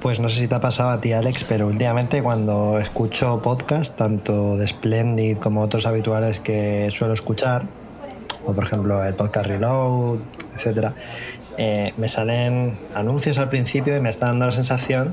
[0.00, 3.96] Pues no sé si te ha pasado a ti, Alex, pero últimamente cuando escucho podcast,
[3.96, 7.64] tanto de Splendid como otros habituales que suelo escuchar,
[8.46, 10.20] o por ejemplo el podcast Reload,
[10.56, 10.94] etcétera,
[11.58, 15.12] eh, me salen anuncios al principio y me está dando la sensación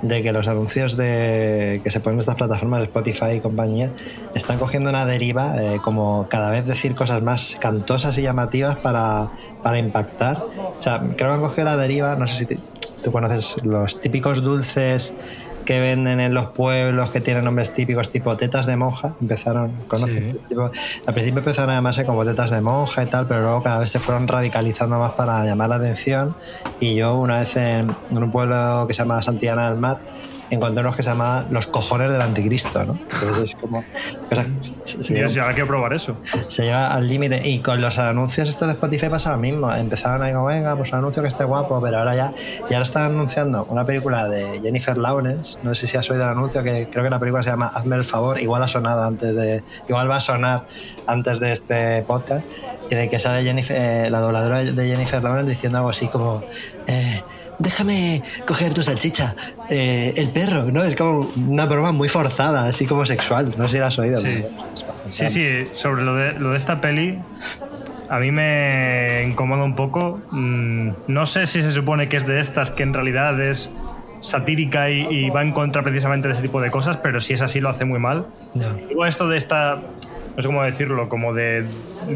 [0.00, 3.90] de que los anuncios de, que se ponen en estas plataformas, Spotify y compañía,
[4.34, 9.28] están cogiendo una deriva, eh, como cada vez decir cosas más cantosas y llamativas para,
[9.62, 10.38] para impactar.
[10.38, 12.58] O sea, creo que han cogido la deriva, no sé si
[13.02, 15.14] tú conoces los típicos dulces
[15.64, 19.72] que venden en los pueblos que tienen nombres típicos tipo tetas de monja empezaron.
[19.94, 20.34] Sí.
[20.48, 20.70] Tipo,
[21.06, 23.90] al principio empezaron a llamarse como tetas de monja y tal pero luego cada vez
[23.90, 26.34] se fueron radicalizando más para llamar la atención
[26.80, 30.00] y yo una vez en, en un pueblo que se llama Santillana del Mar
[30.54, 32.98] encontré unos que se llamaban los cojones del anticristo ¿no?
[33.12, 33.84] Entonces es como
[34.84, 36.16] se- se- Dios, ya hay que probar eso.
[36.48, 37.46] se lleva al límite.
[37.48, 39.72] Y con los anuncios estos de Spotify pasa lo mismo.
[39.74, 42.32] Empezaron ahí como, venga, pues un anuncio que esté guapo, pero ahora ya,
[42.68, 45.58] y ahora están anunciando una película de Jennifer Lawrence.
[45.62, 47.96] No sé si has oído el anuncio, que creo que la película se llama Hazme
[47.96, 48.40] el favor.
[48.40, 50.66] Igual ha sonado antes de, igual va a sonar
[51.06, 52.44] antes de este podcast.
[52.90, 56.42] En el que sale Jennifer, eh, la dobladora de Jennifer Lawrence diciendo algo así como,
[56.86, 57.22] eh,
[57.62, 59.34] déjame coger tu salchicha,
[59.70, 60.82] eh, el perro, ¿no?
[60.82, 63.54] Es como una broma muy forzada, así como sexual.
[63.56, 64.20] No sé si la has oído.
[64.20, 64.42] Sí.
[65.10, 67.18] Sí, sí, sobre lo de, lo de esta peli,
[68.08, 70.20] a mí me incomoda un poco.
[70.30, 73.70] Mm, No sé si se supone que es de estas que en realidad es
[74.20, 77.42] satírica y, y va en contra precisamente de ese tipo de cosas, pero si es
[77.42, 78.26] así lo hace muy mal.
[78.88, 79.80] Digo esto de esta,
[80.36, 81.64] no sé cómo decirlo, como de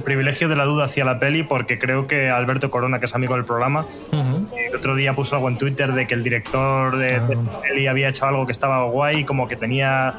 [0.04, 3.34] privilegio de la duda hacia la peli, porque creo que Alberto Corona, que es amigo
[3.34, 7.34] del programa, el otro día puso algo en Twitter de que el director de, de
[7.37, 10.15] la peli había hecho algo que estaba guay, como que tenía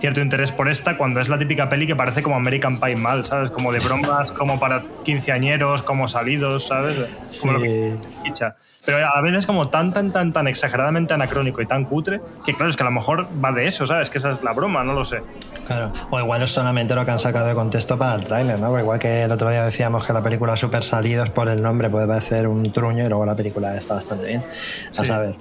[0.00, 3.26] cierto interés por esta, cuando es la típica peli que parece como American Pie mal,
[3.26, 3.50] ¿sabes?
[3.50, 6.96] Como de bromas, como para quinceañeros, como salidos, ¿sabes?
[7.40, 7.92] Como lo que
[8.22, 8.56] ficha.
[8.84, 12.70] Pero a veces como tan, tan, tan, tan exageradamente anacrónico y tan cutre, que claro,
[12.70, 14.08] es que a lo mejor va de eso, ¿sabes?
[14.08, 15.22] Que esa es la broma, no lo sé.
[15.66, 18.68] Claro, o igual es solamente lo que han sacado de contexto para el tráiler, ¿no?
[18.68, 21.90] Porque igual que el otro día decíamos que la película Super Salidos por el nombre
[21.90, 25.04] puede parecer un truño y luego la película está bastante bien, a Sí.
[25.06, 25.34] saber.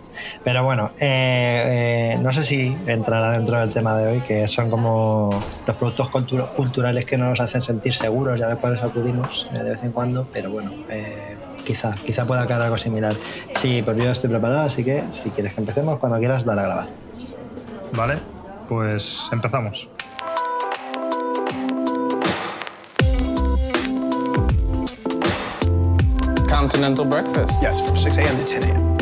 [0.44, 4.70] Pero bueno, eh, eh, no sé si entrará dentro del tema de hoy, que son
[4.70, 5.30] como
[5.66, 9.60] los productos cultu- culturales que nos hacen sentir seguros y a los cuales acudimos eh,
[9.60, 11.38] de vez en cuando, pero bueno, eh,
[11.70, 13.16] quizá, quizá pueda quedar algo similar.
[13.56, 16.64] Sí, pues yo estoy preparado, así que si quieres que empecemos, cuando quieras, dale a
[16.64, 16.90] grabar.
[17.94, 18.18] ¿Vale?
[18.68, 19.88] Pues empezamos.
[26.50, 27.62] Continental breakfast.
[27.62, 28.44] Yes, from 6 a.m.
[28.44, 28.98] to 10 a.m.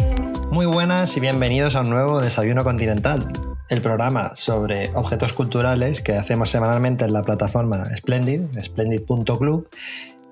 [0.52, 3.32] Muy buenas y bienvenidos a un nuevo Desayuno Continental,
[3.70, 9.70] el programa sobre objetos culturales que hacemos semanalmente en la plataforma Splendid, splendid.club.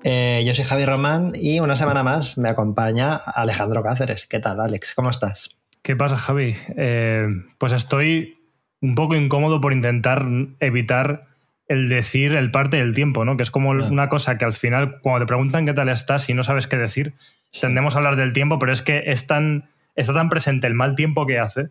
[0.08, 4.28] Eh, yo soy Javi Román y una semana más me acompaña Alejandro Cáceres.
[4.28, 4.94] ¿Qué tal, Alex?
[4.94, 5.50] ¿Cómo estás?
[5.82, 6.54] ¿Qué pasa, Javi?
[6.76, 7.26] Eh,
[7.58, 8.38] pues estoy
[8.80, 10.24] un poco incómodo por intentar
[10.60, 11.22] evitar
[11.66, 13.36] el decir el parte del tiempo, ¿no?
[13.36, 13.88] Que es como Ah.
[13.90, 16.76] una cosa que al final, cuando te preguntan qué tal estás y no sabes qué
[16.76, 17.14] decir,
[17.60, 20.94] tendemos a hablar del tiempo, pero es que es tan, está tan presente el mal
[20.94, 21.70] tiempo que hace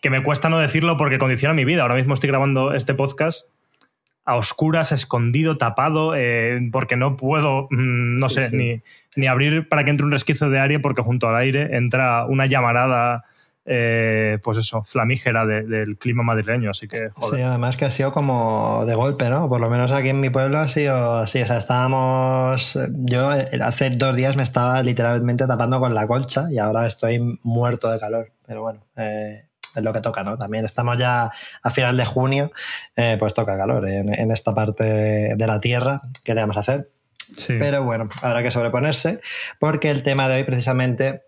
[0.00, 1.82] que me cuesta no decirlo porque condiciona mi vida.
[1.82, 3.46] Ahora mismo estoy grabando este podcast
[4.24, 8.56] a oscuras, escondido, tapado, eh, porque no puedo, mm, no Sí, sé, sí.
[8.56, 8.82] Ni,
[9.16, 12.46] ni abrir para que entre un resquicio de aire porque junto al aire entra una
[12.46, 13.24] llamarada,
[13.64, 16.70] eh, pues eso, flamígera de- del clima madrileño.
[16.70, 17.40] Así que, joder.
[17.40, 19.48] Sí, además que ha sido como de golpe, ¿no?
[19.48, 21.42] Por lo menos aquí en mi pueblo ha sido así.
[21.42, 22.78] O sea, estábamos.
[22.90, 27.38] Yo eh, hace dos días me estaba literalmente tapando con la colcha y ahora estoy
[27.42, 28.32] muerto de calor.
[28.46, 29.44] Pero bueno, eh,
[29.74, 30.36] es lo que toca, ¿no?
[30.36, 31.30] También estamos ya
[31.62, 32.52] a final de junio,
[32.96, 34.84] eh, pues toca calor en, en esta parte
[35.36, 36.02] de la tierra.
[36.24, 36.90] ¿Qué le vamos a hacer?
[37.38, 37.54] Sí.
[37.58, 39.20] Pero bueno, habrá que sobreponerse
[39.58, 41.22] porque el tema de hoy precisamente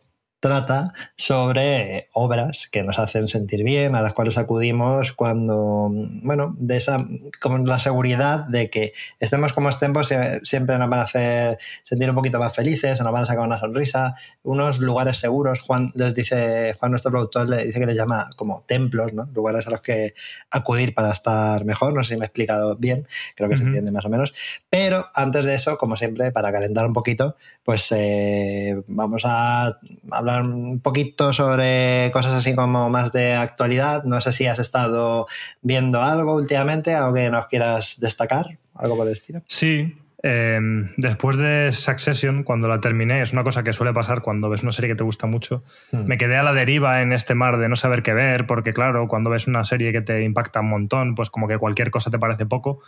[0.45, 6.77] trata sobre obras que nos hacen sentir bien, a las cuales acudimos cuando, bueno, de
[6.77, 7.03] esa,
[7.41, 10.13] como la seguridad de que estemos como estemos,
[10.43, 13.43] siempre nos van a hacer sentir un poquito más felices, o nos van a sacar
[13.43, 15.61] una sonrisa, unos lugares seguros.
[15.61, 19.27] Juan les dice, Juan, nuestro productor, le dice que les llama como templos, ¿no?
[19.35, 20.13] Lugares a los que
[20.51, 21.95] acudir para estar mejor.
[21.95, 24.35] No sé si me he explicado bien, creo que se entiende más o menos.
[24.69, 29.79] Pero antes de eso, como siempre, para calentar un poquito, pues eh, vamos a
[30.11, 34.05] hablar un poquito sobre cosas así como más de actualidad.
[34.05, 35.27] No sé si has estado
[35.63, 39.43] viendo algo últimamente, algo que nos quieras destacar, algo por el estilo.
[39.47, 44.49] Sí, em, después de Succession, cuando la terminé, es una cosa que suele pasar cuando
[44.49, 46.07] ves una serie que te gusta mucho, hmm.
[46.07, 49.09] me quedé a la deriva en este mar de no saber qué ver, porque claro,
[49.09, 52.19] cuando ves una serie que te impacta un montón, pues como que cualquier cosa te
[52.19, 52.81] parece poco.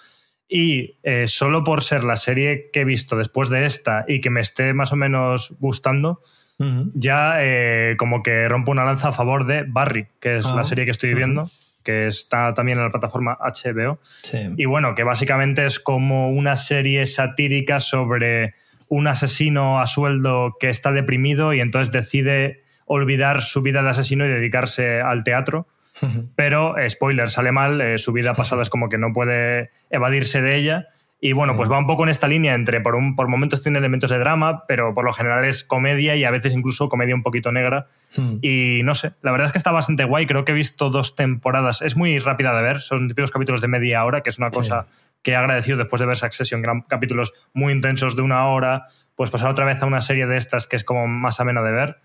[0.49, 4.31] Y eh, solo por ser la serie que he visto después de esta y que
[4.31, 6.23] me esté más o menos gustando,
[6.59, 10.65] ya eh, como que rompo una lanza a favor de Barry, que es la ah.
[10.65, 11.51] serie que estoy viendo,
[11.83, 13.99] que está también en la plataforma HBO.
[14.57, 18.55] Y bueno, que básicamente es como una serie satírica sobre
[18.89, 24.25] un asesino a sueldo que está deprimido y entonces decide olvidar su vida de asesino
[24.25, 25.67] y dedicarse al teatro.
[26.37, 30.43] Pero, eh, spoiler, sale mal, eh, su vida pasada es como que no puede evadirse
[30.43, 33.29] de ella y bueno, pues va un poco en esta línea entre, por, un, por
[33.29, 36.91] momentos tiene elementos de drama, pero por lo general es comedia y a veces incluso
[36.91, 37.87] comedia un poquito negra.
[38.15, 38.37] Hmm.
[38.43, 40.27] Y no sé, la verdad es que está bastante guay.
[40.27, 41.81] Creo que he visto dos temporadas.
[41.81, 44.85] Es muy rápida de ver, son típicos capítulos de media hora, que es una cosa
[45.23, 48.89] que he agradecido después de ver Succession, gran, capítulos muy intensos de una hora.
[49.15, 51.73] Pues pasar otra vez a una serie de estas que es como más amena de
[51.73, 51.97] ver.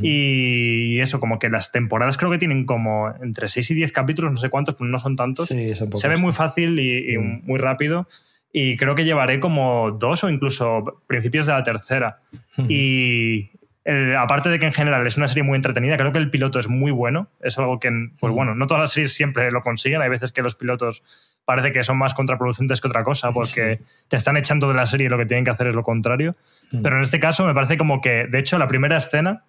[0.00, 4.30] Y eso, como que las temporadas creo que tienen como entre 6 y 10 capítulos,
[4.30, 5.48] no sé cuántos, pero no son tantos.
[5.48, 7.40] Se ve muy fácil y, hmm.
[7.44, 8.06] muy rápido
[8.52, 12.20] y creo que llevaré como dos o incluso principios de la tercera.
[12.68, 13.50] y
[13.84, 16.58] eh, aparte de que en general es una serie muy entretenida, creo que el piloto
[16.58, 17.28] es muy bueno.
[17.40, 17.90] Es algo que,
[18.20, 20.02] pues bueno, no todas las series siempre lo consiguen.
[20.02, 21.02] Hay veces que los pilotos
[21.44, 25.06] parece que son más contraproducentes que otra cosa porque te están echando de la serie
[25.06, 26.36] y lo que tienen que hacer es lo contrario.
[26.82, 29.44] Pero en este caso me parece como que, de hecho, la primera escena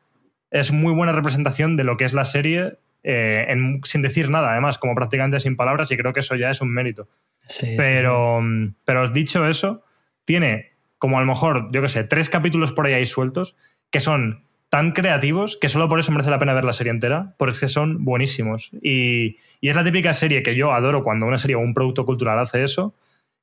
[0.51, 2.73] es muy buena representación de lo que es la serie
[3.03, 3.47] eh,
[3.83, 6.73] sin decir nada, además, como prácticamente sin palabras, y creo que eso ya es un
[6.73, 7.07] mérito
[7.77, 8.41] pero,
[8.85, 9.83] pero dicho eso,
[10.25, 13.57] tiene como a lo mejor, yo qué sé, tres capítulos por ahí, ahí sueltos
[13.89, 17.35] que son tan creativos que solo por eso merece la pena ver la serie entera,
[17.37, 18.71] porque son buenísimos.
[18.81, 22.05] Y, y, es la típica serie que yo adoro cuando una serie o un producto
[22.05, 22.95] cultural hace eso,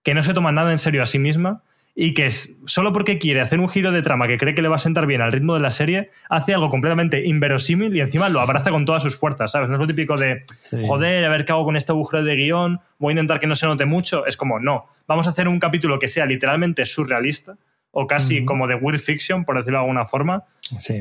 [0.02, 1.62] que no se toma nada en serio a sí misma
[2.02, 4.68] y que es, solo porque quiere hacer un giro de trama que cree que le
[4.68, 8.30] va a sentar bien al ritmo de la serie, hace algo completamente inverosímil y encima
[8.30, 9.68] lo abraza con todas sus fuerzas, ¿sabes?
[9.68, 10.44] No es lo típico de,
[10.86, 13.54] joder, a ver qué hago con este agujero de guion, voy a intentar que no
[13.54, 14.24] se note mucho.
[14.24, 17.58] Es como, no, vamos a hacer un capítulo que sea literalmente surrealista
[17.92, 20.44] o casi como de weird fiction, por decirlo de alguna forma,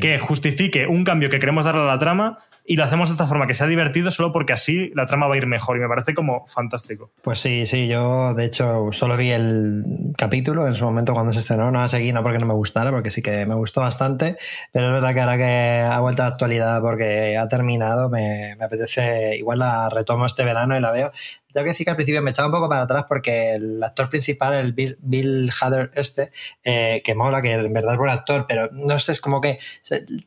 [0.01, 3.25] que justifique un cambio que queremos darle a la trama y lo hacemos de esta
[3.25, 5.87] forma que sea divertido solo porque así la trama va a ir mejor y me
[5.87, 7.11] parece como fantástico.
[7.23, 11.39] Pues sí, sí, yo de hecho solo vi el capítulo en su momento cuando se
[11.39, 14.37] estrenó, no seguí no porque no me gustara, porque sí que me gustó bastante,
[14.71, 18.55] pero es verdad que ahora que ha vuelto a la actualidad porque ha terminado, me,
[18.55, 21.11] me apetece, igual la retomo este verano y la veo
[21.53, 24.09] tengo que decir que al principio me echaba un poco para atrás porque el actor
[24.09, 26.31] principal, el Bill, Bill Hader este,
[26.63, 29.59] eh, que mola, que en verdad es buen actor, pero no sé, es como que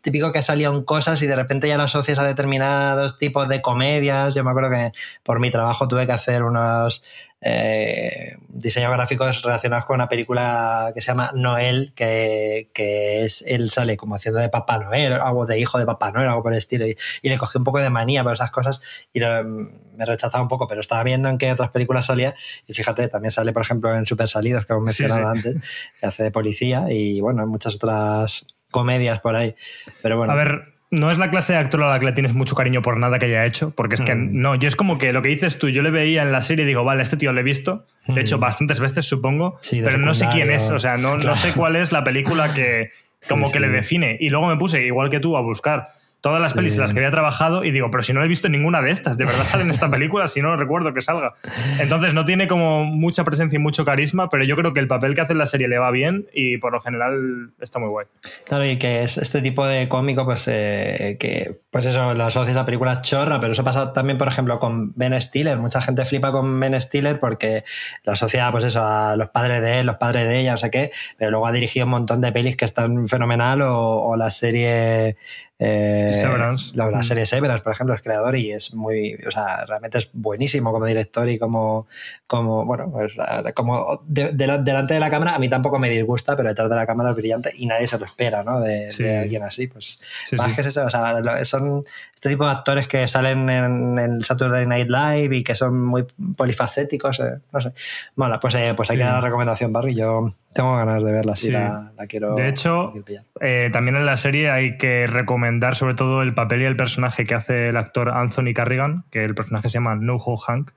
[0.00, 3.62] típico que salido en cosas y de repente ya lo asocias a determinados tipos de
[3.62, 4.34] comedias.
[4.34, 4.92] Yo me acuerdo que
[5.22, 7.04] por mi trabajo tuve que hacer unos
[7.44, 13.70] eh, diseños gráficos relacionados con una película que se llama Noel, que, que, es él
[13.70, 16.58] sale como haciendo de Papá Noel, algo de hijo de Papá Noel, algo por el
[16.58, 18.80] estilo, y, le cogí un poco de manía por esas cosas
[19.12, 22.34] y me rechazaba un poco, pero estaba viendo en qué otras películas salía
[22.66, 25.56] y fíjate, también sale, por ejemplo, en Super Salidos, que hemos mencionado antes,
[26.00, 29.54] que hace de policía y bueno, en muchas otras comedias por ahí.
[30.00, 30.32] Pero bueno.
[30.32, 32.82] A ver, no es la clase de actor a la que le tienes mucho cariño
[32.82, 34.30] por nada que haya hecho, porque es que mm.
[34.32, 36.64] no, yo es como que lo que dices tú, yo le veía en la serie
[36.64, 38.40] y digo, vale, este tío lo he visto, de hecho mm.
[38.40, 41.92] bastantes veces supongo, pero no sé quién es, o sea, no, no sé cuál es
[41.92, 42.90] la película que
[43.28, 44.18] como que le define.
[44.20, 45.88] Y luego me puse, igual que tú, a buscar
[46.22, 48.48] todas las pelis en las que había trabajado y digo, pero si no he visto
[48.48, 50.28] ninguna de estas, ¿de verdad sale en esta película?
[50.28, 51.34] Si no recuerdo que salga.
[51.80, 55.16] Entonces no tiene como mucha presencia y mucho carisma, pero yo creo que el papel
[55.16, 58.06] que hace en la serie le va bien y por lo general está muy guay.
[58.44, 62.56] Claro, y que es este tipo de cómico, pues eh, que, pues eso, lo asocias
[62.56, 65.58] a películas chorra, pero eso pasa también, por ejemplo, con Ben Stiller.
[65.58, 67.64] Mucha gente flipa con Ben Stiller porque
[68.04, 70.70] lo asocia, pues eso, a los padres de él, los padres de ella, no sé
[70.70, 74.30] qué, pero luego ha dirigido un montón de pelis que están fenomenal o, o la
[74.30, 75.16] serie
[75.64, 76.76] eh, Severance.
[76.76, 77.02] La, la Mm.
[77.04, 80.86] serie Severance, por ejemplo, es creador y es muy, o sea, realmente es buenísimo como
[80.86, 81.86] director y como,
[82.26, 83.12] como bueno, pues,
[83.54, 86.68] como de- de la- delante de la cámara a mí tampoco me disgusta, pero detrás
[86.70, 88.60] de la cámara es brillante y nadie se lo espera, ¿no?
[88.60, 89.02] De, Sí.
[89.02, 90.54] de alguien así, pues Sí, más sí.
[90.56, 94.66] que es eso, o sea, son este tipo de actores que salen en el Saturday
[94.66, 97.72] Night Live y que son muy polifacéticos, eh, no sé.
[98.16, 99.94] Bueno, pues, eh, pues hay que dar la recomendación, Barry.
[99.94, 101.50] Yo tengo ganas de verla, Sí.
[101.50, 102.34] la, la quiero.
[102.34, 103.24] De hecho, quiero.
[103.40, 107.24] Eh, también en la serie hay que recomendar sobre todo el papel y el personaje
[107.24, 110.70] que hace el actor Anthony Carrigan, que el personaje se llama No Ho Hank,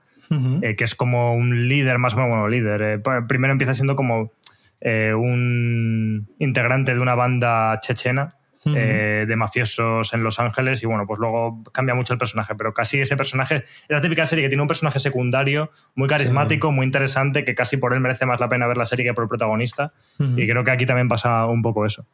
[0.62, 2.82] eh, que es como un líder, más o menos, bueno, líder.
[2.82, 4.32] eh, primero empieza siendo como
[4.80, 8.34] eh, un integrante de una banda chechena
[8.74, 12.74] Eh, de mafiosos en Los Ángeles y bueno, pues luego cambia mucho el personaje, pero
[12.74, 16.84] casi ese personaje es la típica serie que tiene un personaje secundario muy carismático, muy
[16.84, 19.28] interesante, que casi por él merece más la pena ver la serie que por el
[19.28, 22.06] protagonista y creo que aquí también pasa un poco eso.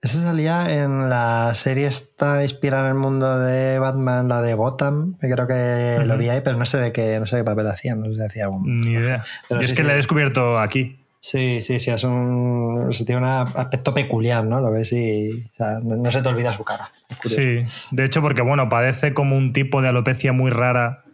[0.00, 5.18] Esa salía en la serie esta inspirada en el mundo de Batman, la de Gotham,
[5.20, 7.66] que creo que lo vi ahí, pero no sé de qué, no sé qué papel
[7.66, 8.80] hacía, no sé si hacía algún.
[8.80, 9.24] Ni idea.
[9.48, 9.82] Pero y es que sí.
[9.82, 10.97] la he descubierto aquí.
[11.20, 12.90] Sí, sí, sí, es un.
[13.04, 14.60] tiene un aspecto peculiar, ¿no?
[14.60, 15.48] Lo ves y.
[15.52, 16.90] O sea, no, no se te olvida su cara.
[17.24, 17.58] Sí,
[17.90, 21.04] de hecho, porque bueno, padece como un tipo de alopecia muy rara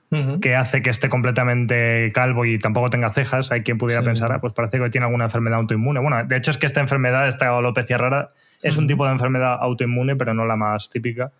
[0.41, 3.51] que hace que esté completamente calvo y tampoco tenga cejas.
[3.51, 4.07] Hay quien pudiera Sí.
[4.07, 5.99] pensar, ah, pues parece que tiene alguna enfermedad autoinmune.
[5.99, 8.31] Bueno, de hecho es que esta enfermedad, esta alopecia rara,
[8.63, 11.33] es un tipo de enfermedad autoinmune, pero no la más típica.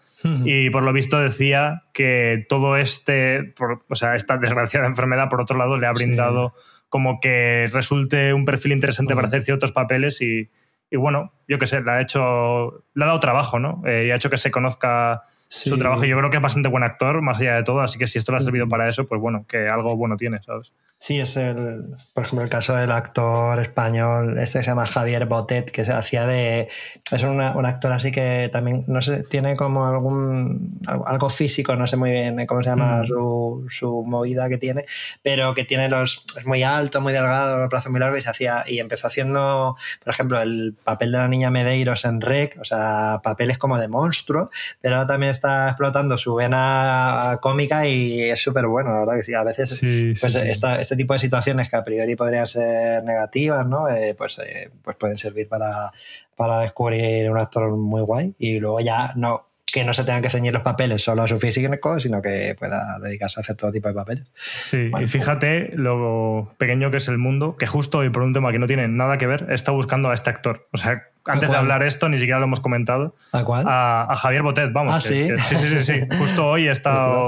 [0.47, 5.41] Y por lo visto decía que todo este, por- o sea, esta desgraciada enfermedad, por
[5.43, 6.55] otro lado, le ha brindado
[6.89, 10.51] como que resulte un perfil interesante para hacer ciertos papeles y,
[10.91, 13.83] y bueno, yo qué sé, le ha hecho, le ha dado trabajo, ¿no?
[13.85, 15.71] Eh, y ha hecho que se conozca Sí.
[15.71, 16.05] su trabajo.
[16.05, 18.33] Yo creo que es bastante buen actor, más allá de todo, así que si esto
[18.33, 20.73] le ha servido para eso, pues bueno, que algo bueno tiene, ¿sabes?
[20.99, 21.85] Sí, es el,
[22.15, 25.93] por ejemplo, el caso del actor español, este que se llama Javier Botet, que se
[25.93, 26.69] hacía de.
[27.13, 30.81] Es una- un actor así que también, no sé, tiene como algún.
[30.87, 33.07] algo físico, no sé muy bien cómo se llama Mm.
[33.09, 34.87] su, su movida que tiene,
[35.23, 36.25] pero que tiene los.
[36.39, 38.65] es muy alto, muy delgado, los brazos muy largos y se hacía.
[38.67, 43.21] y empezó haciendo, por ejemplo, el papel de la niña Medeiros en Rec, o sea,
[43.23, 48.67] papeles como de monstruo, pero ahora también está explotando su vena cómica y es súper
[48.67, 50.39] bueno, la verdad que sí, a veces Sí, pues sí.
[50.43, 53.89] esta- este tipo de situaciones que a priori podrían ser negativas, ¿no?
[53.89, 55.93] Eh, pues, eh, pues pueden servir para,
[56.37, 60.31] para descubrir un actor muy guay y luego ya no que no se tengan que
[60.31, 63.89] ceñir los papeles solo a su físico, sino que pueda dedicarse a hacer todo tipo
[63.89, 64.25] de papeles.
[64.37, 68.53] Sí, y fíjate lo pequeño que es el mundo, que justo hoy por un tema
[68.53, 70.69] que no tiene nada que ver, está buscando a este actor.
[70.73, 73.17] O sea, antes de hablar esto, ni siquiera lo hemos comentado.
[73.33, 73.65] ¿Tal cual?
[73.67, 74.95] A, a Javier Botet, vamos.
[74.95, 75.27] Ah, que- ¿sí?
[75.27, 76.17] que- sí, sí, sí, sí.
[76.19, 77.27] Justo hoy he estado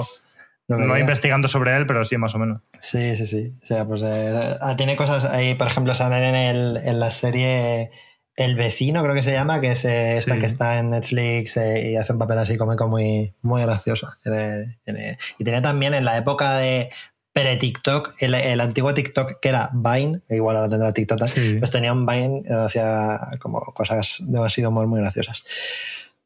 [0.68, 2.60] no investigando sobre él, pero sí, más o menos.
[2.80, 3.56] Sí, sí, sí.
[3.60, 7.90] O sea, pues eh, tiene cosas ahí, por ejemplo, salen en, el, en la serie
[8.36, 10.40] El vecino, creo que se llama, que es eh, esta Sí.
[10.40, 14.12] que está en Netflix eh, y hace un papel así cómico muy, muy gracioso.
[14.22, 16.90] Tiene- tiene- y tiene también en la época de
[17.32, 21.54] pre-TikTok, el, el antiguo TikTok que era Vine, igual ahora tendrá TikTok, Sí.
[21.58, 25.44] pues tenía un Vine que hacía como cosas demasiado muy, muy graciosas.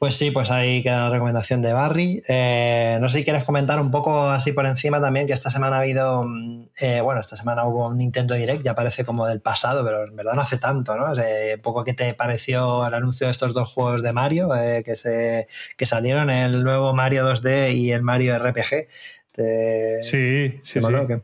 [0.00, 2.22] Pues sí, pues ahí queda la recomendación de Barry.
[2.26, 5.76] Eh, no sé si quieres comentar un poco así por encima también, que esta semana
[5.76, 9.42] ha habido, mm, eh, bueno, esta semana hubo un Nintendo Direct, ya parece como del
[9.42, 11.12] pasado, pero en verdad no hace tanto, ¿no?
[11.12, 14.56] O sea, un poco qué te pareció el anuncio de estos dos juegos de Mario
[14.56, 18.88] eh, que, se, que salieron, el nuevo Mario 2D y el Mario RPG.
[19.34, 21.14] ¿Te, Sí, sí, te moló sí.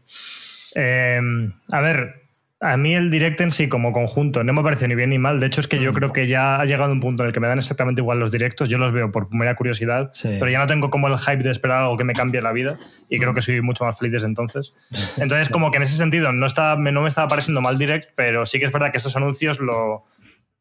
[0.74, 1.18] Eh,
[1.72, 2.25] a ver,
[2.60, 5.40] a mí el direct en sí como conjunto no me parece ni bien ni mal.
[5.40, 5.94] De hecho, es que yo Mm.
[5.94, 8.32] creo que ya ha llegado un punto en el que me dan exactamente igual los
[8.32, 8.68] directos.
[8.70, 10.36] Yo los veo por mera curiosidad, Sí.
[10.38, 12.78] pero ya no tengo como el hype de esperar algo que me cambie la vida
[13.10, 14.74] y creo que soy mucho más feliz desde entonces.
[15.18, 18.10] Entonces, como que en ese sentido no, está, me- no me estaba pareciendo mal direct,
[18.14, 20.04] pero sí que es verdad que estos anuncios lo,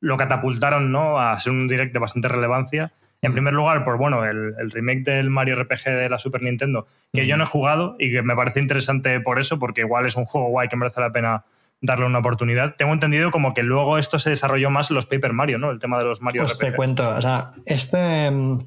[0.01, 1.19] lo catapultaron ¿no?
[1.19, 2.91] a ser un direct de bastante relevancia.
[3.21, 6.85] En primer lugar, por bueno, el, el remake del Mario RPG de la Super Nintendo,
[7.13, 10.15] que yo no he jugado y que me parece interesante por eso, porque igual es
[10.17, 11.43] un juego guay que merece la pena
[11.81, 12.75] darle una oportunidad.
[12.75, 15.71] Tengo entendido como que luego esto se desarrolló más en los Paper Mario, ¿no?
[15.71, 18.59] El tema de los Mario Pues te cuento, o sea, este, mm,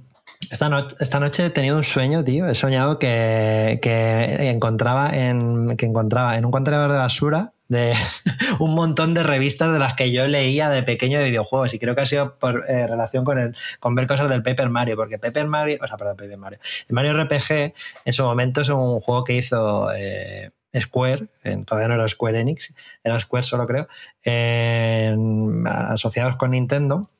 [0.50, 2.48] esta, noche, esta noche he tenido un sueño, tío.
[2.48, 7.92] He soñado que, que encontraba en, que encontraba en un contenedor de basura de
[8.58, 11.94] un montón de revistas de las que yo leía de pequeño de videojuegos y creo
[11.94, 15.18] que ha sido por eh, relación con el con ver cosas del Paper Mario porque
[15.18, 17.74] Paper Mario o sea perdón Paper Mario el Mario RPG
[18.06, 20.50] en su momento es un juego que hizo eh,
[20.80, 23.88] Square, en- todavía no era Square Enix, era Square solo creo,
[24.22, 27.10] en- asociados con Nintendo.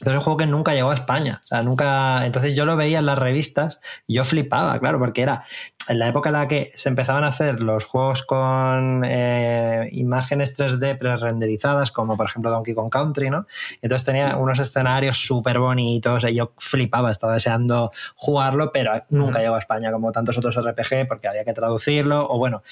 [0.00, 1.40] Pero es un juego que nunca llegó a España.
[1.42, 2.26] O sea, nunca.
[2.26, 5.44] Entonces yo lo veía en las revistas y yo flipaba, claro, porque era.
[5.88, 10.54] en la época en la que se empezaban a hacer los juegos con eh, imágenes
[10.58, 13.46] 3D pre-renderizadas, como por ejemplo Donkey Kong Country, ¿no?
[13.80, 19.54] Entonces tenía unos escenarios súper bonitos y yo flipaba, estaba deseando jugarlo, pero nunca llegó
[19.54, 22.62] a España como tantos otros RPG porque había que traducirlo o bueno,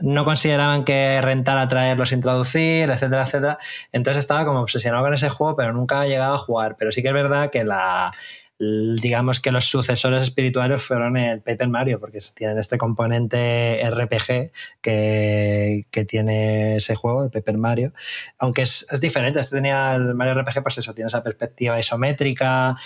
[0.00, 3.58] no consideraban que rentara traerlo sin traducir, etcétera, etcétera.
[3.92, 6.76] Entonces estaba como obsesionado con ese juego, pero nunca he llegado a jugar.
[6.78, 8.12] Pero sí que es verdad que la,
[8.58, 14.50] digamos que los sucesores espirituales fueron el Paper Mario, porque tienen este componente RPG
[14.80, 17.92] que, tiene ese juego, el Paper Mario,
[18.38, 22.76] aunque es, es, diferente, este tenía el Mario RPG, pues eso, tiene esa perspectiva isométrica,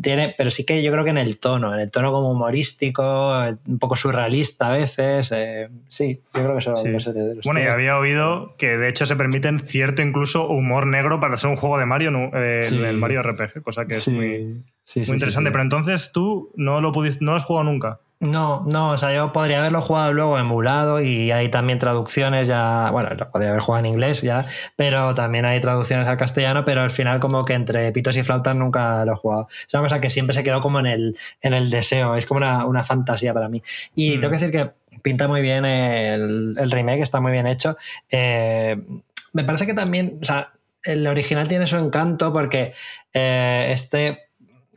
[0.00, 3.32] tiene, pero sí que yo creo que en el tono, en el tono como humorístico,
[3.66, 5.32] un poco surrealista a veces.
[5.34, 6.88] Eh, sí, yo creo que eso sí.
[6.90, 11.36] los Bueno, y había oído que de hecho se permiten cierto incluso humor negro para
[11.36, 14.62] ser un juego de Mario, eh, el Mario RPG, cosa que es muy,
[14.96, 15.50] muy interesante.
[15.50, 18.00] Pero entonces tú no lo pudiste, no lo has jugado nunca.
[18.20, 22.90] No, no, o sea, yo podría haberlo jugado luego emulado y hay también traducciones ya,
[22.90, 24.44] bueno, lo podría haber jugado en inglés ya,
[24.74, 28.56] pero también hay traducciones al castellano, pero al final como que entre pitos y flautas
[28.56, 29.48] nunca lo he jugado.
[29.68, 32.38] Es una cosa que siempre se quedó como en el, en el deseo, es como
[32.38, 33.62] una, fantasía para mí.
[33.94, 34.20] Y mm.
[34.20, 34.70] tengo que decir que
[35.00, 37.76] pinta muy bien el, remake, está muy bien hecho.
[38.10, 38.76] Eh,
[39.32, 42.72] me parece que también, o sea, el original tiene su encanto porque
[43.14, 44.27] eh, este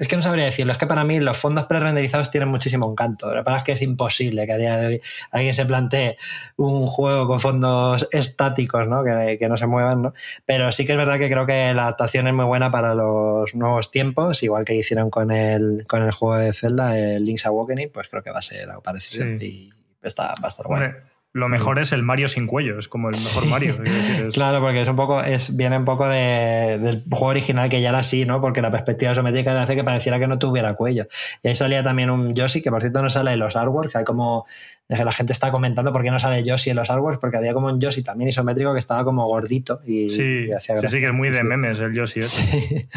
[0.01, 3.29] es que no sabría decirlo, es que para mí los fondos pre-renderizados tienen muchísimo encanto.
[3.29, 6.17] Lo que pasa es que es imposible que a día de hoy alguien se plantee
[6.57, 9.03] un juego con fondos estáticos, ¿no?
[9.03, 10.13] Que, no se muevan, ¿no?
[10.43, 13.53] Pero sí que es verdad que creo que la adaptación es muy buena para los
[13.53, 17.91] nuevos tiempos, igual que hicieron con el, con el juego de Zelda, el Link's Awakening,
[17.91, 20.95] pues creo que va a ser algo parecido y está, va a estar bueno.
[21.33, 23.77] Lo mejor es el Mario sin cuello, es como el mejor Mario.
[24.33, 27.99] claro, porque es un poco, es, viene un poco del juego original que ya era
[27.99, 28.41] así, ¿no?
[28.41, 31.07] Porque la perspectiva isométrica hace que pareciera que no tuviera cuello.
[31.41, 33.99] Y ahí salía también un Yoshi, que por cierto no sale en los artworks, que
[33.99, 34.45] hay como.
[34.89, 37.67] La gente está comentando por qué no sale Yoshi en los artworks, porque había como
[37.67, 41.29] un Yoshi también isométrico que estaba como gordito y, sí, hacía Sí, que es muy
[41.29, 42.19] de memes el Yoshi.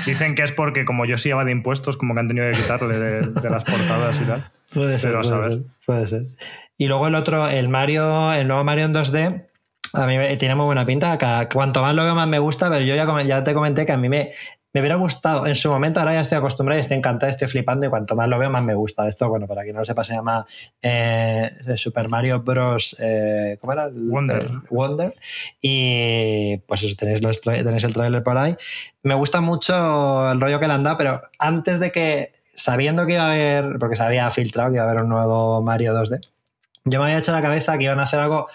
[0.05, 2.99] Dicen que es porque como Yoshi va de impuestos, como que han tenido que quitarle
[2.99, 4.50] de, las portadas y tal.
[4.75, 6.23] Puede ser, puede ser, puede ser.
[6.76, 9.47] Y luego el otro, el Mario, el nuevo Mario en 2D,
[9.95, 11.16] a mí me, tiene muy buena pinta.
[11.19, 13.93] Cada, cuanto más lo veo, más me gusta, pero yo ya, ya te comenté que
[13.93, 14.33] a mí me,
[14.75, 17.87] me hubiera gustado en su momento, ahora ya estoy acostumbrado y estoy encantado, estoy flipando
[17.87, 19.07] y cuanto más lo veo, más me gusta.
[19.07, 20.45] Esto, bueno, para quien no lo sepa, se llama
[20.83, 22.97] eh, Super Mario Bros.
[22.99, 23.88] Eh, ¿Cómo era?
[23.88, 24.50] Wonder.
[24.71, 25.14] Wonder.
[25.62, 28.57] Y pues eso, tenéis, los tenéis el trailer por ahí.
[29.04, 33.12] Me gusta mucho el rollo que le han dado, pero antes de que, sabiendo que
[33.12, 36.21] iba a haber, porque se había filtrado que iba a haber un nuevo Mario 2D,
[36.85, 38.49] yo me había hecho la cabeza que iban a hacer algo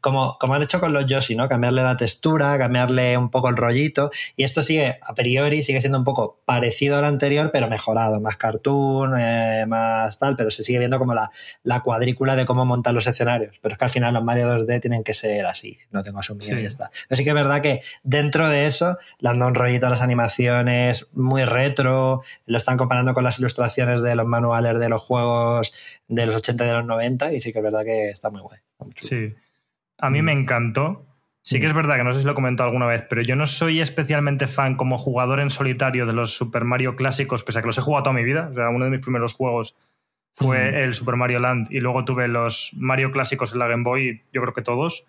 [0.00, 1.48] como, como han hecho con los Yoshi, ¿no?
[1.48, 4.10] Cambiarle la textura, cambiarle un poco el rollito.
[4.36, 8.20] Y esto sigue, a priori, sigue siendo un poco parecido al anterior, pero mejorado.
[8.20, 11.30] Más cartoon, eh, más tal, pero se sigue viendo como la,
[11.62, 13.58] la, cuadrícula de cómo montar los escenarios.
[13.60, 15.76] Pero es que al final los Mario 2D tienen que ser así.
[15.90, 16.90] No tengo asumido y ya está.
[17.08, 19.90] Pero sí que es verdad que dentro de eso le han dado un rollito a
[19.90, 22.22] las animaciones muy retro.
[22.46, 25.72] Lo están comparando con las ilustraciones de los manuales de los juegos
[26.08, 27.32] de los 80 y de los 90.
[27.32, 28.58] Y sí que es verdad que está muy guay.
[29.00, 29.34] sí
[29.98, 30.38] a mí me mm.
[30.38, 31.06] encantó.
[31.42, 31.76] Sí que es mm.
[31.76, 34.46] verdad que no sé si lo he comentado alguna vez, pero yo no soy especialmente
[34.48, 37.82] fan como jugador en solitario de los Super Mario clásicos, pese a que los he
[37.82, 38.48] jugado toda mi vida.
[38.50, 39.76] O sea, uno de mis primeros juegos
[40.34, 40.74] fue mm.
[40.74, 44.42] el Super Mario Land y luego tuve los Mario clásicos en la Game Boy, yo
[44.42, 45.06] creo que todos.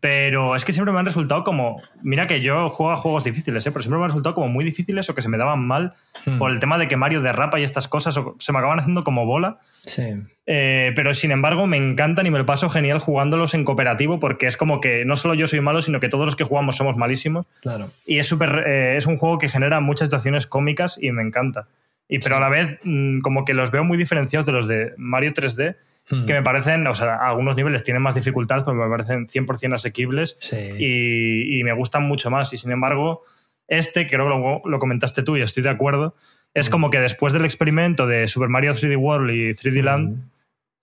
[0.00, 1.82] Pero es que siempre me han resultado como.
[2.02, 3.72] Mira que yo juego a juegos difíciles, ¿eh?
[3.72, 5.94] pero siempre me han resultado como muy difíciles o que se me daban mal
[6.38, 9.02] por el tema de que Mario derrapa y estas cosas o se me acaban haciendo
[9.02, 9.58] como bola.
[9.84, 10.14] Sí.
[10.46, 14.46] Eh, pero sin embargo, me encantan y me lo paso genial jugándolos en cooperativo porque
[14.46, 16.96] es como que no solo yo soy malo, sino que todos los que jugamos somos
[16.96, 17.46] malísimos.
[17.60, 17.90] Claro.
[18.06, 21.66] Y es, super, eh, es un juego que genera muchas situaciones cómicas y me encanta.
[22.08, 24.92] Y, pero a la vez, mm, como que los veo muy diferenciados de los de
[24.96, 25.76] Mario 3D,
[26.10, 26.26] hmm.
[26.26, 30.36] que me parecen, o sea, algunos niveles tienen más dificultad, pero me parecen 100% asequibles
[30.78, 32.52] y, y, me gustan mucho más.
[32.52, 33.22] Y sin embargo,
[33.66, 36.14] este, creo que lo, lo comentaste tú y estoy de acuerdo,
[36.54, 40.30] es como que después del experimento de Super Mario 3D World y 3D Land,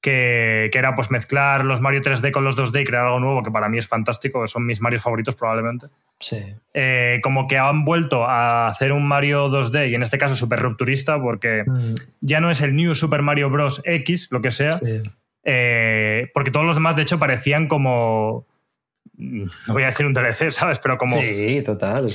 [0.06, 3.42] que, que, era pues mezclar los Mario 3D con los 2D y crear algo nuevo,
[3.42, 5.88] que para mí es fantástico, son mis Mario favoritos probablemente.
[6.20, 6.54] Sí.
[6.76, 10.60] Eh, como que han vuelto a hacer un Mario 2D y en este caso súper
[10.60, 11.64] rupturista porque
[12.22, 13.82] ya no es el New Super Mario Bros.
[13.84, 14.80] X, lo que sea,
[15.44, 18.46] eh, porque todos los demás de hecho parecían como
[19.18, 20.80] no voy a decir un DLC, ¿sabes?
[20.80, 21.18] Pero como.
[21.18, 22.12] Sí, total.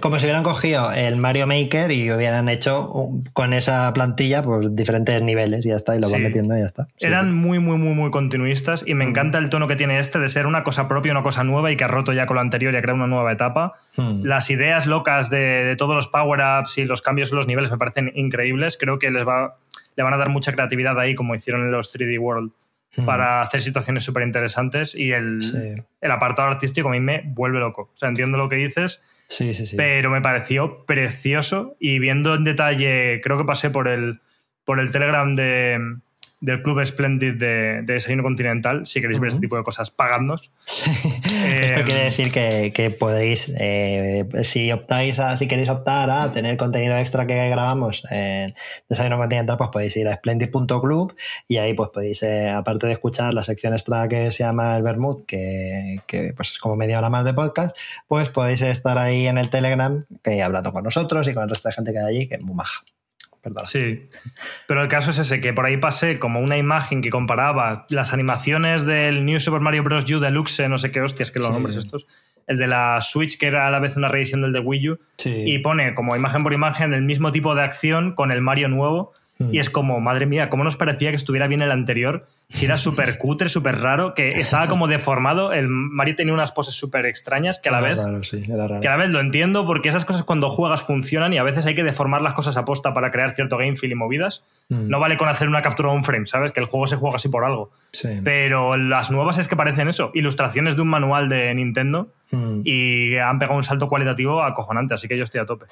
[0.00, 0.18] Como...
[0.18, 5.64] si hubieran cogido el Mario Maker y hubieran hecho con esa plantilla pues, diferentes niveles
[5.64, 6.88] y ya está, y lo van metiendo y ya está.
[6.98, 9.08] Eran muy, muy, muy, muy continuistas y me mm.
[9.08, 11.76] encanta el tono que tiene este de ser una cosa propia, una cosa nueva y
[11.76, 13.74] que ha roto ya con lo anterior y ha creado una nueva etapa.
[13.96, 14.24] Mm.
[14.24, 18.12] Las ideas locas de, todos los power-ups y los cambios en los niveles me parecen
[18.14, 18.76] increíbles.
[18.78, 19.56] Creo que les va,
[19.96, 22.52] le van a dar mucha creatividad ahí, como hicieron en los 3D World
[23.04, 27.90] para hacer situaciones súper interesantes y el, el, apartado artístico a mí me vuelve loco.
[27.92, 29.76] O sea, entiendo lo que dices, sí, sí, sí.
[29.76, 34.20] pero me pareció precioso y viendo en detalle, creo que pasé por el,
[34.64, 35.98] por el Telegram de,
[36.40, 40.52] del Club Splendid de, de Desayuno Continental, si queréis ver ese tipo de cosas, pagadnos.
[40.66, 46.96] Esto quiere decir que, podéis, eh, si optáis a, si queréis optar a tener contenido
[46.96, 48.54] extra que grabamos en
[48.88, 51.14] Desayuno Continental, pues podéis ir a splendid.club
[51.48, 54.82] y ahí pues podéis, eh, aparte de escuchar la sección extra que se llama el
[54.82, 56.00] Bermud, que,
[56.36, 57.76] pues es como media hora más de podcast,
[58.08, 61.68] pues podéis estar ahí en el Telegram, que hablando con nosotros y con el resto
[61.68, 62.84] de gente que hay allí, que es muy maja.
[63.64, 64.06] Sí,
[64.66, 68.12] pero el caso es ese, que por ahí pasé como una imagen que comparaba las
[68.12, 70.10] animaciones del New Super Mario Bros.
[70.10, 72.06] U Deluxe, no sé qué hostias, que los nombres estos,
[72.46, 74.98] el de la Switch, que era a la vez una reedición del de Wii U,
[75.24, 79.12] y pone como imagen por imagen el mismo tipo de acción con el Mario nuevo,
[79.38, 79.54] hmm.
[79.54, 82.26] y es como, madre mía, ¿cómo nos parecía que estuviera bien el anterior?
[82.48, 85.52] si era súper cutre, súper raro, que estaba como deformado.
[85.52, 87.98] El Mario tenía unas poses súper extrañas que a la vez.
[88.80, 91.66] Que a la vez lo entiendo porque esas cosas cuando juegas funcionan y a veces
[91.66, 94.44] hay que deformar las cosas a posta para crear cierto game feel y movidas.
[94.68, 94.88] Mm.
[94.88, 96.52] No vale con hacer una captura de un frame, ¿sabes?
[96.52, 97.70] Que el juego se juega así por algo.
[98.24, 100.10] Pero las nuevas es que parecen eso.
[100.14, 102.60] Ilustraciones de un manual de Nintendo mm.
[102.64, 105.66] y han pegado un salto cualitativo acojonante, así que yo estoy a tope.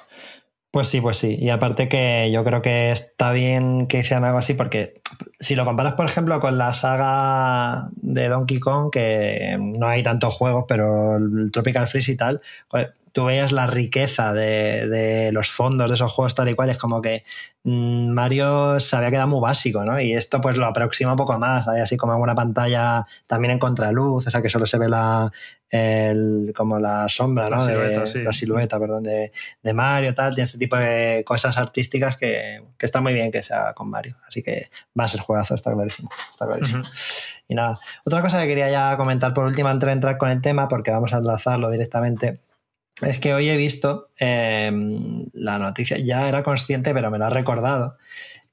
[0.75, 1.37] Pues sí, pues sí.
[1.39, 4.99] Y aparte que yo creo que está bien que hicieran algo así porque
[5.39, 10.33] si lo comparas, por ejemplo, con la saga de Donkey Kong, que no hay tantos
[10.33, 12.41] juegos, pero el Tropical Freeze y tal,
[13.15, 17.01] tú veías la riqueza de, los fondos de esos juegos tal y cual, es como
[17.01, 17.23] que
[17.63, 19.97] mm, Mario se había quedado muy básico, ¿no?
[20.01, 23.59] Y esto pues lo aproxima un poco más, hay así como una pantalla también en
[23.59, 25.31] contraluz, o sea que solo se ve la,
[26.53, 27.55] como la sombra, ¿no?
[27.55, 29.31] La silueta, silueta perdón, de,
[29.73, 33.89] Mario, tal, tiene este tipo de cosas artísticas que, está muy bien que sea con
[33.89, 34.17] Mario.
[34.27, 36.09] Así que va a ser juegazo, está clarísimo.
[36.31, 36.83] Está clarísimo.
[37.47, 40.41] Y nada, otra cosa que quería ya comentar por último antes de entrar con el
[40.41, 42.41] tema, porque vamos a enlazarlo directamente.
[43.01, 47.29] Es que hoy he visto em, la noticia, ya era consciente, pero me lo ha
[47.29, 47.97] recordado,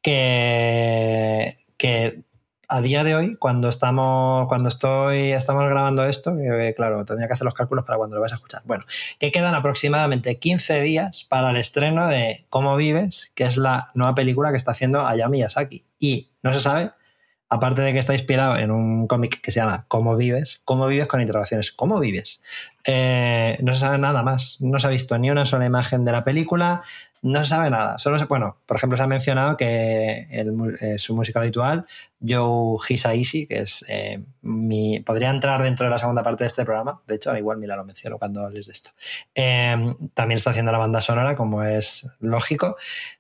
[0.03, 2.25] que, que
[2.73, 7.35] a día de hoy, cuando estamos, cuando estoy, estamos grabando esto, que claro, tendría que
[7.35, 8.63] hacer los cálculos para cuando lo vais a escuchar.
[8.65, 8.85] Bueno,
[9.19, 14.15] que quedan aproximadamente 15 días para el estreno de Cómo vives, que es la nueva
[14.15, 15.85] película que está haciendo Hayao Miyazaki.
[15.99, 16.93] Y no se sabe,
[17.53, 21.07] aparte de que está inspirado en un cómic que se llama Cómo vives, Cómo vives
[21.07, 22.43] con interrogaciones, ¿cómo vives?
[22.85, 26.13] Eh, no se sabe nada más, no se ha visto ni una sola imagen de
[26.13, 26.81] la película,
[27.21, 27.99] no se sabe nada.
[27.99, 31.85] Solo se, bueno, por ejemplo, se ha mencionado que eh, su música habitual,
[32.27, 35.01] Joe Hisaishi, que es eh, mi.
[35.01, 37.03] podría entrar dentro de la segunda parte de este programa.
[37.07, 38.93] De hecho, igual mira, lo menciono cuando hables de esto.
[40.15, 42.77] También está haciendo la banda sonora, como es lógico,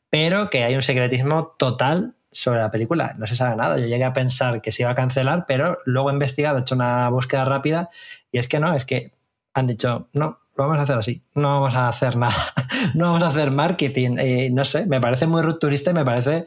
[0.08, 3.14] pero que hay un secretismo total sobre la película.
[3.18, 3.78] No se sabe nada.
[3.78, 6.74] Yo llegué a pensar que se iba a cancelar, pero luego he investigado, he hecho
[6.74, 7.90] una búsqueda rápida
[8.30, 9.12] y es que no, es que
[9.54, 12.34] han dicho, no, lo vamos a hacer así, no vamos a hacer nada,
[12.94, 14.18] no vamos a hacer marketing.
[14.18, 16.46] Y no sé, me parece muy rupturista y me parece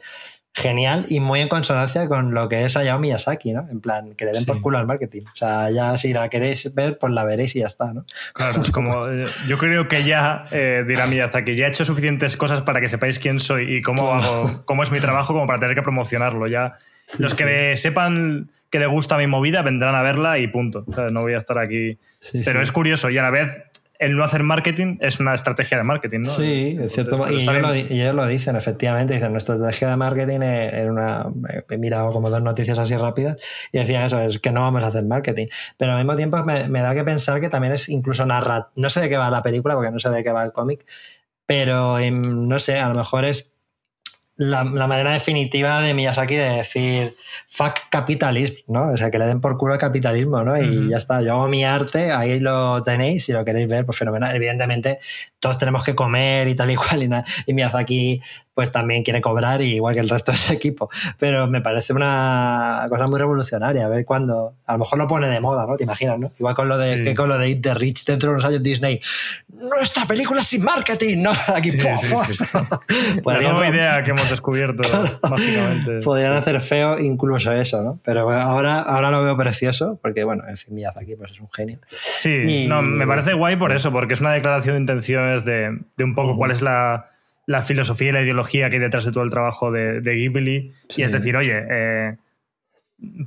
[0.56, 3.68] genial y muy en consonancia con lo que es Hayao Miyazaki, ¿no?
[3.70, 5.22] En plan, que le den por culo al marketing.
[5.26, 8.06] O sea, ya si la queréis ver, pues la veréis y ya está, ¿no?
[8.32, 12.38] Claro, es como, eh, yo creo que ya, eh, dirá Miyazaki, ya he hecho suficientes
[12.38, 15.58] cosas para que sepáis quién soy y cómo, hago, cómo es mi trabajo como para
[15.58, 16.46] tener que promocionarlo.
[16.46, 16.76] Ya,
[17.18, 20.84] los que sepan que le gusta mi movida vendrán a verla y punto.
[20.88, 21.98] O sea, no voy a estar aquí.
[22.44, 23.62] Pero es curioso y a la vez
[23.98, 26.30] el no hacer marketing es una estrategia de marketing, ¿no?
[26.30, 27.24] Sí, es cierto.
[27.30, 27.48] Y
[28.00, 29.14] ellos, lo, dicen, efectivamente.
[29.14, 31.26] Dicen, nuestra estrategia de marketing es una.
[31.70, 33.36] He mirado como dos noticias así rápidas
[33.72, 35.46] y decían eso, es que no vamos a hacer marketing.
[35.76, 38.68] Pero al mismo tiempo me, da que pensar que también es incluso narrar.
[38.76, 40.84] No sé de qué va la película, porque no sé de qué va el cómic,
[41.46, 43.55] pero no sé, a lo mejor es
[44.36, 47.16] la, manera definitiva de Miyazaki de decir
[47.48, 48.92] fuck capitalismo, ¿no?
[48.92, 50.60] O sea, que le den por culo al capitalismo, ¿no?
[50.60, 53.98] Y ya está, yo hago mi arte, ahí lo tenéis, si lo queréis ver, pues
[53.98, 54.36] fenomenal.
[54.36, 54.98] Evidentemente,
[55.46, 57.08] todos tenemos que comer y tal y cual, y,
[57.46, 58.20] y Miyazaki
[58.56, 60.88] pues también quiere cobrar, igual que el resto de ese equipo.
[61.18, 65.28] Pero me parece una cosa muy revolucionaria, a ver cuándo, a lo mejor lo pone
[65.28, 65.76] de moda, ¿no?
[65.76, 66.32] Te imaginas, ¿no?
[66.38, 68.62] Igual con lo de, que con lo de Eat the Rich dentro de unos años
[68.62, 68.98] Disney.
[69.50, 71.32] Nuestra película sin marketing, ¿no?
[71.54, 71.78] Aquí, sí,
[73.26, 74.82] La nueva idea que hemos descubierto,
[75.22, 76.00] básicamente.
[76.00, 77.98] Podrían hacer feo incluso eso, ¿no?
[78.06, 81.78] Pero ahora, ahora lo veo precioso, porque, bueno, en fin, Miyazaki pues es un genio.
[81.90, 86.04] Sí, no, me parece guay por eso, porque es una declaración de intenciones de, de
[86.04, 87.10] un poco cuál es la
[87.46, 90.72] la filosofía y la ideología que hay detrás de todo el trabajo de, Ghibli.
[90.96, 92.16] Y es decir, oye, eh,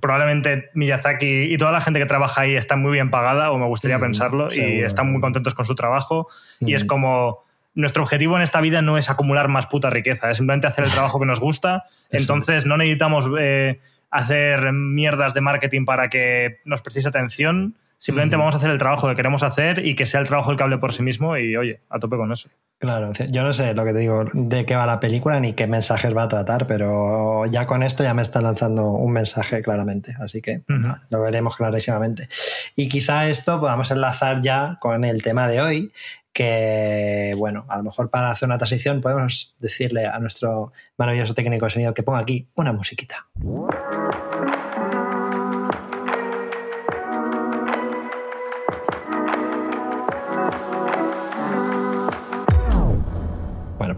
[0.01, 3.65] probablemente Miyazaki y toda la gente que trabaja ahí está muy bien pagada, o me
[3.65, 6.27] gustaría pensarlo, y están muy contentos con su trabajo.
[6.59, 10.37] Y es como, nuestro objetivo en esta vida no es acumular más puta riqueza, es
[10.37, 11.85] simplemente hacer el trabajo que nos gusta.
[12.11, 13.29] Entonces no necesitamos...
[13.39, 13.79] Eh,
[14.11, 17.75] hacer mierdas de marketing para que nos prestéis atención.
[17.99, 20.57] Simplemente vamos a hacer el trabajo que queremos hacer y que sea el trabajo el
[20.57, 22.49] que hable por sí mismo y oye, a tope con eso.
[22.77, 25.67] Claro, yo no sé lo que te digo, de qué va la película ni qué
[25.67, 30.15] mensajes va a tratar, pero ya con esto ya me está lanzando un mensaje claramente,
[30.21, 30.61] así que
[31.09, 32.29] lo veremos clarísimamente.
[32.77, 35.91] Y quizá esto podamos enlazar ya con el tema de hoy,
[36.31, 41.65] que bueno, a lo mejor para hacer una transición podemos decirle a nuestro maravilloso técnico
[41.65, 43.27] de sonido que ponga aquí una musiquita.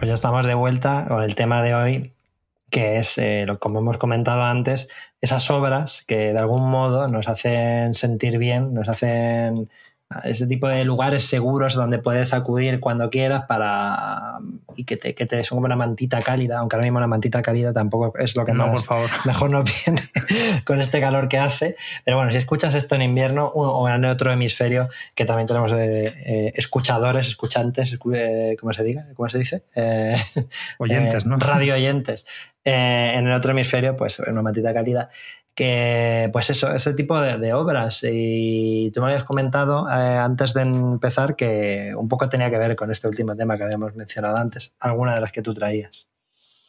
[0.02, 2.16] Pues ya estamos de vuelta con el tema de hoy,
[2.72, 4.90] que es, eh, como hemos comentado antes,
[5.22, 9.70] esas obras que de algún modo nos hacen sentir bien, nos hacen
[10.24, 14.40] ese tipo de lugares seguros donde puedes acudir cuando quieras para
[14.76, 17.74] y que te, que te como una mantita cálida, aunque ahora mismo una mantita cálida
[17.74, 19.10] tampoco es lo que no, más por favor.
[19.26, 20.02] mejor no viene
[20.66, 21.76] con este calor que hace.
[22.06, 26.14] Pero bueno, si escuchas esto en invierno o en otro hemisferio, que también tenemos eh,
[26.26, 29.06] eh, escuchadores, escuchantes, eh, ¿cómo se diga?
[29.16, 29.64] ¿Cómo se dice?
[30.78, 31.38] oyentes, ¿no?
[31.38, 32.26] Radio oyentes.
[32.64, 35.10] en el otro hemisferio, pues una mantita cálida
[35.62, 38.04] que pues eso, ese tipo de, obras.
[38.04, 42.76] Y tú me habías comentado eh, antes de empezar que un poco tenía que ver
[42.76, 46.10] con este último tema que habíamos mencionado antes, alguna de las que tú traías.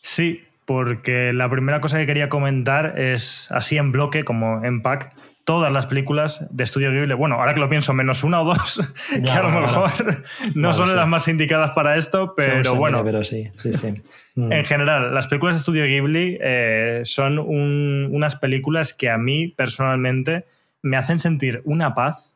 [0.02, 5.14] Sí, porque la primera cosa que quería comentar es así en bloque, como en pack,
[5.44, 8.80] todas las películas de Estudio Ghibli, bueno, ahora que lo pienso, menos una o dos,
[9.24, 10.22] que a lo mejor
[10.54, 13.04] no son las más indicadas para esto, pero bueno.
[13.04, 13.94] Pero sí, sí, sí.
[14.34, 14.52] Mm.
[14.52, 20.46] En general, las películas de Estudio Ghibli eh, son unas películas que a mí personalmente
[20.82, 22.34] me hacen sentir una paz,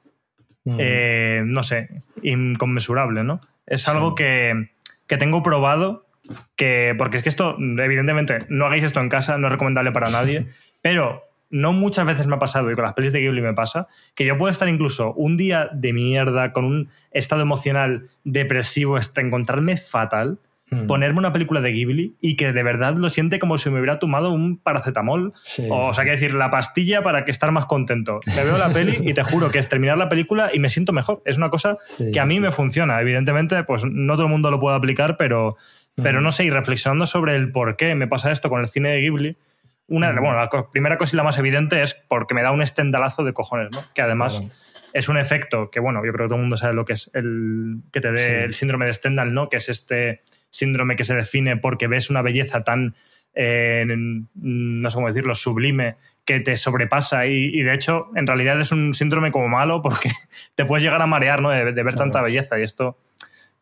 [0.64, 0.76] mm.
[0.78, 1.88] eh, no sé,
[2.22, 3.40] inconmensurable, ¿no?
[3.66, 4.70] Es algo que,
[5.06, 6.06] que tengo probado
[6.56, 10.10] que, porque es que esto, evidentemente, no hagáis esto en casa, no es recomendable para
[10.10, 10.46] nadie,
[10.82, 13.86] pero no muchas veces me ha pasado, y con las pelis de Ghibli me pasa,
[14.14, 19.20] que yo puedo estar incluso un día de mierda, con un estado emocional depresivo, hasta
[19.20, 20.86] encontrarme fatal, hmm.
[20.86, 23.98] ponerme una película de Ghibli y que de verdad lo siente como si me hubiera
[23.98, 25.32] tomado un paracetamol.
[25.70, 28.20] o, sea, que decir, la pastilla para que estar más contento.
[28.34, 30.92] Me veo la peli y te juro que es terminar la película y me siento
[30.92, 31.22] mejor.
[31.24, 31.76] Es una cosa
[32.12, 33.00] que a mí me funciona.
[33.00, 35.56] Evidentemente, pues no todo el mundo lo puede aplicar, pero,
[35.94, 36.24] pero hmm.
[36.24, 39.00] no sé, y reflexionando sobre el por qué me pasa esto con el cine de
[39.00, 39.36] Ghibli,
[39.88, 43.24] una, bueno, la primera cosa y la más evidente es porque me da un estendalazo
[43.24, 43.82] de cojones, ¿no?
[43.94, 44.42] Que además
[44.92, 47.10] es un efecto que, bueno, yo creo que todo el mundo sabe lo que es
[47.14, 49.48] el que te dé el síndrome de Stendhal, ¿no?
[49.48, 52.94] Que es este síndrome que se define porque ves una belleza tan,
[53.34, 58.72] eh, no sé cómo decirlo, sublime, que te sobrepasa y, de hecho, en realidad es
[58.72, 60.10] un síndrome como malo porque
[60.54, 61.50] te puedes llegar a marear, ¿no?
[61.50, 62.98] De, ver tanta belleza y esto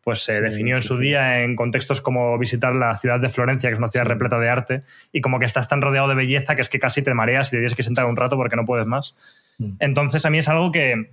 [0.05, 3.73] pues se definió en su día en contextos como visitar la ciudad de Florencia, que
[3.73, 6.61] es una ciudad repleta de arte, y como que estás tan rodeado de belleza que
[6.61, 8.85] es que casi te mareas y te tienes que sentar un rato porque no puedes
[8.85, 9.15] más.
[9.57, 9.77] Mm.
[9.79, 11.09] Entonces a mí es algo que,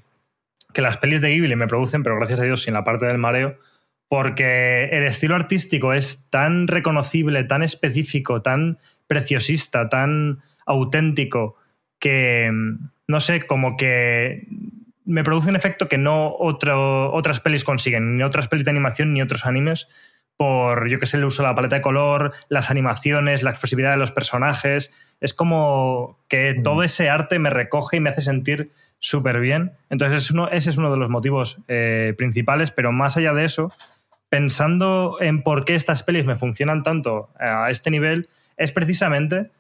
[0.75, 3.17] que las pelis de Ghibli me producen, pero gracias a Dios sin la parte del
[3.17, 3.59] mareo,
[4.09, 8.77] porque el estilo artístico es tan reconocible, tan específico, tan
[9.07, 11.57] preciosista, tan auténtico,
[11.99, 12.51] que,
[13.07, 14.47] no sé, como que
[15.05, 19.23] me produce un efecto que no otras pelis consiguen, ni otras pelis de animación ni
[19.23, 19.89] otros animes,
[20.37, 23.93] por, yo que sé, el uso de la paleta de color, las animaciones, la expresividad
[23.93, 24.93] de los personajes.
[25.21, 29.73] Es como que todo ese arte me recoge y me hace sentir súper bien.
[29.91, 33.73] Entonces, uno, ese es uno de los motivos eh, principales, pero más allá de eso,
[34.29, 39.51] pensando en por qué estas pelis me funcionan tanto a este nivel, es precisamente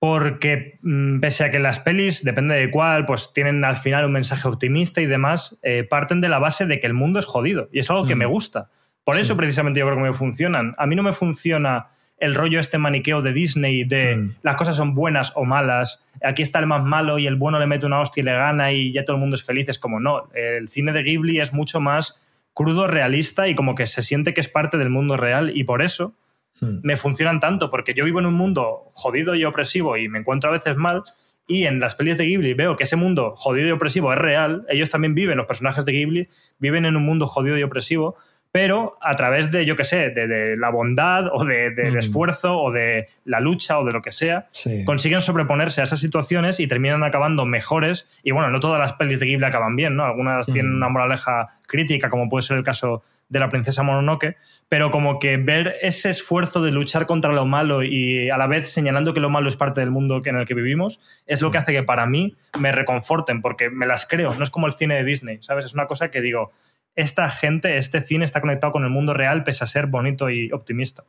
[0.00, 4.12] porque mm, pese a que las pelis, depende de cuál, pues tienen al final un
[4.12, 7.68] mensaje optimista y demás, eh, parten de la base de que el mundo es jodido
[7.70, 8.30] y es algo que me mm.
[8.30, 8.70] gusta.
[9.04, 10.74] Por eso precisamente yo creo que me funcionan.
[10.78, 14.34] A mí no me funciona el rollo este maniqueo de Disney de mm.
[14.42, 17.66] las cosas son buenas o malas, aquí está el más malo y el bueno le
[17.66, 19.68] mete una hostia y le gana y ya todo el mundo es feliz.
[19.68, 22.18] Es como no, el cine de Ghibli es mucho más
[22.54, 25.82] crudo, realista y como que se siente que es parte del mundo real y por
[25.82, 26.14] eso
[26.60, 26.80] Hmm.
[26.82, 30.50] me funcionan tanto, porque yo vivo en un mundo jodido y opresivo y me encuentro
[30.50, 31.02] a veces mal,
[31.46, 34.64] y en las pelis de Ghibli veo que ese mundo jodido y opresivo es real,
[34.68, 38.16] ellos también viven, los personajes de Ghibli viven en un mundo jodido y opresivo,
[38.52, 41.98] pero a través de, yo qué sé, de, la bondad o del de, hmm.
[41.98, 44.48] esfuerzo o de la lucha o de lo que sea,
[44.84, 48.08] consiguen sobreponerse a esas situaciones y terminan acabando mejores.
[48.24, 50.04] Y bueno, no todas las pelis de Ghibli acaban bien, ¿no?
[50.04, 50.76] Algunas tienen hmm.
[50.76, 54.36] una moraleja crítica, como puede ser el caso de la princesa Mononoke,
[54.70, 58.70] pero como que ver ese esfuerzo de luchar contra lo malo y a la vez
[58.70, 61.58] señalando que lo malo es parte del mundo en el que vivimos, es lo que
[61.58, 64.94] hace que para mí me reconforten, porque me las creo, no es como el cine
[64.94, 65.64] de Disney, ¿sabes?
[65.64, 66.52] Es una cosa que digo,
[66.94, 70.52] esta gente, este cine está conectado con el mundo real pese a ser bonito y
[70.52, 71.02] optimista.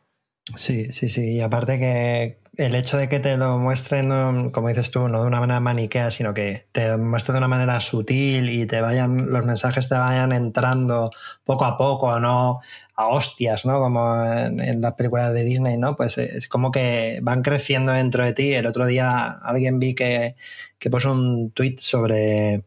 [0.56, 4.92] Sí, sí, sí, y aparte que el hecho de que te lo muestren, como dices
[4.92, 8.66] tú, no de una manera maniquea, sino que te muestre de una manera sutil y
[8.66, 11.12] te vayan, los mensajes te vayan entrando
[11.46, 12.60] poco a poco, no
[12.96, 13.80] a hostias, ¿no?
[13.80, 15.96] Como en, las películas de Disney, ¿no?
[15.96, 18.54] Pues es como que van creciendo dentro de ti.
[18.54, 20.36] El otro día alguien vi que,
[20.78, 22.64] que puso un tweet sobre,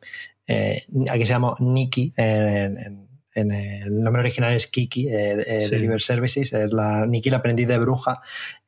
[0.47, 6.53] eh, aquí se llama Nikki, en, el nombre original es Kiki, eh, eh, Deliver Services,
[6.53, 8.23] es la Nikki, la aprendiz de bruja,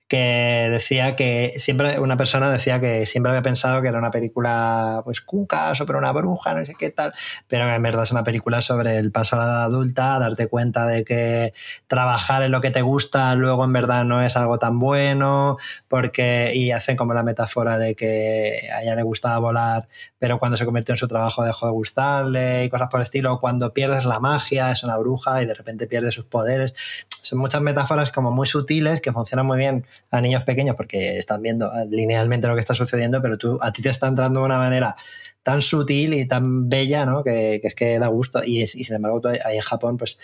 [0.09, 5.03] que decía que siempre, una persona decía que siempre había pensado que era una película,
[5.05, 7.13] pues, cuca, sobre una bruja, no sé qué tal,
[7.49, 10.87] pero en verdad es una película sobre el paso a la edad adulta, darte cuenta
[10.87, 11.55] de que
[11.89, 15.57] trabajar en lo que te gusta luego en verdad no es algo tan bueno,
[15.89, 19.89] porque, y hacen como la metáfora de que a ella le gustaba volar,
[20.19, 23.41] pero cuando se convirtió en su trabajo dejó de gustarle y cosas por el estilo,
[23.41, 26.75] cuando pierdes la magia, es una bruja y de repente pierde sus poderes.
[27.23, 31.43] Son muchas metáforas como muy sutiles que funcionan muy bien a niños pequeños porque están
[31.43, 34.59] viendo linealmente lo que está sucediendo, pero tú, a ti te está entrando de una
[34.59, 34.97] manera
[35.43, 37.23] tan sutil y tan bella, ¿no?
[37.23, 38.43] Que, es que da gusto.
[38.45, 40.19] Y, sin embargo, ahí en Japón, pues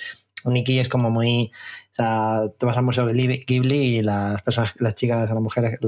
[0.45, 1.53] Nikki es como muy.
[1.93, 5.79] O sea, tú vas al museo Ghibli y las personas, las chicas, las mujeres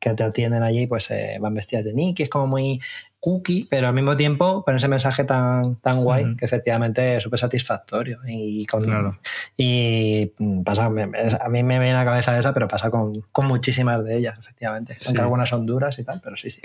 [0.00, 2.24] que te atienden allí, pues eh, van vestidas de Nikki.
[2.24, 2.80] Es como muy
[3.22, 7.38] cookie, pero al mismo tiempo con ese mensaje tan, tan guay que efectivamente es súper
[7.38, 8.18] satisfactorio.
[8.26, 9.16] Y, con,
[9.56, 10.26] y
[10.64, 14.36] pasa, a mí me viene a la cabeza esa, pero pasa con, muchísimas de ellas,
[14.40, 14.98] efectivamente.
[15.06, 16.62] Aunque algunas son duras y tal, pero sí, sí.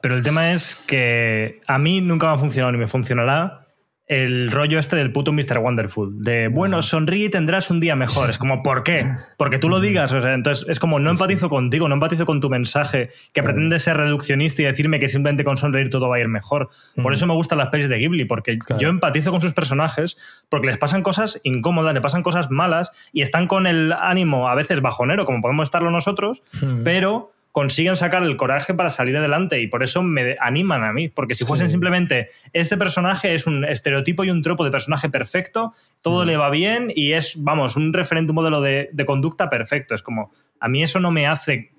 [0.00, 3.65] Pero el tema es que a mí nunca me ha funcionado ni me funcionará
[4.06, 5.58] el rollo este del puto Mr.
[5.58, 6.22] Wonderful.
[6.22, 8.30] De, bueno, sonríe y tendrás un día mejor.
[8.30, 9.10] Es como, ¿por qué?
[9.36, 10.12] Porque tú lo digas.
[10.12, 13.78] O sea, entonces es como, no empatizo contigo, no empatizo con tu mensaje, que pretende
[13.80, 16.70] ser reduccionista y decirme que simplemente con sonreír todo va a ir mejor.
[17.02, 20.16] Por eso me gustan las pelis de Ghibli, porque yo empatizo con sus personajes,
[20.48, 24.54] porque les pasan cosas incómodas, le pasan cosas malas y están con el ánimo a
[24.54, 26.42] veces bajonero, como podemos estarlo nosotros,
[26.84, 31.08] pero consiguen sacar el coraje para salir adelante y por eso me animan a mí,
[31.08, 35.72] porque si fuesen simplemente este personaje es un estereotipo y un tropo de personaje perfecto,
[36.02, 36.26] todo mm.
[36.26, 39.94] le va bien y es, vamos, un referente, un modelo de, de, conducta perfecto.
[39.94, 41.72] Es como, a mí eso no me hace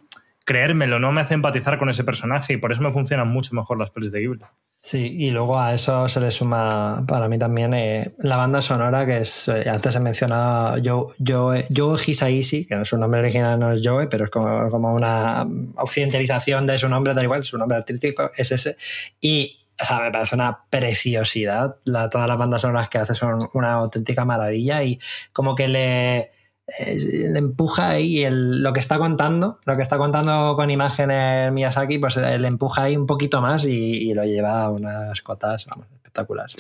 [0.47, 3.77] creérmelo, no me hace empatizar con ese personaje y por eso me funcionan mucho mejor
[3.77, 4.45] las pelis de Ghibli.
[4.81, 9.05] Sí, y luego a eso se le suma para mí también eh, la banda sonora,
[9.05, 13.73] que es, eh, antes he mencionado Joe, Joe, Joe Hisaishi, que su nombre original no
[13.73, 17.77] es Joe, pero es como, como una occidentalización de su nombre, da igual, su nombre
[17.77, 18.77] artístico es ese.
[19.19, 21.75] Y o sea, me parece una preciosidad.
[21.83, 24.97] Todas las bandas sonoras que hace son una auténtica maravilla y
[25.33, 26.31] como que le
[26.67, 32.17] empuja ahí el, lo que está contando, lo que está contando con imágenes Miyazaki, pues
[32.17, 36.55] le empuja ahí un poquito más y, lo lleva a unas cotas espectaculares,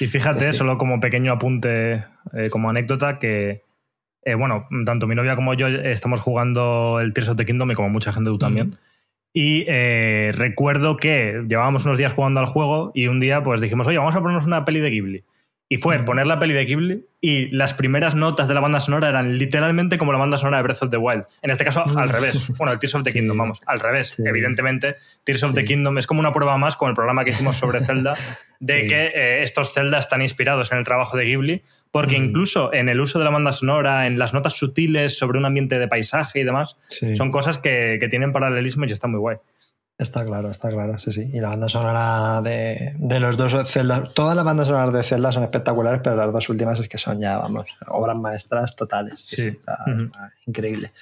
[0.00, 3.62] Y fíjate, solo como pequeño apunte, eh, como anécdota, que
[4.24, 7.74] eh, bueno, tanto mi novia como yo estamos jugando el Tears of the Kingdom y
[7.74, 8.78] como mucha gente tú también.
[9.34, 13.86] Y eh, recuerdo que llevábamos unos días jugando al juego y un día pues dijimos,
[13.86, 15.24] oye, vamos a ponernos una peli de Ghibli.
[15.68, 19.08] Y fue poner la peli de Ghibli y las primeras notas de la banda sonora
[19.08, 21.24] eran literalmente como la banda sonora de Breath of the Wild.
[21.40, 22.48] En este caso, al revés.
[22.58, 24.18] Bueno, el Tears of the Kingdom, vamos, al revés.
[24.18, 27.56] Evidentemente, Tears of the Kingdom es como una prueba más con el programa que hicimos
[27.56, 28.14] sobre Zelda,
[28.60, 32.88] de que eh, estos Zelda están inspirados en el trabajo de Ghibli, porque incluso en
[32.88, 36.40] el uso de la banda sonora, en las notas sutiles sobre un ambiente de paisaje
[36.40, 36.76] y demás,
[37.16, 39.36] son cosas que, que tienen paralelismo y está muy guay.
[39.96, 41.30] Está claro, está claro, sí, sí.
[41.32, 45.30] Y la banda sonora de, de los dos Zelda, todas las bandas sonoras de Zelda
[45.30, 49.24] son espectaculares, pero las dos últimas es que son ya, vamos, obras maestras totales.
[49.28, 49.56] Sí,
[50.46, 50.92] Increíble.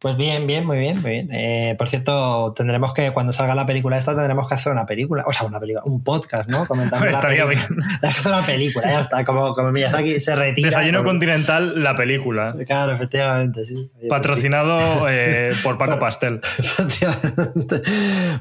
[0.00, 1.28] Pues bien, bien, muy bien, muy bien.
[1.30, 5.24] Eh, por cierto, tendremos que, cuando salga la película esta, tendremos que hacer una película,
[5.26, 6.66] o sea, una película, un podcast, ¿no?
[6.66, 7.60] Comentando Estaría bien.
[8.00, 10.70] que hacer una película, ya está, como, como Miyazaki se retira.
[10.70, 12.54] Desayuno Continental, la película.
[12.66, 13.90] Claro, efectivamente, sí.
[13.92, 16.40] Pues Patrocinado eh, por Paco Pastel.
[16.58, 17.82] Efectivamente.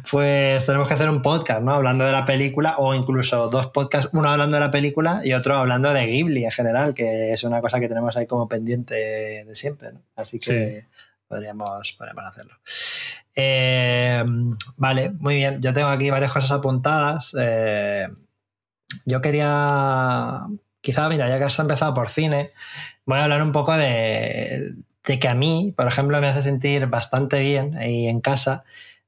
[0.09, 1.73] Pues tenemos que hacer un podcast, ¿no?
[1.73, 5.57] Hablando de la película, o incluso dos podcasts, uno hablando de la película y otro
[5.57, 9.55] hablando de Ghibli en general, que es una cosa que tenemos ahí como pendiente de
[9.55, 9.99] siempre, ¿no?
[10.15, 10.85] Así que
[11.29, 12.55] podríamos, podríamos hacerlo.
[13.35, 14.23] Eh,
[14.75, 15.61] vale, muy bien.
[15.61, 17.33] Yo tengo aquí varias cosas apuntadas.
[17.39, 18.07] Eh,
[19.05, 20.41] yo quería,
[20.81, 22.49] quizá, mira, ya que has empezado por cine,
[23.05, 27.39] voy a hablar un poco de, que a mí, por ejemplo, me hace sentir bastante
[27.39, 28.63] bien ahí en casa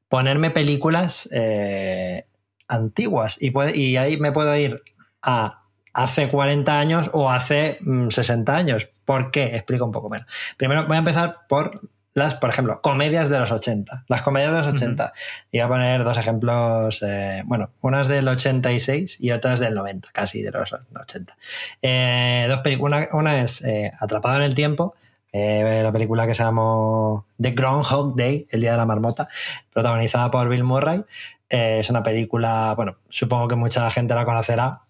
[0.08, 2.26] ponerme películas eh,
[2.68, 4.84] antiguas y, y ahí me puedo ir
[5.22, 5.62] a
[5.94, 7.80] hace 40 años o hace
[8.10, 8.90] 60 mm, años.
[9.06, 9.56] ¿Por qué?
[9.56, 10.28] Explico un poco menos.
[10.58, 11.82] Primero voy a empezar por
[12.14, 14.06] las, por ejemplo, comedias de los 80.
[14.08, 15.14] Las comedias de los 80.
[15.52, 20.10] Y voy a poner dos ejemplos, eh, bueno, unas del 86 y otras del 90,
[20.12, 21.38] casi de los 80.
[21.82, 23.08] Eh, dos películas.
[23.14, 24.96] Una, es eh, Atrapado en el tiempo,
[25.34, 29.30] Eh, la película que se llamó The Groundhog Day, El Día de la Marmota,
[29.72, 31.06] protagonizada por Bill Murray.
[31.50, 34.82] Eh, es una película, bueno, supongo que mucha gente la conocerá,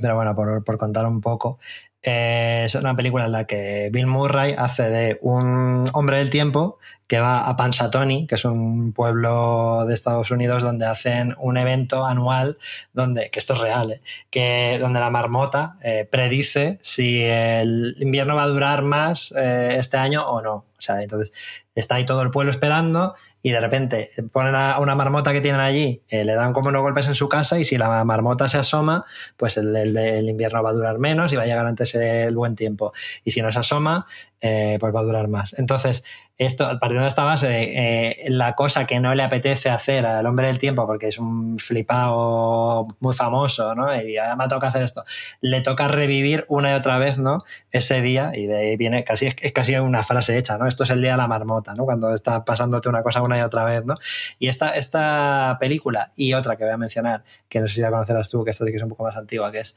[0.00, 1.58] pero bueno, por, por contar un poco,
[2.02, 6.78] eh, es una película en la que Bill Murray hace de un hombre del tiempo
[7.08, 12.06] que va a Pansatoni, que es un pueblo de Estados Unidos donde hacen un evento
[12.06, 12.56] anual
[12.92, 14.02] donde, que esto es real, ¿eh?
[14.30, 20.28] que donde la marmota eh, predice si el invierno va a durar más este año
[20.28, 20.54] o no.
[20.78, 21.32] O sea, entonces
[21.74, 23.16] está ahí todo el pueblo esperando
[23.48, 26.82] y de repente ponen a una marmota que tienen allí, eh, le dan como unos
[26.82, 29.06] golpes en su casa y si la marmota se asoma,
[29.38, 32.56] pues el, el, invierno va a durar menos y va a llegar antes el buen
[32.56, 32.92] tiempo.
[33.24, 34.06] Y si no se asoma,
[34.40, 35.58] eh, pues va a durar más.
[35.58, 36.04] Entonces,
[36.38, 40.24] esto, partiendo de esta base de eh, la cosa que no le apetece hacer al
[40.26, 43.92] hombre del tiempo, porque es un flipado muy famoso, ¿no?
[44.00, 45.04] Y además toca hacer esto,
[45.40, 47.42] le toca revivir una y otra vez, ¿no?
[47.72, 50.68] Ese día, y de ahí viene casi, es casi una frase hecha, ¿no?
[50.68, 51.84] Esto es el día de la marmota, ¿no?
[51.84, 53.96] Cuando está pasándote una cosa una y otra vez, ¿no?
[54.38, 57.90] Y esta, esta película y otra que voy a mencionar, que no sé si la
[57.90, 59.74] conocerás tú, que esta sí que es un poco más antigua, que es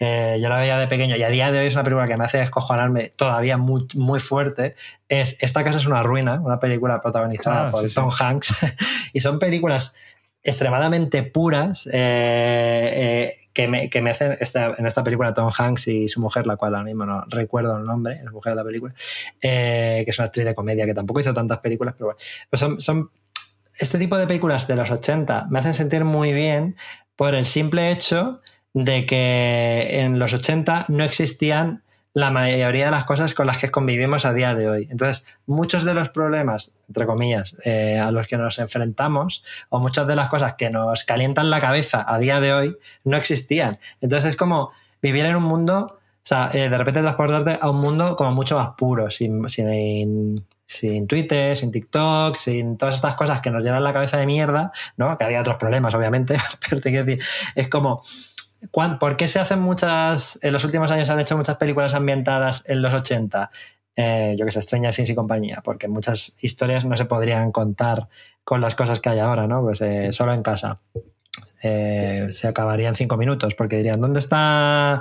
[0.00, 2.16] eh, yo la veía de pequeño y a día de hoy es una película que
[2.16, 4.74] me hace descojonarme todavía muy, muy fuerte,
[5.08, 8.54] es Esta casa es una ruina, una película protagonizada ah, por Tom Hanks.
[9.12, 9.96] y son películas
[10.42, 16.08] extremadamente puras eh, eh, que, me, que, me, hacen en esta película Tom Hanks y
[16.08, 18.94] su mujer, la cual ahora mismo no recuerdo el nombre, es mujer de la película,
[19.40, 22.18] que es una actriz de comedia que tampoco hizo tantas películas, pero bueno,
[22.50, 23.10] pues son, son
[23.78, 26.76] este tipo de películas de los 80 me hacen sentir muy bien
[27.16, 28.40] por el simple hecho
[28.72, 31.82] de que en los 80 no existían
[32.14, 34.88] la mayoría de las cosas con las que convivimos a día de hoy.
[34.90, 40.06] Entonces, muchos de los problemas, entre comillas, eh, a los que nos enfrentamos, o muchas
[40.06, 43.80] de las cosas que nos calientan la cabeza a día de hoy, no existían.
[44.00, 44.70] Entonces, es como
[45.02, 48.56] vivir en un mundo, o sea, eh, de repente transportarte a un mundo como mucho
[48.56, 53.82] más puro, sin, sin, sin Twitter, sin TikTok, sin todas estas cosas que nos llenan
[53.82, 55.18] la cabeza de mierda, ¿no?
[55.18, 56.36] Que había otros problemas, obviamente,
[56.70, 57.24] pero te quiero decir,
[57.56, 58.04] es como
[58.70, 62.64] ¿Por qué se hacen muchas, en los últimos años se han hecho muchas películas ambientadas
[62.66, 63.50] en los 80?
[63.96, 68.08] Eh, yo que sé, Extraña Things y compañía, porque muchas historias no se podrían contar
[68.42, 69.62] con las cosas que hay ahora, ¿no?
[69.62, 70.80] Pues eh, solo en casa.
[71.62, 75.00] Eh, se acabaría en cinco minutos, porque dirían, ¿dónde está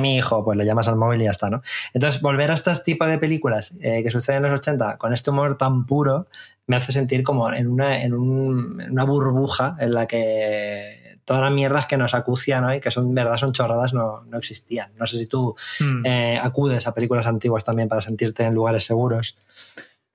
[0.00, 0.44] mi hijo?
[0.44, 1.62] Pues le llamas al móvil y ya está, ¿no?
[1.92, 5.58] Entonces, volver a este tipo de películas que suceden en los 80 con este humor
[5.58, 6.26] tan puro
[6.66, 11.86] me hace sentir como en una, en una burbuja en la que todas las mierdas
[11.86, 14.90] que nos acucian hoy, que son verdad, son chorradas, no, no existían.
[14.98, 16.04] No sé si tú hmm.
[16.04, 19.36] eh, acudes a películas antiguas también para sentirte en lugares seguros.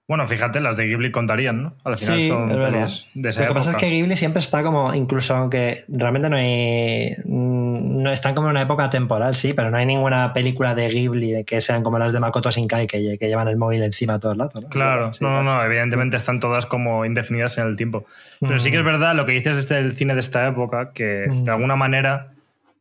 [0.09, 1.75] Bueno, fíjate, las de Ghibli contarían, ¿no?
[1.83, 4.91] Al final sí, son de esa Lo que pasa es que Ghibli siempre está como,
[4.95, 7.15] incluso aunque realmente no hay.
[7.25, 10.89] Mm, no están como en una época temporal, sí, pero no hay ninguna película de
[10.89, 14.19] Ghibli que sean como las de Makoto Shinkai que, que llevan el móvil encima a
[14.19, 14.69] todos lados, ¿no?
[14.69, 18.07] Claro, no, no, no, evidentemente están todas como indefinidas en el tiempo.
[18.39, 18.87] Pero sí que es mm.
[18.87, 21.49] verdad lo que dices del cine de esta época, que de mm.
[21.49, 22.31] alguna manera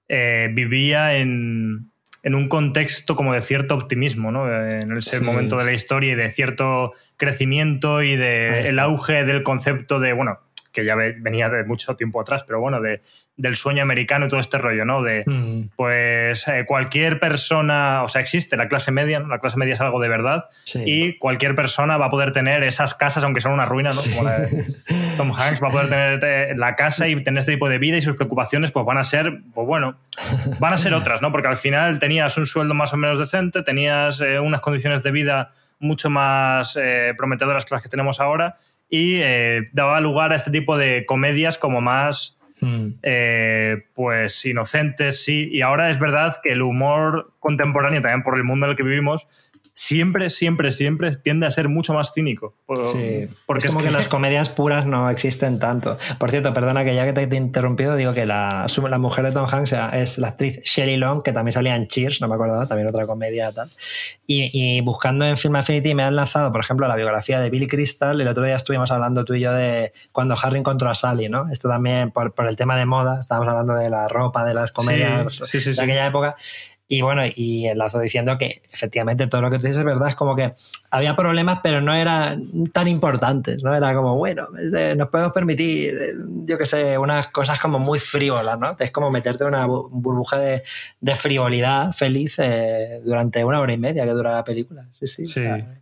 [0.09, 1.91] eh, vivía en,
[2.23, 4.53] en un contexto como de cierto optimismo, ¿no?
[4.53, 9.43] En ese momento de la historia y de cierto crecimiento y de el auge del
[9.43, 10.41] concepto de, bueno,
[10.79, 13.01] que ya venía de mucho tiempo atrás, pero bueno, de,
[13.37, 15.03] del sueño americano y todo este rollo, ¿no?
[15.03, 15.71] De, mm.
[15.75, 20.01] pues, eh, cualquier persona, o sea, existe la clase media, la clase media es algo
[20.01, 20.45] de verdad,
[20.85, 24.01] y cualquier persona va a poder tener esas casas, aunque sean una ruina, ¿no?
[24.09, 24.67] Como la de
[25.17, 27.97] Tom Hanks, va a poder tener eh, la casa y tener este tipo de vida
[27.97, 29.99] y sus preocupaciones, pues van a ser, pues bueno,
[30.61, 31.33] van a ser otras, ¿no?
[31.33, 35.11] Porque al final tenías un sueldo más o menos decente, tenías eh, unas condiciones de
[35.11, 35.51] vida
[35.81, 36.77] mucho más
[37.17, 38.57] prometedoras que las que tenemos ahora
[38.89, 42.87] y eh, daba lugar a este tipo de comedias como más hmm.
[43.03, 45.49] eh, pues inocentes, sí.
[45.53, 48.83] Y ahora es verdad que el humor contemporáneo, también por el mundo en el que
[48.83, 49.27] vivimos,
[49.79, 52.53] siempre, siempre, siempre tiende a ser mucho más cínico.
[52.93, 53.93] Sí, porque es como que...
[53.93, 55.97] las comedias puras no existen tanto.
[56.19, 59.31] Por cierto, perdona que ya que te he interrumpido, digo que la, la mujer de
[59.31, 62.67] Tom Hanks es la actriz Shelley Long, que también salía en Cheers, no me acuerdo,
[62.67, 63.71] también otra comedia tal.
[64.27, 68.21] Y, buscando en Film Affinity me han lanzado, por ejemplo, la biografía de Billy Crystal.
[68.21, 71.49] El otro día estuvimos hablando tú y yo de cuando Harry encontró a Sally, ¿no?
[71.51, 75.39] Esto también por, el tema de moda, estábamos hablando de la ropa, de las comedias
[75.39, 76.37] de aquella época.
[76.89, 80.17] Y bueno, y enlazo diciendo que efectivamente todo lo que tú dices es verdad, es
[80.17, 80.55] como que
[80.91, 83.75] había problemas, pero no eran tan importantes, ¿no?
[83.75, 84.49] Era como, bueno,
[84.97, 86.15] nos podemos permitir, eh,
[86.45, 88.75] yo qué sé, unas cosas como muy frívolas, ¿no?
[88.79, 90.63] Es como meterte en una burbuja de,
[91.15, 94.87] frivolidad feliz eh, durante una hora y media que dura la película.
[94.93, 95.25] Sí, sí.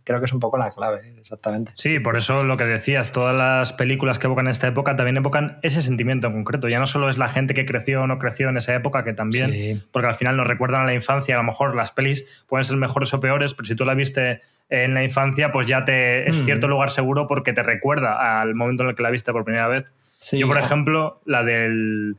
[0.03, 1.71] creo que es un poco la clave, exactamente.
[1.75, 5.59] Sí, por eso lo que decías, todas las películas que evocan esta época también evocan
[5.61, 6.67] ese sentimiento en concreto.
[6.67, 9.13] Ya no solo es la gente que creció o no creció en esa época, que
[9.13, 12.65] también, porque al final nos recuerdan a la infancia, a lo mejor las pelis pueden
[12.65, 16.29] ser mejores o peores, pero si tú la viste en la infancia, pues ya te
[16.29, 16.45] es Mm.
[16.45, 19.67] cierto lugar seguro porque te recuerda al momento en el que la viste por primera
[19.67, 19.85] vez.
[20.19, 22.15] Sí, Yo, por o- ejemplo, la del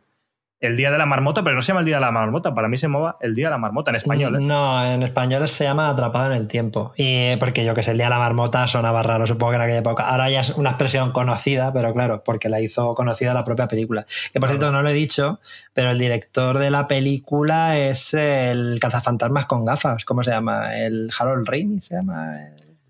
[0.61, 2.69] el Día de la Marmota, pero no se llama el Día de la Marmota, para
[2.69, 4.37] mí se llamaba el Día de la Marmota en español.
[4.37, 4.39] ¿eh?
[4.41, 6.93] No, en español se llama Atrapado en el tiempo.
[6.97, 9.63] Y porque yo que sé, el día de la marmota sonaba raro, supongo que en
[9.63, 10.09] aquella época.
[10.09, 14.07] Ahora ya es una expresión conocida, pero claro, porque la hizo conocida la propia película.
[14.33, 15.41] Que por cierto, no lo he dicho,
[15.73, 20.05] pero el director de la película es el cazafantasmas con gafas.
[20.05, 20.77] ¿Cómo se llama?
[20.77, 22.35] El Harold Raimi se llama.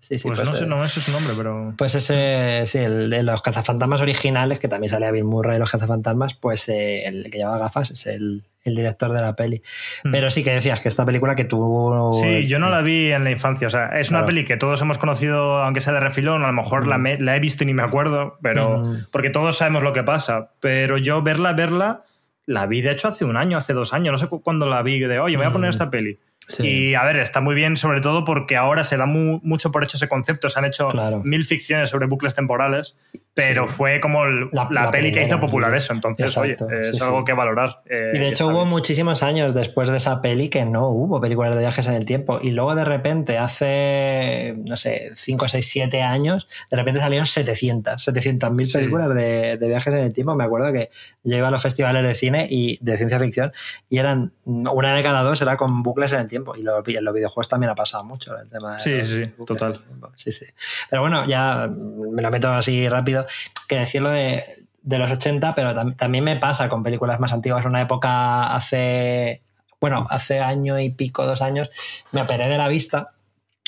[0.09, 1.73] Sí, sí, pues, pues, no sé, eh, no sé su nombre, pero.
[1.77, 5.69] Pues ese, sí, el de los cazafantasmas originales, que también salía Bill Murray de los
[5.69, 9.61] cazafantasmas, pues eh, el que llevaba gafas es el, el director de la peli.
[10.03, 10.11] Hmm.
[10.11, 12.13] Pero sí que decías que esta película que tuvo...
[12.19, 13.67] Sí, yo no la vi en la infancia.
[13.67, 16.53] O sea, es una peli que todos hemos conocido, aunque sea de refilón, a lo
[16.53, 18.79] mejor la, me- la he visto y ni me acuerdo, pero.
[18.79, 19.05] Mm.
[19.11, 20.49] Porque todos sabemos lo que pasa.
[20.59, 22.01] Pero yo verla, verla,
[22.47, 24.11] la vi de hecho hace un año, hace dos años.
[24.11, 26.17] No sé cu- cuándo la vi de, oye, me voy a poner esta peli.
[26.49, 26.67] Sí.
[26.67, 29.83] Y a ver, está muy bien, sobre todo porque ahora se da mu- mucho por
[29.83, 30.49] hecho ese concepto.
[30.49, 31.21] Se han hecho Claro.
[31.23, 32.97] mil ficciones sobre bucles temporales,
[33.35, 33.73] pero Sí.
[33.75, 35.93] fue como el- la, La- la peli que hizo primera, popular eso.
[35.93, 37.81] Entonces, Exacto, oye, es sí, algo que valorar.
[37.89, 38.69] eh, Y de hecho hubo bien.
[38.69, 42.39] muchísimos años después de esa peli que no hubo películas de viajes en el tiempo.
[42.41, 48.03] Y luego de repente, hace, no sé, 5, 6, 7 años, de repente salieron 700,
[48.03, 50.35] 700 mil películas de, de viajes en el tiempo.
[50.35, 50.89] Me acuerdo que
[51.23, 53.51] yo iba a los festivales de cine y de ciencia ficción
[53.89, 56.38] y eran una de cada dos era con bucles en el tiempo.
[56.57, 59.23] Y lo- en los videojuegos también ha pasado mucho el tema de Sí, los sí,
[59.37, 59.79] bucles total.
[59.83, 60.11] tiempo.
[60.15, 60.45] Sí, sí.
[60.89, 63.25] Pero bueno, ya me lo meto así rápido,
[63.67, 67.65] que decirlo de, de los 80, pero tam- también me pasa con películas más antiguas.
[67.65, 69.41] Una época hace,
[69.81, 71.71] bueno, hace año y pico, dos años,
[72.11, 73.13] me operé de la vista.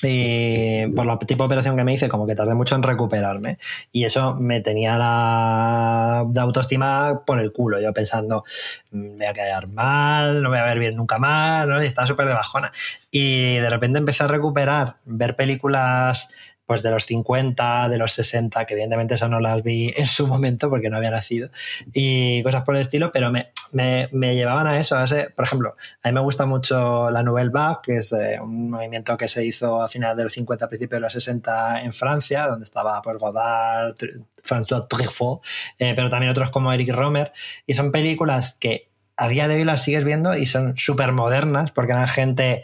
[0.03, 3.57] Y por la tipo de operación que me hice, como que tardé mucho en recuperarme.
[3.91, 7.79] Y eso me tenía la autoestima por el culo.
[7.79, 8.43] Yo pensando,
[8.91, 11.81] "Mm, me voy a quedar mal, no voy a ver bien nunca más, ¿no?
[11.83, 12.71] Y estaba súper de bajona.
[13.11, 16.29] Y de repente empecé a recuperar, ver películas
[16.65, 20.25] pues de los 50, de los 60, que evidentemente eso no las vi en su
[20.25, 21.49] momento porque no había nacido,
[21.91, 25.75] y cosas por el estilo, pero me, me, llevaban a eso, a ese, por ejemplo,
[26.03, 29.45] a mí me gusta mucho la Nouvelle Vague, que es eh, un movimiento que se
[29.45, 33.17] hizo a finales de los 50, principios de los 60 en Francia, donde estaba pues,
[33.17, 33.95] Godard,
[34.43, 35.41] François Truffaut,
[35.79, 37.31] eh, pero también otros como Eric Romer,
[37.65, 41.71] y son películas que a día de hoy las sigues viendo y son súper modernas
[41.71, 42.63] porque eran gente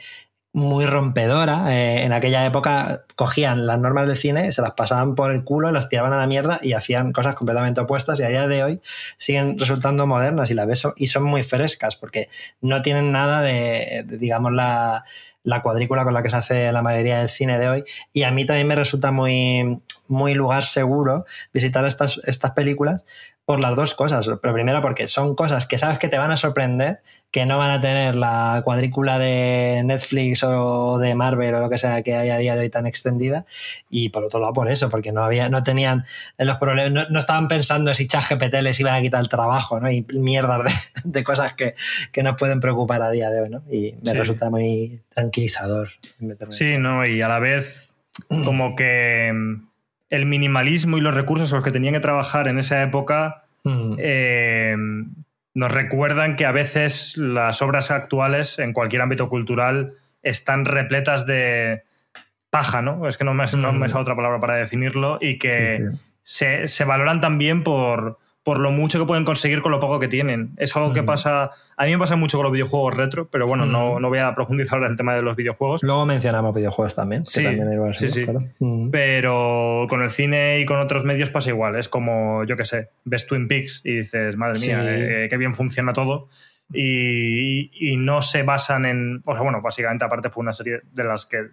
[0.57, 1.71] muy rompedora.
[1.71, 5.71] Eh, en aquella época cogían las normas del cine, se las pasaban por el culo,
[5.71, 8.81] las tiraban a la mierda y hacían cosas completamente opuestas y a día de hoy
[9.17, 12.29] siguen resultando modernas y la ves y son muy frescas porque
[12.59, 15.05] no tienen nada de, de, digamos, la,
[15.43, 17.83] la cuadrícula con la que se hace la mayoría del cine de hoy.
[18.11, 23.05] Y a mí también me resulta muy, muy lugar seguro visitar estas, estas películas
[23.45, 24.27] por las dos cosas.
[24.41, 27.01] Pero primero porque son cosas que sabes que te van a sorprender,
[27.37, 31.77] que no van a tener la cuadrícula de Netflix o de Marvel o lo que
[31.77, 33.45] sea que hay a día de hoy tan extendida.
[33.91, 36.05] Y por otro lado, por eso, porque no había, no tenían
[36.39, 39.91] los problemas, no, no estaban pensando si ChatGPT les iban a quitar el trabajo, ¿no?
[39.91, 41.75] Y mierdas de, de cosas que,
[42.11, 43.61] que, nos pueden preocupar a día de hoy, ¿no?
[43.69, 44.17] Y me sí.
[44.17, 45.89] resulta muy tranquilizador.
[46.49, 47.87] Sí, no, y a la vez,
[48.29, 49.31] como que
[50.09, 53.95] el minimalismo y los recursos con los que tenían que trabajar en esa época mm.
[53.99, 54.75] eh,
[55.57, 61.81] nos recuerdan que a veces las obras actuales en cualquier ámbito cultural están repletas de
[62.51, 63.07] paja, ¿no?
[63.07, 66.01] Es que no me, no me sale otra palabra para definirlo y que sí, sí.
[66.21, 70.07] Se, se, valoran también por, por lo mucho que pueden conseguir con lo poco que
[70.07, 70.51] tienen.
[70.55, 70.93] Es algo mm.
[70.93, 71.51] que pasa.
[71.75, 73.71] A mí me pasa mucho con los videojuegos retro, pero bueno, mm.
[73.73, 75.83] no, no, voy a profundizar ahora en el tema de los videojuegos.
[75.83, 77.25] Luego mencionamos videojuegos también.
[77.25, 78.23] Sí, también igual, sí, sí.
[78.23, 78.45] Claro.
[78.59, 78.89] Mm.
[78.89, 81.75] Pero con el cine y con otros medios pasa igual.
[81.75, 84.87] Es como, yo qué sé, ves Twin Peaks y dices, madre mía, sí.
[84.87, 86.29] eh, qué bien funciona todo.
[86.71, 89.21] Y, y, no se basan en.
[89.25, 91.47] O sea, bueno, básicamente, aparte, fue una serie de las que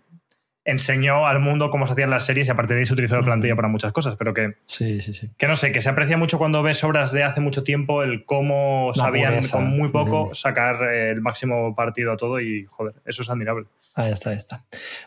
[0.65, 3.17] enseñó al mundo cómo se hacían las series y a partir de ahí se utilizó
[3.17, 5.31] de plantilla para muchas cosas, pero que, sí, sí, sí.
[5.37, 8.25] que no sé, que se aprecia mucho cuando ves obras de hace mucho tiempo el
[8.25, 9.57] cómo La sabían pureza.
[9.59, 13.67] con muy poco sacar el máximo partido a todo y joder, eso es admirable.
[13.97, 14.65] Ahí está, ahí está.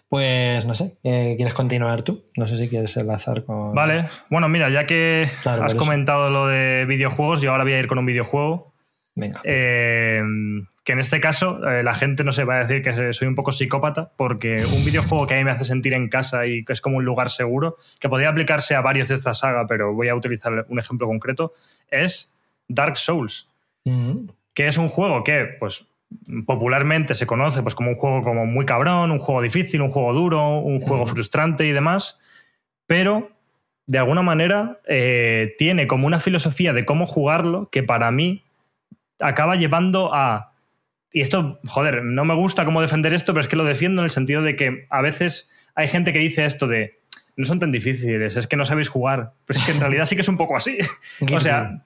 [0.07, 2.23] Pues no sé, eh, ¿quieres continuar tú?
[2.37, 3.75] No sé si quieres enlazar con...
[3.75, 7.79] Vale, bueno, mira, ya que claro, has comentado lo de videojuegos, yo ahora voy a
[7.79, 8.73] ir con un videojuego.
[9.17, 9.41] Venga.
[9.43, 10.21] Eh,
[10.83, 13.35] que en este caso eh, la gente no se va a decir que soy un
[13.35, 16.71] poco psicópata porque un videojuego que a mí me hace sentir en casa y que
[16.71, 20.07] es como un lugar seguro, que podría aplicarse a varios de esta saga, pero voy
[20.07, 21.53] a utilizar un ejemplo concreto,
[21.89, 22.33] es
[22.69, 23.49] Dark Souls,
[23.85, 23.89] Mm.
[23.89, 24.33] uh -huh.
[24.53, 25.85] que es un juego que pues
[26.45, 30.13] popularmente se conoce pues, como un juego como muy cabrón, un juego difícil, un juego
[30.13, 31.11] duro, un juego uh -huh.
[31.11, 32.19] frustrante y demás,
[32.85, 33.29] pero
[33.87, 38.43] de alguna manera eh, tiene como una filosofía de cómo jugarlo que para mí
[39.19, 40.53] acaba llevando a
[41.11, 44.05] y esto, joder, no me gusta cómo defender esto, pero es que lo defiendo en
[44.05, 46.99] el sentido de que a veces hay gente que dice esto de
[47.35, 49.33] no son tan difíciles, es que no sabéis jugar.
[49.45, 50.77] Pero es que en realidad sí que es un poco así.
[51.35, 51.83] o sea,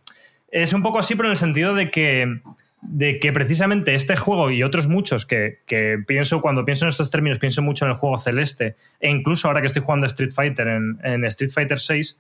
[0.50, 2.42] es un poco así, pero en el sentido de que,
[2.82, 5.60] de que precisamente este juego y otros muchos que,
[6.08, 9.62] pienso, cuando pienso en estos términos, pienso mucho en el juego celeste, e incluso ahora
[9.62, 12.20] que estoy jugando Street Fighter en, en Street Fighter 6,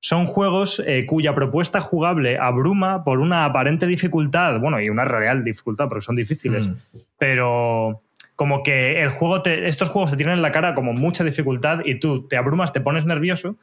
[0.00, 5.44] son juegos eh, cuya propuesta jugable abruma por una aparente dificultad, bueno, y una real
[5.44, 6.74] dificultad, porque son difíciles, mm.
[7.18, 8.02] pero
[8.36, 11.98] como que el juego estos juegos te tienen en la cara como mucha dificultad y
[11.98, 13.56] tú te abrumas, te pones nervioso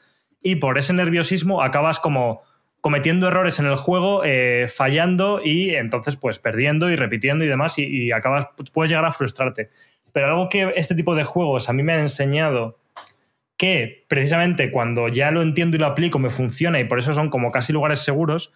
[0.44, 2.42] y por ese nerviosismo acabas como
[2.82, 7.80] cometiendo errores en el juego, eh, fallando y entonces pues perdiendo y repitiendo y demás
[7.80, 9.70] y, y acabas, puedes llegar a frustrarte.
[10.12, 12.78] Pero algo que este tipo de juegos a mí me ha enseñado
[13.58, 17.30] que precisamente cuando ya lo entiendo y lo aplico me funciona y por eso son
[17.30, 18.52] como casi lugares seguros,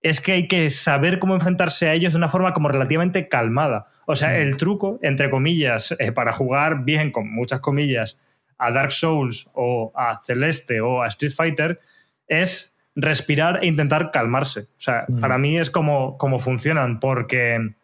[0.00, 3.88] es que hay que saber cómo enfrentarse a ellos de una forma como relativamente calmada.
[4.06, 4.36] O sea, mm.
[4.36, 8.20] el truco, entre comillas, eh, para jugar bien, con muchas comillas,
[8.58, 11.80] a Dark Souls o a Celeste o a Street Fighter,
[12.26, 14.62] es respirar e intentar calmarse.
[14.62, 15.20] O sea, mm.
[15.20, 17.74] para mí es como, como funcionan, porque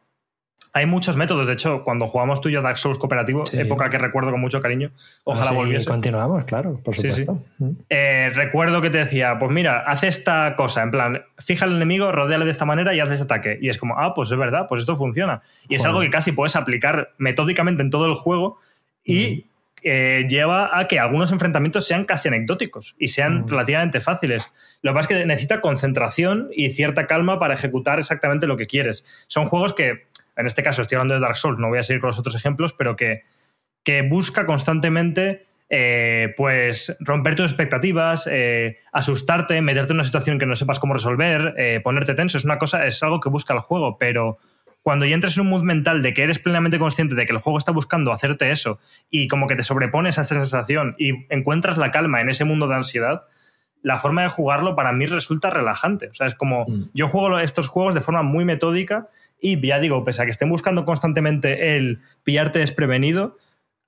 [0.74, 1.46] hay muchos métodos.
[1.46, 4.60] De hecho, cuando jugamos tú y yo Dark Souls cooperativo, época que recuerdo con mucho
[4.60, 4.90] cariño,
[5.22, 5.86] ojalá sí, volviese.
[5.86, 7.44] Continuamos, claro, por supuesto.
[7.58, 7.70] Mm.
[7.88, 12.10] Eh, recuerdo que te decía, pues mira, haz esta cosa, en plan, fija al enemigo,
[12.10, 13.56] rodéale de esta manera y haz ese ataque.
[13.62, 15.42] Y es como, ah, pues es verdad, pues esto funciona.
[15.68, 18.58] Y es algo que casi puedes aplicar metódicamente en todo el juego
[19.04, 19.46] y
[19.84, 24.50] eh, lleva a que algunos enfrentamientos sean casi anecdóticos y sean relativamente fáciles.
[24.82, 28.66] Lo que pasa es que necesita concentración y cierta calma para ejecutar exactamente lo que
[28.66, 29.04] quieres.
[29.28, 30.06] Son juegos que
[30.36, 32.34] en este caso estoy hablando de Dark Souls, no voy a seguir con los otros
[32.34, 33.22] ejemplos, pero que,
[33.82, 40.46] que busca constantemente eh, pues romper tus expectativas, eh, asustarte, meterte en una situación que
[40.46, 43.60] no sepas cómo resolver, eh, ponerte tenso, es una cosa, es algo que busca el
[43.60, 44.38] juego, pero
[44.82, 47.38] cuando ya entres en un mood mental de que eres plenamente consciente de que el
[47.38, 48.78] juego está buscando hacerte eso
[49.10, 52.68] y como que te sobrepones a esa sensación y encuentras la calma en ese mundo
[52.68, 53.22] de ansiedad,
[53.82, 56.08] la forma de jugarlo para mí resulta relajante.
[56.08, 56.90] O sea, es como mm.
[56.92, 59.08] yo juego estos juegos de forma muy metódica
[59.40, 63.36] y ya digo, pese a que estén buscando constantemente el pillarte desprevenido,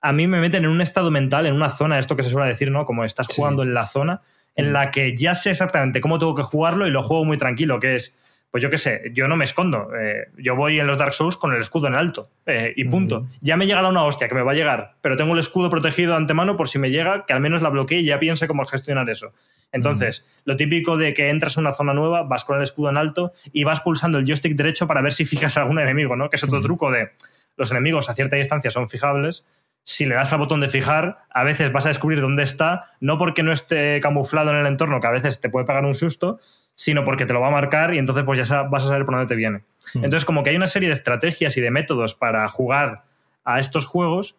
[0.01, 2.47] a mí me meten en un estado mental, en una zona, esto que se suele
[2.47, 2.85] decir, ¿no?
[2.85, 4.21] Como estás jugando en la zona,
[4.55, 4.73] en mm.
[4.73, 7.95] la que ya sé exactamente cómo tengo que jugarlo y lo juego muy tranquilo, que
[7.95, 8.15] es,
[8.51, 9.89] pues yo qué sé, yo no me escondo.
[9.95, 13.27] Eh, yo voy en los Dark Souls con el escudo en alto eh, y punto.
[13.41, 16.11] Ya me llega una hostia que me va a llegar, pero tengo el escudo protegido
[16.11, 18.65] de antemano por si me llega, que al menos la bloquee y ya piense cómo
[18.65, 19.33] gestionar eso.
[19.71, 22.97] Entonces, lo típico de que entras en una zona nueva, vas con el escudo en
[22.97, 26.29] alto y vas pulsando el joystick derecho para ver si fijas a algún enemigo, ¿no?
[26.29, 27.11] Que es otro truco de
[27.57, 29.45] los enemigos a cierta distancia son fijables.
[29.83, 33.17] Si le das al botón de fijar, a veces vas a descubrir dónde está, no
[33.17, 36.39] porque no esté camuflado en el entorno, que a veces te puede pegar un susto,
[36.77, 39.15] sino porque te lo va a marcar y entonces pues ya vas a saber por
[39.15, 39.63] dónde te viene.
[39.95, 43.03] Entonces, como que hay una serie de estrategias y de métodos para jugar
[43.43, 44.35] a estos juegos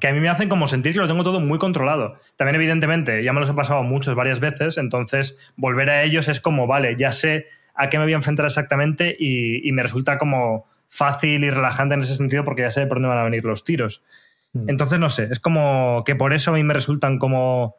[0.00, 2.16] que a mí me hacen como sentir que lo tengo todo muy controlado.
[2.34, 6.40] También, evidentemente, ya me los he pasado muchos varias veces, entonces volver a ellos es
[6.40, 10.66] como, vale, ya sé a qué me voy a enfrentar exactamente y, me resulta como
[10.88, 13.62] fácil y relajante en ese sentido porque ya sé por dónde van a venir los
[13.62, 14.02] tiros.
[14.52, 14.68] Mm.
[14.68, 17.76] Entonces, no sé, es como que por eso a mí me resultan como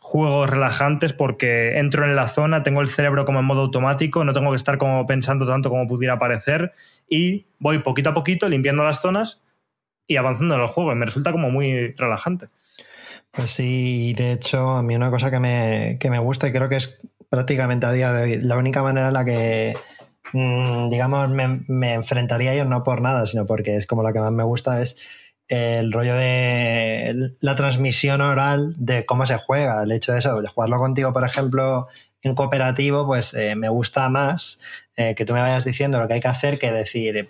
[0.00, 4.32] juegos relajantes porque entro en la zona, tengo el cerebro como en modo automático, no
[4.32, 6.72] tengo que estar como pensando tanto como pudiera parecer
[7.08, 9.40] y voy poquito a poquito limpiando las zonas
[10.06, 10.94] y avanzando en el juego.
[10.94, 12.48] Me resulta como muy relajante.
[13.30, 16.68] Pues sí, de hecho, a mí una cosa que me, que me gusta y creo
[16.68, 19.76] que es prácticamente a día de hoy la única manera en la que,
[20.32, 24.18] mm, digamos, me, me, enfrentaría yo, no por nada, sino porque es como la que
[24.18, 24.96] más me gusta, es
[25.50, 29.82] el rollo de la transmisión oral de cómo se juega.
[29.82, 31.88] El hecho de eso, de jugarlo contigo, por ejemplo,
[32.22, 34.60] en cooperativo, pues eh, me gusta más
[34.96, 37.28] eh, que tú me vayas diciendo lo que hay que hacer que decir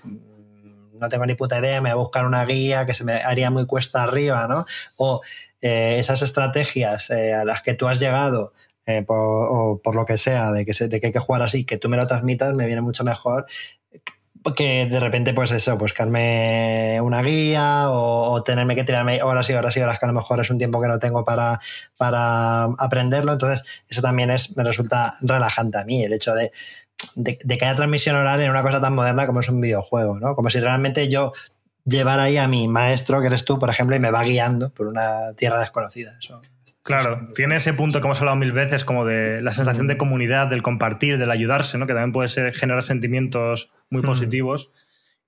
[0.92, 3.50] no tengo ni puta idea, me voy a buscar una guía que se me haría
[3.50, 4.66] muy cuesta arriba, ¿no?
[4.96, 5.22] O
[5.62, 8.52] eh, esas estrategias a las que tú has llegado
[9.06, 11.88] o por lo que sea, de que, de que hay que jugar así, que tú
[11.88, 13.46] me lo transmitas, me viene mucho mejor
[14.56, 19.76] que de repente, pues eso, buscarme una guía o, tenerme que tirarme horas y horas
[19.76, 21.60] y horas, que a lo mejor es un tiempo que no tengo para,
[21.96, 23.32] para aprenderlo.
[23.32, 26.52] Entonces, eso también es, me resulta relajante a mí, el hecho de
[27.14, 30.34] de, que haya transmisión oral en una cosa tan moderna como es un videojuego, ¿no?
[30.34, 31.32] Como si realmente yo
[31.84, 34.86] llevara ahí a mi maestro, que eres tú, por ejemplo, y me va guiando por
[34.86, 36.18] una tierra desconocida.
[36.82, 40.48] Claro, tiene ese punto que hemos hablado mil veces, como de la sensación de comunidad,
[40.48, 41.86] del compartir, del ayudarse, ¿no?
[41.86, 44.70] que también puede ser, generar sentimientos muy positivos.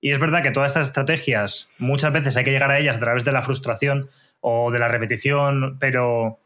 [0.01, 2.99] Y es verdad que todas estas estrategias, muchas veces hay que llegar a ellas a
[2.99, 4.09] través de la frustración
[4.41, 6.39] o de la repetición, pero, o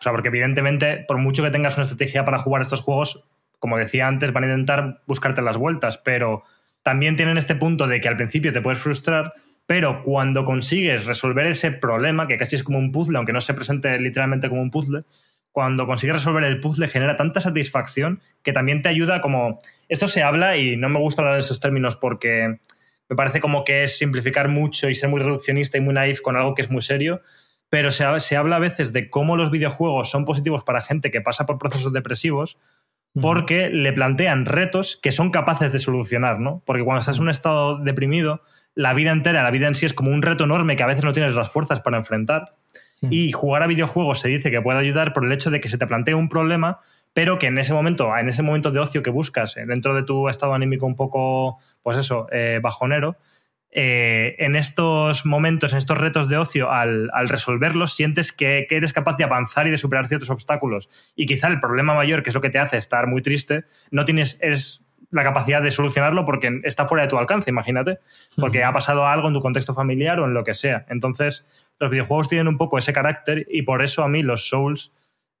[0.00, 3.24] sea, porque evidentemente, por mucho que tengas una estrategia para jugar estos juegos,
[3.60, 6.42] como decía antes, van a intentar buscarte las vueltas, pero
[6.82, 9.34] también tienen este punto de que al principio te puedes frustrar,
[9.66, 13.54] pero cuando consigues resolver ese problema, que casi es como un puzzle, aunque no se
[13.54, 15.02] presente literalmente como un puzzle,
[15.50, 19.58] cuando consigues resolver el puzzle genera tanta satisfacción que también te ayuda como...
[19.88, 22.58] Esto se habla y no me gusta hablar de estos términos porque
[23.08, 26.36] me parece como que es simplificar mucho y ser muy reduccionista y muy naif con
[26.36, 27.22] algo que es muy serio,
[27.70, 31.20] pero se, se habla a veces de cómo los videojuegos son positivos para gente que
[31.20, 32.58] pasa por procesos depresivos
[33.20, 36.62] porque le plantean retos que son capaces de solucionar, ¿no?
[36.66, 38.42] Porque cuando estás en un estado deprimido,
[38.76, 41.04] la vida entera, la vida en sí es como un reto enorme que a veces
[41.04, 42.54] no tienes las fuerzas para enfrentar.
[43.10, 45.78] Y jugar a videojuegos se dice que puede ayudar por el hecho de que se
[45.78, 46.80] te plantea un problema,
[47.12, 50.02] pero que en ese momento, en ese momento de ocio que buscas, eh, dentro de
[50.02, 53.16] tu estado anímico un poco, pues eso, eh, bajonero,
[53.70, 59.16] eh, en estos momentos, en estos retos de ocio, al, resolverlos, sientes que, eres capaz
[59.18, 60.88] de avanzar y de superar ciertos obstáculos.
[61.14, 64.06] Y quizá el problema mayor, que es lo que te hace estar muy triste, no
[64.06, 67.98] tienes es la capacidad de solucionarlo porque está fuera de tu alcance, imagínate,
[68.36, 70.84] porque ha pasado algo en tu contexto familiar o en lo que sea.
[70.88, 71.46] Entonces,
[71.78, 74.92] los videojuegos tienen un poco ese carácter y por eso a mí los Souls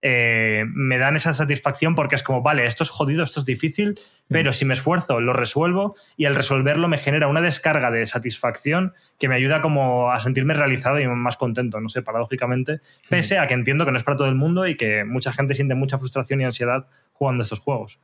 [0.02, 3.98] eh, me dan esa satisfacción porque es como, vale, esto es jodido, esto es difícil,
[4.28, 8.92] pero si me esfuerzo, lo resuelvo y al resolverlo me genera una descarga de satisfacción
[9.18, 13.46] que me ayuda como a sentirme realizado y más contento, no sé, paradójicamente, pese a
[13.46, 15.98] que entiendo que no es para todo el mundo y que mucha gente siente mucha
[15.98, 17.98] frustración y ansiedad jugando estos juegos.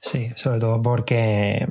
[0.00, 1.66] Sí, sobre todo porque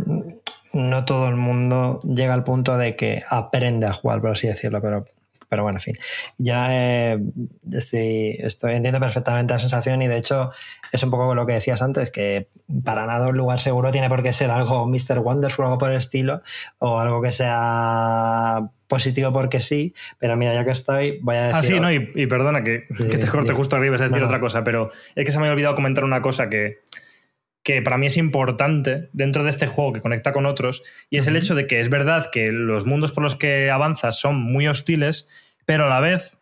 [0.73, 4.81] no todo el mundo llega al punto de que aprende a jugar, por así decirlo,
[4.81, 5.05] pero
[5.49, 5.97] pero bueno, en fin.
[6.37, 7.19] Ya eh,
[7.71, 10.51] estoy, estoy, entiendo perfectamente la sensación y de hecho
[10.91, 12.49] es un poco lo que decías antes, que
[12.83, 15.19] para nada un lugar seguro tiene por qué ser algo Mr.
[15.19, 16.41] Wonderful o algo por el estilo,
[16.79, 21.55] o algo que sea positivo porque sí, pero mira, ya que estoy, voy a decir...
[21.57, 24.63] Ah, sí, no, y, perdona que, que, te corte justo arriba, es decir otra cosa,
[24.63, 26.79] pero es que se me ha olvidado comentar una cosa que
[27.65, 31.25] que para mí es importante dentro de este juego que conecta con otros, y es
[31.25, 34.67] el hecho de que es verdad que los mundos por los que avanzas son muy
[34.67, 35.27] hostiles,
[35.65, 36.37] pero a la vez,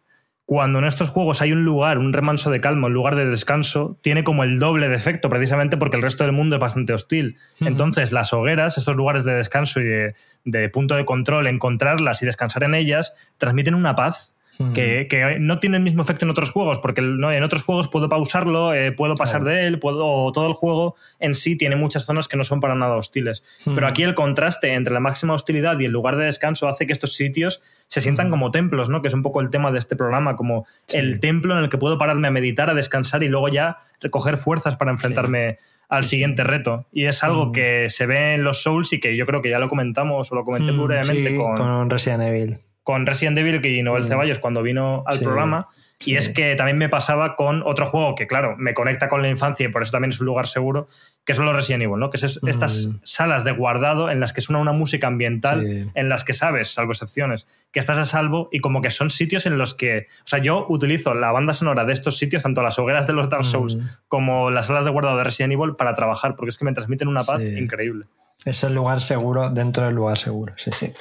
[0.46, 3.98] cuando en estos juegos hay un lugar, un remanso de calma, un lugar de descanso,
[4.02, 7.38] tiene como el doble de efecto, precisamente porque el resto del mundo es bastante hostil.
[7.62, 12.26] Entonces, las hogueras, estos lugares de descanso y de, de punto de control, encontrarlas y
[12.26, 14.36] descansar en ellas, transmiten una paz
[14.74, 18.10] que, no tiene el mismo efecto en otros juegos, porque no, en otros juegos puedo
[18.10, 22.28] pausarlo, eh, puedo pasar de él, puedo, todo el juego en sí tiene muchas zonas
[22.28, 23.44] que no son para nada hostiles.
[23.66, 26.94] Pero aquí el contraste entre la máxima hostilidad y el lugar de descanso hace que
[26.94, 29.02] estos sitios se sientan como templos, ¿no?
[29.02, 31.78] que es un poco el tema de este programa, como el templo en el que
[31.78, 35.58] puedo pararme a meditar, a descansar y luego ya recoger fuerzas para enfrentarme.
[35.90, 36.88] al siguiente reto.
[36.92, 39.60] Y es algo que se ve en los Souls y que yo creo que ya
[39.60, 44.04] lo comentamos o lo comenté brevemente con, con Resident Evil con Resident Evil que Noel
[44.04, 44.08] mm.
[44.08, 45.70] Ceballos cuando vino al programa.
[46.06, 49.30] Y es que también me pasaba con otro juego que, claro, me conecta con la
[49.30, 50.90] infancia y por eso también es un lugar seguro,
[51.24, 52.10] que son los Resident Evil, ¿no?
[52.10, 53.00] Que es estas mm.
[53.04, 56.92] salas de guardado en las que suena una música ambiental, en las que sabes, salvo
[56.92, 60.08] excepciones, que estás a salvo y como que son sitios en los que.
[60.20, 63.30] O sea, yo utilizo la banda sonora de estos sitios, tanto las hogueras de los
[63.30, 63.82] Dark Souls mm.
[64.10, 67.08] como las salas de guardado de Resident Evil, para trabajar, porque es que me transmiten
[67.08, 68.08] una paz increíble.
[68.46, 70.94] Es el lugar seguro dentro del lugar seguro, sí, sí.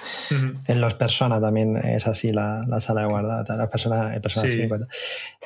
[0.67, 4.87] En los personas también es así la, sala de guardada, las personas, persona 50.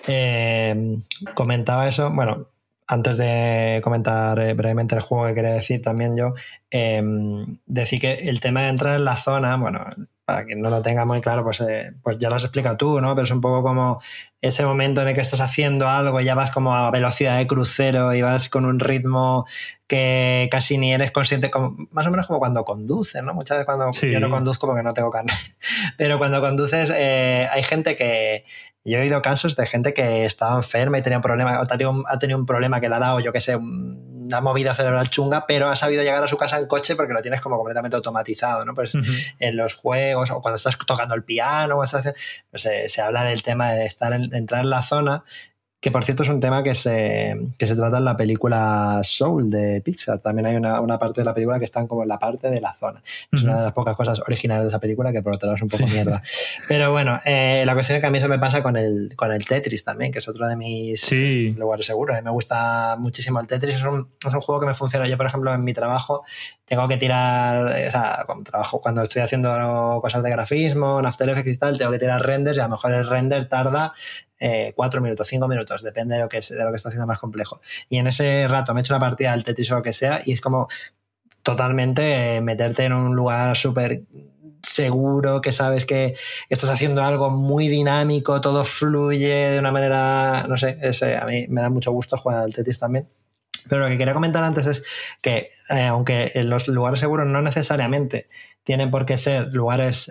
[0.07, 0.99] Eh,
[1.35, 2.49] comentaba eso, bueno,
[2.87, 6.35] antes de comentar eh, brevemente el juego que quería decir también yo,
[6.71, 7.03] eh,
[7.67, 9.85] decir que el tema de entrar en la zona, bueno,
[10.27, 13.01] para que no lo tenga muy claro, pues, eh, pues ya lo has explicado tú,
[13.01, 13.15] ¿no?
[13.15, 14.03] Pero es un poco como
[14.41, 17.47] ese momento en el que estás haciendo algo y ya vas como a velocidad de
[17.47, 19.47] crucero y vas con un ritmo
[19.87, 23.35] que casi ni eres consciente, como, más o menos como cuando conduces, ¿no?
[23.35, 25.33] Muchas veces cuando yo no conduzco porque no tengo carne,
[25.97, 28.45] pero cuando conduces eh, hay gente que...
[28.87, 31.67] Yo he oído casos de gente que estaba enferma y tenía un problema, o ha
[31.67, 35.11] tenido, ha tenido un problema que le ha dado, yo qué sé, una movida cerebral
[35.11, 37.97] chunga, pero ha sabido llegar a su casa en coche porque lo tienes como completamente
[37.97, 38.75] automatizado, ¿no?
[38.75, 38.97] Pues
[39.41, 41.97] en los juegos o cuando estás tocando el piano, pues
[42.63, 45.25] se, se habla del tema de estar en, de entrar en la zona
[45.81, 49.51] que por cierto es un tema que se, que se trata en la película Soul
[49.51, 50.19] de Pixar.
[50.21, 52.61] También hay una, una, parte de la película que están como en la parte de
[52.61, 53.03] la zona.
[53.31, 55.63] Es una de las pocas cosas originales de esa película que por otro lado es
[55.63, 56.23] un poco mierda.
[56.69, 59.31] Pero bueno, eh, la cuestión es que a mí eso me pasa con el, con
[59.33, 61.13] el Tetris también, que es otro de mis
[61.57, 62.17] lugares seguros.
[62.17, 63.77] A mí me gusta muchísimo el Tetris.
[63.77, 65.07] Es un, es un, juego que me funciona.
[65.07, 66.25] Yo, por ejemplo, en mi trabajo
[66.65, 71.29] tengo que tirar, o sea, cuando, trabajo, cuando estoy haciendo cosas de grafismo, en After
[71.29, 73.93] Effects y tal, tengo que tirar renders y a lo mejor el render tarda
[74.39, 77.19] eh, cuatro minutos, cinco minutos, depende de lo, que, de lo que está haciendo más
[77.19, 77.61] complejo.
[77.89, 80.21] Y en ese rato me he hecho una partida del Tetris o lo que sea
[80.25, 80.69] y es como
[81.43, 84.03] totalmente eh, meterte en un lugar súper
[84.63, 86.17] seguro, que sabes que
[86.49, 91.47] estás haciendo algo muy dinámico, todo fluye de una manera, no sé, ese, a mí
[91.49, 93.09] me da mucho gusto jugar al Tetris también.
[93.69, 94.85] Pero lo que quería comentar antes es
[95.23, 98.29] que, eh, aunque los lugares seguros no necesariamente
[98.65, 100.11] tienen por qué ser lugares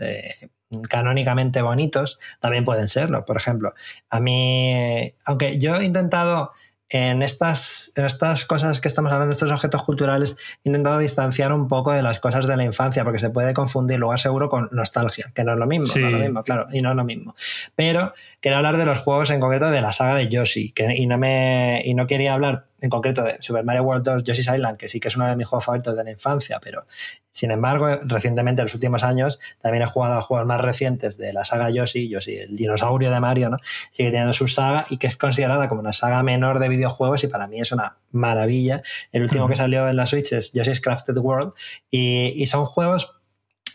[0.90, 3.26] canónicamente bonitos, también pueden serlo.
[3.26, 3.74] Por ejemplo,
[4.10, 6.52] a mí, aunque yo he intentado
[6.90, 11.68] en estas, en estas cosas que estamos hablando, estos objetos culturales, he intentado distanciar un
[11.68, 15.32] poco de las cosas de la infancia, porque se puede confundir lugar seguro con nostalgia,
[15.34, 17.36] que no es lo mismo, no es lo mismo, claro, y no es lo mismo.
[17.76, 21.08] Pero quería hablar de los juegos en concreto de la saga de Yoshi, que, y,
[21.08, 24.78] no me, y no quería hablar en concreto de Super Mario World 2 Yoshi's Island,
[24.78, 26.86] que sí que es uno de mis juegos favoritos de la infancia, pero
[27.32, 31.34] sin embargo, recientemente, en los últimos años, también he jugado a juegos más recientes de
[31.34, 33.58] la saga Yoshi, Yoshi, el dinosaurio de Mario, ¿no?
[33.92, 37.28] Sigue teniendo su saga y que es considerada como una saga menor de videojuegos y
[37.28, 38.84] para mí es una maravilla.
[39.12, 41.52] El último que salió en la Switch es Yoshi's Crafted World
[41.92, 43.12] y, y son juegos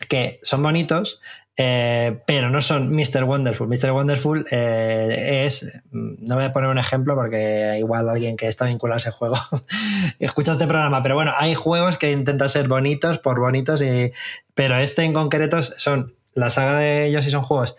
[0.09, 1.21] que son bonitos,
[1.57, 3.23] eh, pero no son Mr.
[3.25, 3.67] Wonderful.
[3.67, 3.91] Mr.
[3.91, 8.95] Wonderful eh, es, no voy a poner un ejemplo porque igual alguien que está vinculado
[8.95, 9.35] a ese juego
[10.19, 14.11] escucha este programa, pero bueno, hay juegos que intentan ser bonitos por bonitos, y,
[14.53, 17.75] pero este en concreto son, la saga de ellos y son juegos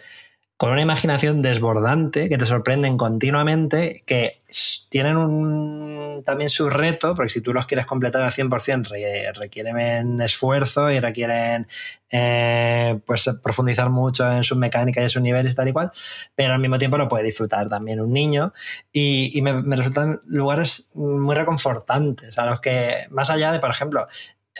[0.63, 4.43] con una imaginación desbordante, que te sorprenden continuamente, que
[4.91, 10.89] tienen un, también su reto, porque si tú los quieres completar al 100%, requieren esfuerzo
[10.93, 11.67] y requieren
[12.11, 15.91] eh, pues profundizar mucho en sus mecánicas y en sus niveles tal y cual,
[16.37, 18.53] pero al mismo tiempo lo puede disfrutar también un niño.
[18.93, 24.07] Y, me, resultan lugares muy reconfortantes, a los que, más allá de, por ejemplo,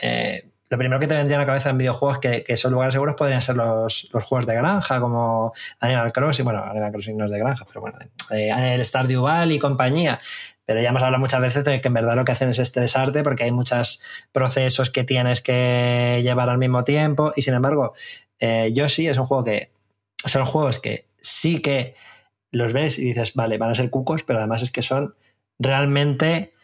[0.03, 3.15] eh, lo primero que te vendría a la cabeza en videojuegos que, son lugares seguros
[3.15, 6.47] podrían ser los, los, juegos de granja, como Animal Crossing.
[6.47, 7.99] Bueno, Animal Crossing no es de granja, pero bueno,
[8.31, 10.19] eh, el Stardew Valley y compañía.
[10.65, 13.23] Pero ya hemos hablado muchas veces de que en verdad lo que hacen es estresarte
[13.23, 14.01] porque hay muchos
[14.33, 17.35] procesos que tienes que llevar al mismo tiempo.
[17.37, 17.93] Y sin embargo,
[18.39, 19.73] eh, Yoshi es un juego que.
[20.25, 21.97] Son juegos que sí que
[22.51, 25.17] los ves y dices, vale, van a ser cucos, pero además es que son
[25.59, 26.55] realmente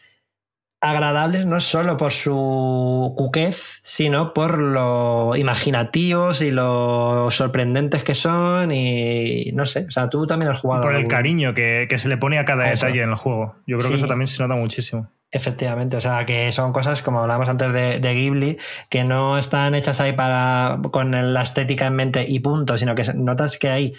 [0.80, 8.70] agradables no solo por su cuquez, sino por lo imaginativos y lo sorprendentes que son
[8.70, 10.82] y no sé, o sea, tú también has jugado.
[10.82, 13.56] Por el cariño que, se le pone a cada detalle en el juego.
[13.66, 15.10] Yo creo que eso también se nota muchísimo.
[15.30, 18.58] Efectivamente, o sea, que son cosas, como hablábamos antes de, de, Ghibli,
[18.88, 23.02] que no están hechas ahí para con la estética en mente y punto, sino que
[23.14, 23.94] notas que hay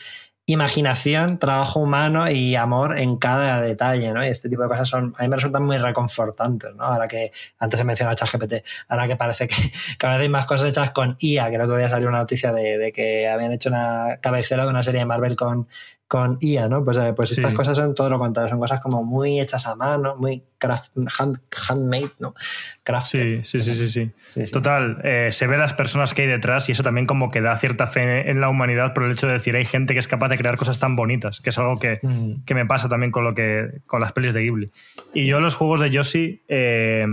[0.52, 4.26] imaginación, trabajo humano y amor en cada detalle, ¿no?
[4.26, 6.86] Y este tipo de cosas son, a mí me resultan muy reconfortantes, ¿no?
[6.86, 9.56] Ahora que antes he mencionado ChatGPT, ahora que parece que
[10.00, 12.52] cada vez hay más cosas hechas con IA, que el otro día salió una noticia
[12.52, 15.68] de, que habían hecho una cabecera de una serie de Marvel con,
[16.10, 16.84] con IA, ¿no?
[16.84, 19.76] Pues, eh, pues estas cosas son todo lo contrario, son cosas como muy hechas a
[19.76, 20.91] mano, muy craft,
[21.70, 22.34] handmade, ¿no?
[22.82, 23.07] Craft.
[23.12, 26.72] Sí, sí, sí, sí, sí, Total, eh, se ve las personas que hay detrás y
[26.72, 29.55] eso también como que da cierta fe en la humanidad por el hecho de decir
[29.55, 32.43] hay gente que es capaz de crear cosas tan bonitas, que es algo que, mm.
[32.43, 34.72] que me pasa también con lo que con las pelis de Ghibli.
[35.14, 37.05] Y yo los juegos de Yoshi eh,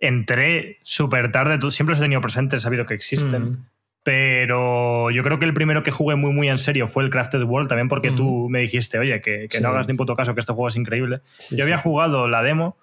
[0.00, 3.42] entré súper tarde, siempre los he tenido presentes, he sabido que existen.
[3.42, 3.66] Mm.
[4.04, 7.42] Pero yo creo que el primero que jugué muy, muy en serio fue el Crafted
[7.44, 10.52] World, también porque tú me dijiste, oye, que, no hagas ni puto caso, que este
[10.52, 11.20] juego es increíble.
[11.50, 12.76] yo había jugado la demo,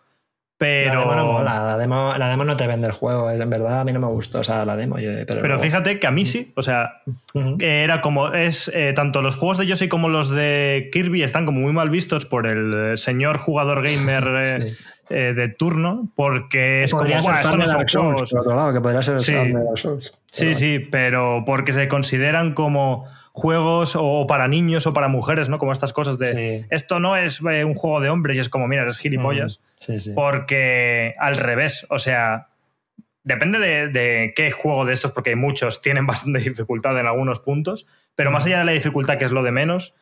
[0.58, 0.94] pero.
[0.94, 3.84] La demo no la demo, la demo no te vende el juego, en verdad a
[3.84, 4.96] mí no me gustó, o sea, la demo.
[5.26, 7.02] pero, fíjate que a mí sí, o sea,
[7.60, 8.34] era como.
[8.34, 11.90] es eh, Tanto los juegos de Yoshi como los de Kirby están como muy mal
[11.90, 14.24] vistos por el señor jugador gamer.
[14.40, 14.76] Eh,
[15.10, 18.82] eh, de turno, porque es como, ser fan de Dark Souls, por otro lado, que
[18.82, 19.34] podría ser sí.
[19.34, 20.14] fan de Dark Souls.
[20.28, 25.58] Sí, sí, pero porque se consideran como juegos o para niños o para mujeres, ¿no?
[25.58, 28.68] Como estas cosas de esto no es eh, un juego de hombres y es como,
[28.68, 29.62] mira, eres gilipollas.
[29.88, 32.50] Mm, porque al revés, o sea,
[33.24, 37.40] depende de, de, qué juego de estos, porque hay muchos, tienen bastante dificultad en algunos
[37.40, 39.96] puntos, pero más allá de la dificultad, que es lo de menos,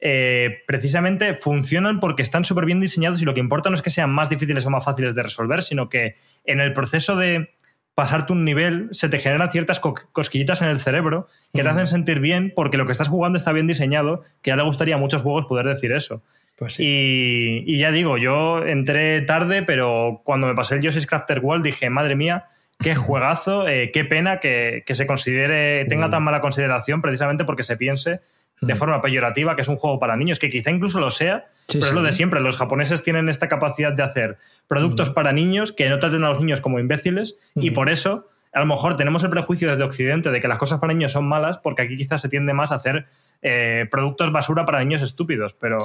[0.00, 3.90] eh, precisamente funcionan porque están súper bien diseñados y lo que importa no es que
[3.90, 7.50] sean más difíciles o más fáciles de resolver, sino que en el proceso de
[7.94, 12.20] pasarte un nivel se te generan ciertas cosquillitas en el cerebro que te hacen sentir
[12.20, 15.20] bien porque lo que estás jugando está bien diseñado, que ya le gustaría a muchos
[15.20, 16.22] juegos poder decir eso.
[16.56, 21.64] Pues y, ya digo, yo entré tarde, pero cuando me pasé el Yoshi's Crafter World
[21.64, 22.44] dije, madre mía,
[22.78, 27.76] qué juegazo, eh, qué pena que, se considere, tenga tan mala consideración precisamente porque se
[27.76, 28.20] piense
[28.60, 31.86] de forma peyorativa que es un juego para niños, que quizá incluso lo sea, pero
[31.86, 32.40] es lo de siempre.
[32.40, 34.38] Los japoneses tienen esta capacidad de hacer
[34.68, 38.60] productos para niños que no traten a los niños como imbéciles y por eso a
[38.60, 41.58] lo mejor tenemos el prejuicio desde Occidente de que las cosas para niños son malas
[41.58, 43.06] porque aquí quizás se tiende más a hacer
[43.42, 45.78] eh, productos basura para niños estúpidos, pero...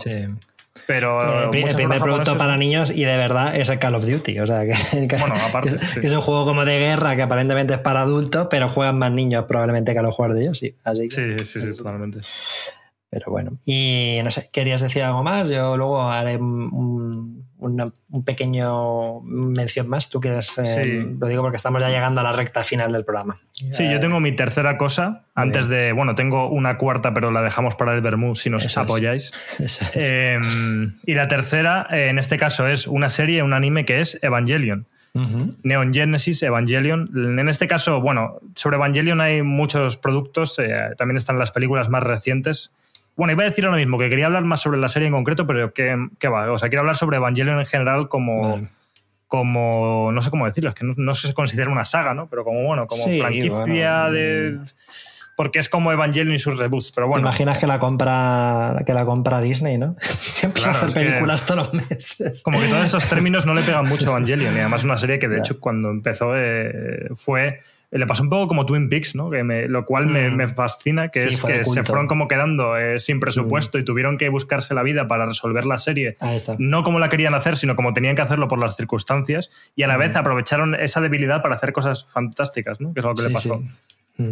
[0.87, 4.39] Pero el, primer producto para niños y de verdad es el Call of Duty.
[4.39, 4.75] O sea, que,
[5.19, 8.97] bueno, aparte, es, un juego como de guerra que aparentemente es para adultos, pero juegan
[8.97, 10.75] más niños probablemente que a los jugadores de ellos, sí.
[10.83, 12.19] Así sí, sí, sí, totalmente.
[13.09, 13.57] Pero bueno.
[13.65, 15.49] Y no sé, ¿querías decir algo más?
[15.49, 20.09] Yo luego haré un, un pequeño mención más.
[20.09, 23.37] Tú quieres, eh, lo digo porque estamos ya llegando a la recta final del programa.
[23.51, 25.23] Sí, yo tengo mi tercera cosa.
[25.33, 29.31] Antes de, bueno, tengo una cuarta, pero la dejamos para el Bermú si nos apoyáis.
[29.95, 34.19] Em, y la tercera, eh, en este caso, es una serie, un anime que es
[34.21, 34.85] Evangelion.
[35.63, 37.09] Neon Genesis, Evangelion.
[37.39, 42.03] En este caso, bueno, sobre Evangelion hay muchos productos, eh, también están las películas más
[42.03, 42.71] recientes.
[43.15, 45.47] Bueno, iba a decir lo mismo, que quería hablar más sobre la serie en concreto,
[45.47, 46.51] pero ¿qué, va?
[46.51, 48.67] O sea, quiero hablar sobre Evangelion en general como,
[49.27, 52.27] como no sé cómo decirlo, es que no, se considera una saga, ¿no?
[52.27, 54.57] Pero como, bueno, como franquicia de...
[54.59, 54.65] Mm.
[55.37, 57.21] Porque es como Evangelion y sus reboots, pero bueno.
[57.21, 59.97] ¿Te imaginas que la compra, que la compra Disney, no?
[60.01, 62.41] Siempre hacer películas todos los meses.
[62.41, 65.19] Como que todos esos términos no le pegan mucho a Evangelion, y además una serie
[65.19, 67.59] que de hecho cuando empezó eh, fue
[67.97, 69.29] le pasó un poco como Twin Peaks, ¿no?
[69.29, 70.53] Que lo cual me, mm.
[70.53, 73.81] fascina, que es que se fueron como quedando eh, sin presupuesto mm.
[73.81, 76.17] y tuvieron que buscarse la vida para resolver la serie.
[76.57, 79.87] No como la querían hacer, sino como tenían que hacerlo por las circunstancias y a
[79.87, 79.99] la mm.
[79.99, 82.93] vez aprovecharon esa debilidad para hacer cosas fantásticas, ¿no?
[82.93, 83.63] Que es lo que le pasó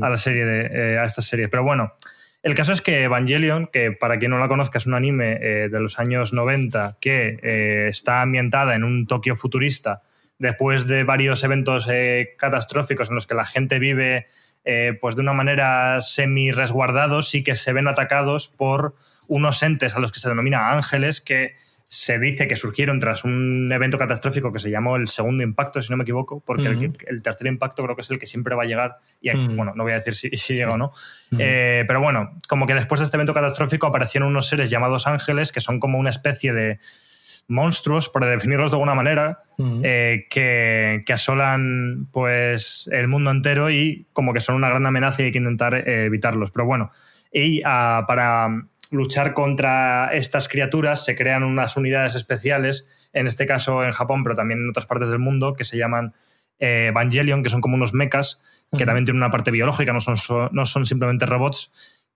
[0.01, 1.47] a la serie de, eh, a esta serie.
[1.47, 1.93] Pero bueno,
[2.41, 5.69] el caso es que Evangelion, que para quien no la conozca es un anime eh,
[5.69, 10.01] de los años 90 que está ambientada en un Tokio futurista
[10.39, 14.27] después de varios eventos eh, catastróficos en los que la gente vive
[14.65, 18.95] eh, pues de una manera semi-resguardados, sí que se ven atacados por
[19.27, 21.55] unos entes a los que se denomina ángeles que
[21.93, 25.91] se dice que surgieron tras un evento catastrófico que se llamó el segundo impacto, si
[25.91, 28.65] no me equivoco, porque el, tercer impacto creo que es el que siempre va a
[28.65, 28.97] llegar.
[29.21, 30.91] Y bueno, no voy a decir si, llega o no.
[31.37, 35.51] Eh, pero bueno, como que después de este evento catastrófico aparecieron unos seres llamados ángeles
[35.51, 36.79] que son como una especie de
[37.47, 39.43] monstruos, por definirlos de alguna manera,
[39.83, 45.25] eh, que, asolan pues, el mundo entero y como que son una gran amenaza y
[45.25, 46.51] hay que intentar eh, evitarlos.
[46.51, 46.91] Pero bueno,
[47.31, 48.49] y ah, para
[48.91, 54.35] luchar contra estas criaturas se crean unas unidades especiales, en este caso en Japón, pero
[54.35, 56.13] también en otras partes del mundo, que se llaman
[56.59, 58.39] eh, Evangelion, que son como unos mechas,
[58.75, 60.15] que también tienen una parte biológica, no son,
[60.51, 61.71] no son simplemente robots,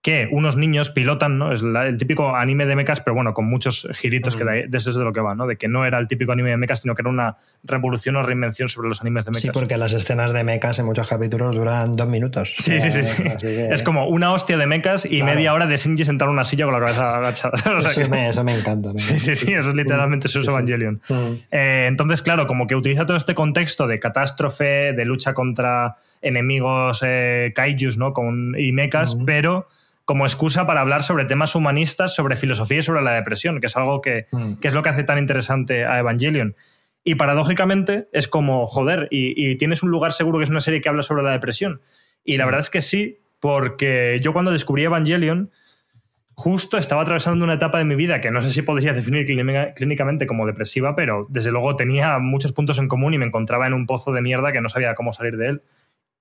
[0.08, 1.52] que unos niños pilotan, ¿no?
[1.52, 4.96] Es el típico anime de mechas, pero bueno, con muchos giritos que de, eso es
[4.96, 5.46] de lo que va, ¿no?
[5.46, 8.22] De que no era el típico anime de mechas, sino que era una revolución o
[8.22, 9.42] reinvención sobre los animes de mechas.
[9.42, 12.54] Sí, porque las escenas de mechas en muchos capítulos duran dos minutos.
[12.56, 13.22] Sí, sí, sí.
[13.42, 16.64] Es como una hostia de mechas y media hora de Shinji sentado en una silla
[16.64, 17.58] con la cabeza agachada.
[18.28, 18.92] eso, me, encanta.
[18.96, 21.02] sí, sí, sí, eso es literalmente su Evangelion.
[21.50, 27.02] Eh, entonces, claro, como que utiliza todo este contexto de catástrofe, de lucha contra enemigos
[27.04, 28.14] eh, kaijus, ¿no?
[28.14, 29.68] Con, y mechas, pero
[30.08, 33.76] como excusa para hablar sobre temas humanistas, sobre filosofía y sobre la depresión, que es
[33.76, 34.54] algo que, mm.
[34.62, 36.56] es lo que hace tan interesante a Evangelion.
[37.04, 40.88] Y paradójicamente es como, joder, y, tienes un lugar seguro que es una serie que
[40.88, 41.82] habla sobre la depresión.
[42.24, 45.50] Y la verdad es que sí, porque yo cuando descubrí Evangelion,
[46.32, 49.26] justo estaba atravesando una etapa de mi vida que no sé si podría definir
[49.76, 53.74] clínicamente como depresiva, pero desde luego tenía muchos puntos en común y me encontraba en
[53.74, 55.62] un pozo de mierda que no sabía cómo salir de él.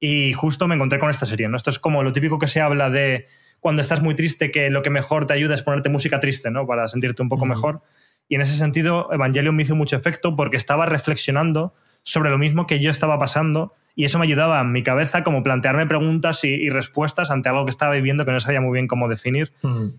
[0.02, 1.56] Y justo me encontré con esta serie, ¿no?
[1.56, 3.28] Esto es como lo típico que se habla de
[3.68, 6.66] cuando estás muy triste que lo que mejor te ayuda es ponerte música triste, ¿no?
[6.66, 7.82] Para sentirte un poco mejor.
[8.30, 12.66] Y en ese sentido, Evangelion me hizo mucho efecto porque estaba reflexionando sobre lo mismo
[12.66, 16.70] que yo estaba pasando y eso me ayudaba en mi cabeza como plantearme preguntas y,
[16.70, 19.52] respuestas ante algo que estaba viviendo que no sabía muy bien cómo definir.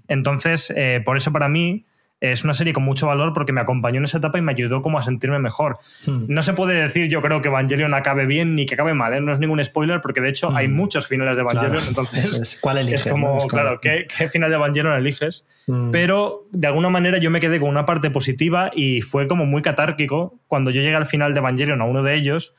[0.09, 1.85] Entonces, eh, por eso para mí
[2.21, 4.83] es una serie con mucho valor porque me acompañó en esa etapa y me ayudó
[4.83, 5.79] como a sentirme mejor.
[6.05, 6.25] Hmm.
[6.29, 9.21] No se puede decir, yo creo que Evangelion acabe bien ni que acabe mal, ¿eh?
[9.21, 10.75] no es ningún spoiler porque de hecho hay hmm.
[10.75, 12.59] muchos finales de Evangelion, entonces es.
[12.61, 13.07] ¿cuál eliges?
[13.07, 15.47] Es como, claro, ¿qué, final de Evangelion eliges?
[15.67, 15.91] Hmm.
[15.91, 19.63] Pero de alguna manera yo me quedé con una parte positiva y fue como muy
[19.63, 22.55] catárquico cuando yo llegué al final de Evangelion a uno de ellos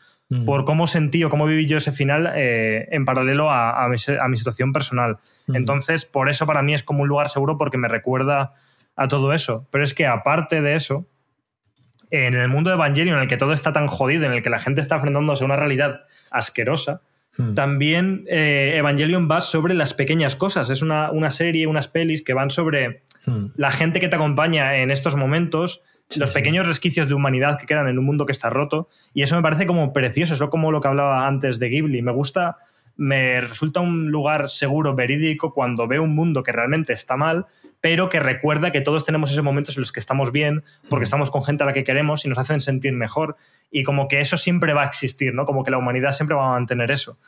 [0.46, 3.96] por cómo sentí o cómo viví yo ese final eh, en paralelo a, a, mi,
[4.20, 5.18] a, mi, situación personal.
[5.48, 8.54] Entonces, por eso para mí es como un lugar seguro porque me recuerda
[9.00, 9.66] a todo eso.
[9.72, 11.08] Pero es que aparte de eso,
[12.12, 14.50] en el mundo de Evangelion, en el que todo está tan jodido, en el que
[14.50, 17.02] la gente está enfrentándose a una realidad asquerosa,
[17.38, 17.54] hmm.
[17.54, 20.70] también eh, Evangelion va sobre las pequeñas cosas.
[20.70, 23.46] Es una, serie, unas pelis que van sobre hmm.
[23.56, 25.82] la gente que te acompaña en estos momentos,
[26.18, 28.90] los pequeños resquicios de humanidad que quedan en un mundo que está roto.
[29.14, 32.02] Y eso me parece como precioso, es como lo que hablaba antes de Ghibli.
[32.02, 32.58] Me gusta
[33.00, 37.46] me resulta un lugar seguro, verídico, cuando veo un mundo que realmente está mal,
[37.82, 41.32] pero que recuerda que todos tenemos esos momentos en los que estamos bien, porque estamos
[41.32, 43.38] con gente a la que queremos y nos hacen sentir mejor.
[43.72, 45.46] Y como que eso siempre va a existir, ¿no?
[45.46, 47.20] Como que la humanidad siempre va a mantener eso.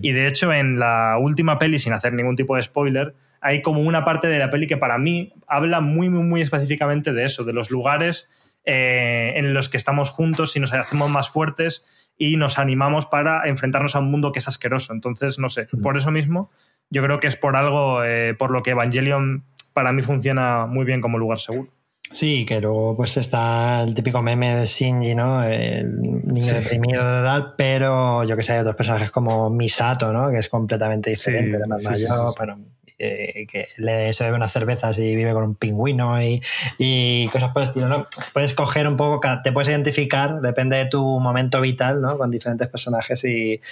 [0.00, 3.80] Y de hecho, en la última peli, sin hacer ningún tipo de spoiler, hay como
[3.80, 7.44] una parte de la peli que para mí habla muy, muy, muy específicamente de eso,
[7.44, 8.28] de los lugares
[8.64, 11.86] eh, en los que estamos juntos y nos hacemos más fuertes
[12.18, 14.92] y nos animamos para enfrentarnos a un mundo que es asqueroso.
[14.92, 16.50] Entonces, no sé, por eso mismo,
[16.90, 19.44] yo creo que es por algo, eh, por lo que Evangelion
[19.80, 21.70] para mí funciona muy bien como lugar seguro.
[22.12, 25.42] Sí, que luego pues está el típico meme de Shinji, ¿no?
[25.42, 30.30] El niño deprimido de edad, pero yo que sé, hay otros personajes como Misato, ¿no?
[30.30, 32.58] Que es completamente diferente, sí, más mayor, bueno,
[32.98, 36.42] eh, que le, se bebe unas cervezas y vive con un pingüino y,
[36.76, 38.06] y, cosas por el estilo, ¿no?
[38.34, 42.18] Puedes coger un poco, te puedes identificar, depende de tu momento vital, ¿no?
[42.18, 43.62] Con diferentes personajes y,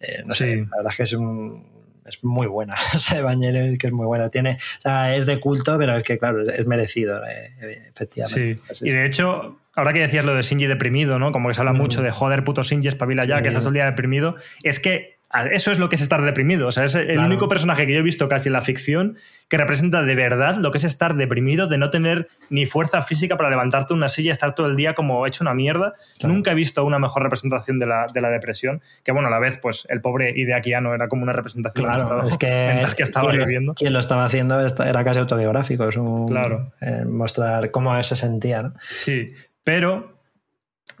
[0.00, 1.74] eh, no sé, la verdad es que es un
[2.06, 2.74] es muy buena.
[2.94, 4.30] O sea, Evangelion que es muy buena.
[4.30, 8.58] Tiene, o sea, es de culto, pero es que, claro, es merecido, eh, efectivamente.
[8.74, 8.84] Sí.
[8.84, 11.32] y de hecho, ahora que decías lo de Shinji deprimido, ¿no?
[11.32, 13.74] Como que se habla mucho de joder, puto Shinji, espabila ya, que estás todo el
[13.74, 14.36] día deprimido.
[14.62, 15.13] Es que
[15.50, 16.68] eso es lo que es estar deprimido.
[16.68, 19.16] O sea, es el único personaje que yo he visto casi en la ficción
[19.48, 23.36] que representa de verdad lo que es estar deprimido, de no tener ni fuerza física
[23.36, 25.94] para levantarte una silla y estar todo el día como hecho una mierda.
[26.24, 28.80] Nunca he visto una mejor representación de la, de la, depresión.
[29.04, 32.38] Que bueno, a la vez, pues el pobre Ideakiano era como una representación claro, es
[32.38, 33.74] que, que estaba viviendo.
[33.74, 35.84] Quien lo estaba haciendo era casi autobiográfico.
[35.84, 36.72] Es un, claro.
[36.80, 38.62] Eh, mostrar cómo se sentía.
[38.62, 38.74] ¿no?
[38.94, 39.26] Sí,
[39.62, 40.13] pero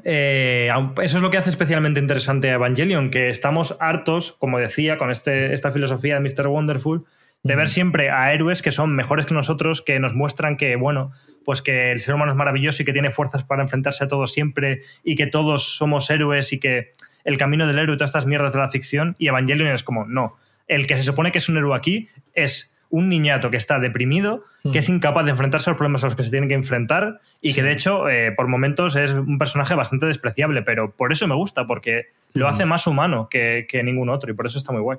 [0.04, 0.70] eh,
[1.02, 5.10] eso es lo que hace especialmente interesante a Evangelion, que estamos hartos, como decía, con
[5.10, 6.48] este, esta filosofía de Mr.
[6.48, 7.04] Wonderful,
[7.42, 11.12] de ver siempre a héroes que son mejores que nosotros, que nos muestran que, bueno,
[11.44, 14.26] pues que el ser humano es maravilloso y que tiene fuerzas para enfrentarse a todo
[14.26, 16.90] siempre y que todos somos héroes y que
[17.24, 19.14] el camino del héroe y todas estas mierdas de la ficción.
[19.18, 20.38] Y Evangelion es como, no,
[20.68, 24.44] el que se supone que es un héroe aquí es un niñato que está deprimido,
[24.70, 27.20] que es incapaz de enfrentarse a los problemas a los que se tiene que enfrentar
[27.40, 31.26] y que de hecho eh, por momentos es un personaje bastante despreciable, pero por eso
[31.26, 34.70] me gusta, porque lo hace más humano que, que ningún otro y por eso está
[34.70, 34.98] muy guay.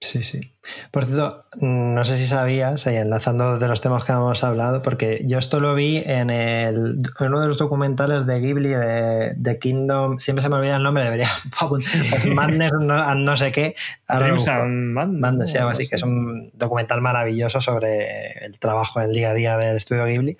[0.00, 0.52] Sí, sí.
[0.90, 5.38] Por cierto, no sé si sabías, enlazando de los temas que hemos hablado, porque yo
[5.38, 10.18] esto lo vi en, el, en uno de los documentales de Ghibli de, de Kingdom,
[10.18, 11.28] siempre se me olvida el nombre, debería
[12.34, 13.74] Madness, no, no, sé qué.
[14.08, 19.30] Dreams Madness, Madness algo así, que es un documental maravilloso sobre el trabajo del día
[19.30, 20.36] a día del estudio Ghibli.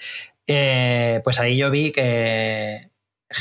[0.46, 2.90] Eh, pues ahí yo vi que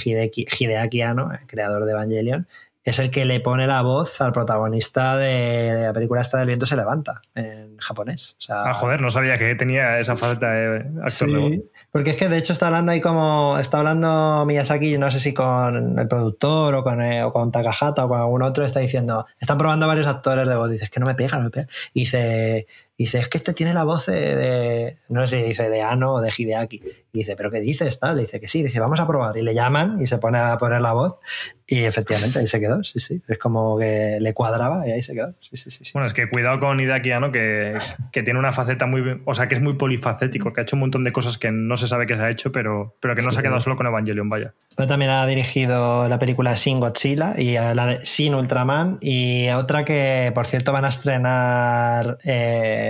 [0.05, 2.47] Hideaki Anno, el creador de Evangelion,
[2.84, 6.66] es el que le pone la voz al protagonista de la película esta del viento
[6.66, 8.36] se levanta en japonés.
[8.50, 11.52] ah, joder, no sabía que tenía esa falta de actor de voz.
[11.92, 13.58] Porque es que de hecho está hablando ahí como.
[13.58, 18.06] Está hablando Miyazaki, no sé si con el productor o con, eh, o con Takahata
[18.06, 19.26] o con algún otro, está diciendo.
[19.40, 20.70] Están probando varios actores de voz.
[20.70, 21.68] Dices que no me pega, no me pega.
[21.94, 22.68] Y dice.
[22.96, 26.14] Y dice, es que este tiene la voz de, no sé si dice de Ano
[26.14, 26.80] o de Hideaki.
[27.12, 28.00] Y dice, ¿pero qué dices?
[28.00, 28.18] Tal.
[28.18, 28.62] Le dice que sí.
[28.62, 29.36] Dice, vamos a probar.
[29.36, 31.20] Y le llaman y se pone a poner la voz.
[31.66, 32.84] Y efectivamente ahí se quedó.
[32.84, 33.24] Sí, sí.
[33.28, 35.34] Es como que le cuadraba y ahí se quedó.
[35.41, 35.89] Sí, sí, sí.
[35.94, 37.80] Bueno, es que cuidado con Hideaki Ano, que,
[38.12, 39.22] que, tiene una faceta muy.
[39.26, 41.78] O sea, que es muy polifacético, que ha hecho un montón de cosas que no
[41.78, 43.88] se sabe que se ha hecho, pero, pero que no se ha quedado solo con
[43.88, 44.54] Evangelion, vaya.
[44.76, 49.00] Pero también ha dirigido la película Shin Godzilla y la de Shin Ultraman.
[49.02, 52.20] Y otra que, por cierto, van a estrenar.
[52.24, 52.83] Eh,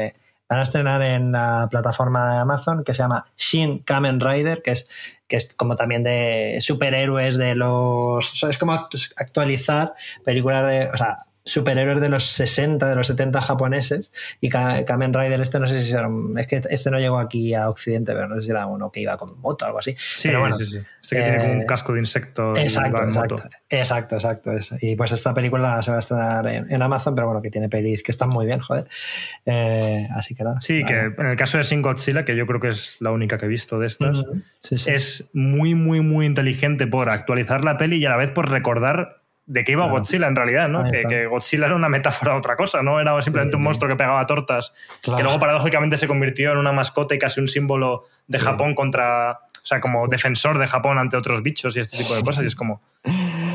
[0.54, 4.72] van a estrenar en la plataforma de Amazon que se llama Shin Kamen Rider, que
[4.72, 4.88] es,
[5.28, 8.44] que es como también de superhéroes de los...
[8.44, 10.90] es como actualizar películas de...
[10.94, 15.68] O sea, superhéroes de los 60, de los 70 japoneses y Kamen Rider este no
[15.68, 18.50] sé si era, es que este no llegó aquí a Occidente, pero no sé si
[18.52, 19.96] era uno que iba con moto o algo así.
[19.98, 20.80] Sí, pero bueno, sí, sí.
[21.02, 22.56] Este que tiene como un eh, casco de insecto.
[22.56, 23.36] Exacto, exacto,
[23.70, 24.76] exacto, exacto.
[24.82, 28.04] Y pues esta película se va a estrenar en, Amazon, pero bueno, que tiene pelis
[28.04, 28.88] que están muy bien, joder.
[29.46, 30.62] Eh, así que nada.
[30.62, 33.38] Sí, que en el caso de Shin Godzilla, que yo creo que es la única
[33.38, 34.24] que he visto de estas,
[34.88, 39.23] es muy, muy, muy inteligente por actualizar la peli y a la vez por recordar
[39.46, 40.84] de qué iba Godzilla en realidad, ¿no?
[40.84, 43.00] Que, Godzilla era una metáfora de otra cosa, ¿no?
[43.00, 47.16] Era simplemente un monstruo que pegaba tortas, que luego paradójicamente se convirtió en una mascota
[47.16, 51.44] y casi un símbolo de Japón contra, o sea, como defensor de Japón ante otros
[51.44, 52.82] bichos y este tipo de cosas, y es como...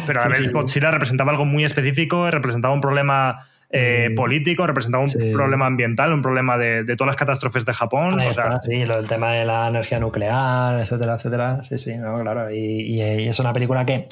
[0.07, 4.15] Pero a vez Godzilla representaba algo muy específico, representaba un problema eh, mm.
[4.15, 8.19] político, representaba un problema ambiental, un problema de, todas las catástrofes de Japón.
[8.63, 11.63] sí, lo del tema de la energía nuclear, etcétera, etcétera.
[11.63, 12.51] Sí, sí, claro.
[12.51, 14.07] Y, es una película que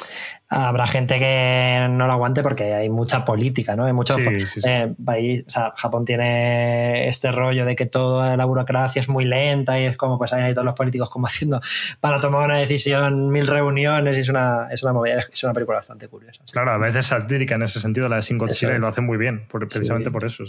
[0.48, 3.86] habrá gente que no lo aguante porque hay mucha política, ¿no?
[3.86, 9.09] Hay mucho eh, o sea, Japón tiene este rollo de que toda la burocracia es
[9.09, 11.61] muy lenta y es como pues hay todos los políticos como haciendo
[12.00, 15.78] para tomar una decisión mil reuniones y es una, es una movida, es una película
[15.78, 16.44] bastante curiosa.
[16.52, 19.45] Claro, a veces satírica en ese sentido la de Sin y lo hace muy bien
[19.49, 20.44] precisamente por eso.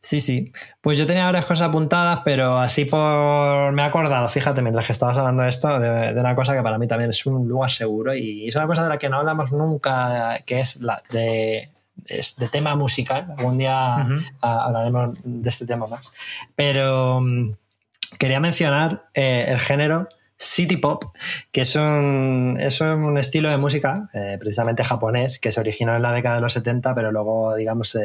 [0.00, 3.72] Sí, sí, Pues yo tenía varias cosas apuntadas, pero así por.
[3.72, 6.78] Me he acordado, fíjate, mientras que estabas hablando de esto, de, una cosa que para
[6.78, 9.52] mí también es un lugar seguro y es una cosa de la que no hablamos
[9.52, 11.70] nunca, que es la de
[12.08, 13.26] de tema musical.
[13.36, 14.06] Algún día
[14.40, 16.12] hablaremos de este tema más.
[16.56, 17.52] Pero mm,
[18.18, 20.08] quería mencionar eh, el género
[20.42, 21.04] City Pop,
[21.52, 26.02] que es un, es un estilo de música eh, precisamente japonés que se originó en
[26.02, 27.96] la década de los 70, pero luego, digamos,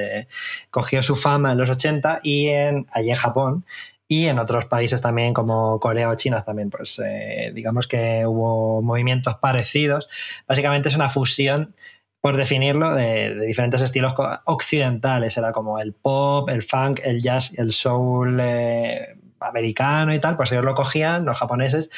[0.70, 3.66] cogió su fama en los 80 y en, allí en Japón
[4.08, 8.82] y en otros países también como Corea o China también, pues eh, digamos que hubo
[8.82, 10.10] movimientos parecidos.
[10.48, 11.76] Básicamente es una fusión
[12.22, 14.14] por definirlo, de, diferentes estilos
[14.46, 15.38] occidentales.
[15.38, 20.52] Era como el pop, el funk, el jazz, el soul eh, americano y tal, pues
[20.52, 21.90] ellos lo cogían, los japoneses,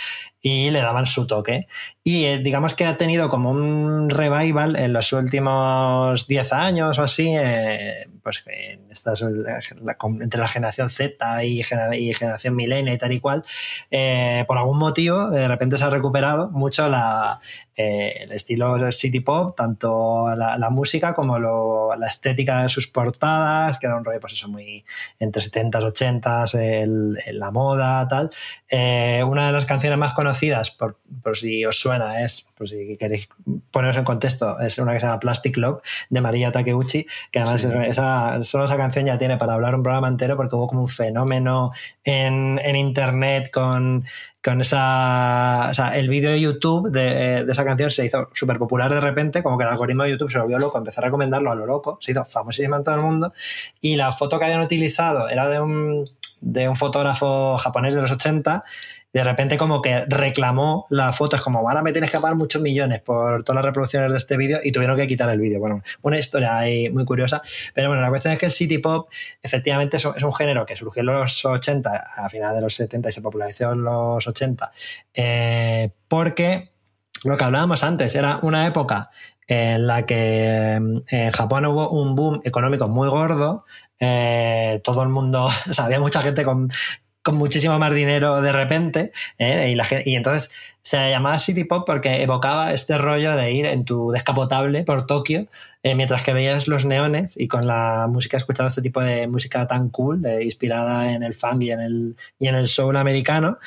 [0.41, 1.67] y le daban su toque.
[2.03, 7.03] Y eh, digamos que ha tenido como un revival en los últimos 10 años o
[7.03, 13.21] así, eh, pues en estas, entre la generación Z y, generación milenia y tal y
[13.21, 13.45] cual,
[13.89, 17.39] eh, por algún motivo de repente se ha recuperado mucho la,
[17.77, 21.39] el estilo city pop, tanto la, música como
[21.95, 24.83] la estética de sus portadas, que era un rollo pues eso muy
[25.19, 28.29] entre 70s, 80s, la moda, tal.
[29.25, 33.29] una de las canciones más conocidas por, por, si os suena, es, por si queréis
[33.71, 37.63] poneros en contexto, es una que se llama Plastic Love de María Takeuchi, que además
[37.63, 40.87] esa, solo esa canción ya tiene para hablar un programa entero porque hubo como un
[40.87, 41.71] fenómeno
[42.03, 44.05] en, en internet con,
[44.43, 45.67] con esa.
[45.69, 49.01] O sea, el vídeo de YouTube de, de, esa canción se hizo súper popular de
[49.01, 51.65] repente, como que el algoritmo de YouTube se volvió loco, empezó a recomendarlo a lo
[51.65, 53.33] loco, se hizo famosísima en todo el mundo.
[53.81, 56.09] Y la foto que habían utilizado era de un,
[56.41, 58.63] de un fotógrafo japonés de los 80
[59.17, 62.61] de repente como que reclamó la foto, es como, ahora me tienes que pagar muchos
[62.61, 65.59] millones por todas las reproducciones de este vídeo y tuvieron que quitar el vídeo.
[65.59, 67.41] Bueno, una historia ahí muy curiosa,
[67.73, 69.09] pero bueno, la cuestión es que el City Pop
[69.41, 73.11] efectivamente es un, género que surgió en los 80, a finales de los 70 y
[73.11, 74.71] se popularizó en los 80,
[75.15, 76.69] eh, porque
[77.23, 79.09] lo que hablábamos antes era una época
[79.47, 83.65] en la que en Japón hubo un boom económico muy gordo,
[83.99, 86.69] eh, todo el mundo, o sea, había mucha gente con,
[87.27, 89.69] con muchísimo más dinero de repente, ¿eh?
[89.69, 90.49] y, la y entonces
[90.81, 95.47] se llamaba City Pop porque evocaba este rollo de ir en tu descapotable por Tokio
[95.83, 99.67] eh, mientras que veías los neones y con la música escuchando este tipo de música
[99.67, 103.57] tan cool, inspirada en el funk y en el, y en el soul americano.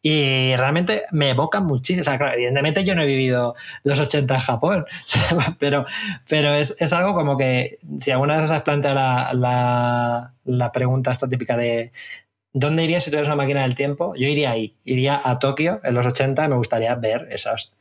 [0.00, 2.10] Y realmente me evoca muchísimo.
[2.32, 4.86] Evidentemente yo no he vivido los 80 en Japón,
[5.58, 5.84] pero,
[6.26, 11.12] pero es, es algo como que si alguna vez has planteado la, la, la pregunta
[11.12, 11.92] esta típica de
[12.52, 14.14] ¿Dónde irías si tuvieras una máquina del tiempo?
[14.16, 17.76] Yo iría ahí, iría a Tokio en los 80 y me gustaría ver esas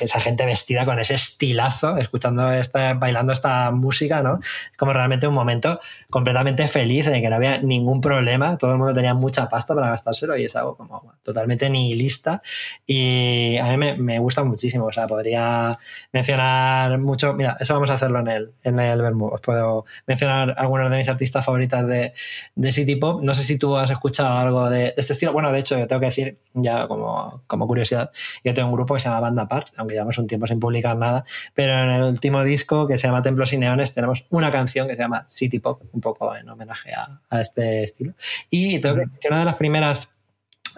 [0.00, 4.40] esa gente vestida con ese estilazo, escuchando esta, bailando esta música, ¿no?
[4.76, 5.80] Como realmente un momento
[6.10, 9.88] completamente feliz, en que no había ningún problema, todo el mundo tenía mucha pasta para
[9.88, 12.42] gastárselo y es algo como totalmente nihilista.
[12.86, 15.78] Y a mí me, gusta muchísimo, o sea, podría
[16.12, 20.90] mencionar mucho, mira, eso vamos a hacerlo en el, en el Os puedo mencionar algunos
[20.90, 22.12] de mis artistas favoritas de,
[22.54, 23.22] de City Pop.
[23.22, 25.32] No sé si tú has escuchado algo de, este estilo.
[25.32, 28.10] Bueno, de hecho, yo tengo que decir, ya como, como curiosidad,
[28.44, 30.96] yo tengo un grupo que se llama Banda aparte, aunque llevamos un tiempo sin publicar
[30.96, 31.24] nada,
[31.54, 34.94] pero en el último disco que se llama Templos y Neones tenemos una canción que
[34.94, 38.14] se llama City Pop, un poco en homenaje a, este estilo.
[38.50, 40.14] Y tengo que una de las primeras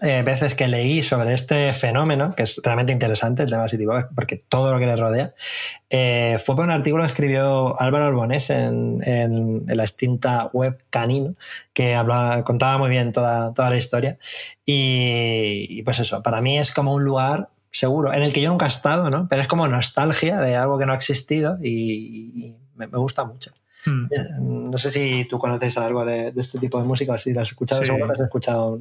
[0.02, 4.06] eh, veces que leí sobre este fenómeno, que es realmente interesante el tema City Pop,
[4.14, 5.34] porque todo lo que le rodea,
[5.90, 11.34] eh, fue por un artículo que escribió Álvaro Albonés en, en, la extinta web Canino,
[11.74, 14.18] que hablaba, contaba muy bien toda, toda la historia.
[14.64, 18.50] Y, y, pues eso, para mí es como un lugar seguro, en el que yo
[18.50, 19.28] nunca he estado, ¿no?
[19.28, 23.52] Pero es como nostalgia de algo que no ha existido y, me, gusta mucho.
[23.84, 24.06] Hmm.
[24.10, 27.48] Eh, no sé si tú conoces algo de, este tipo de música, si lo has
[27.48, 28.80] escuchado, seguro lo has escuchado,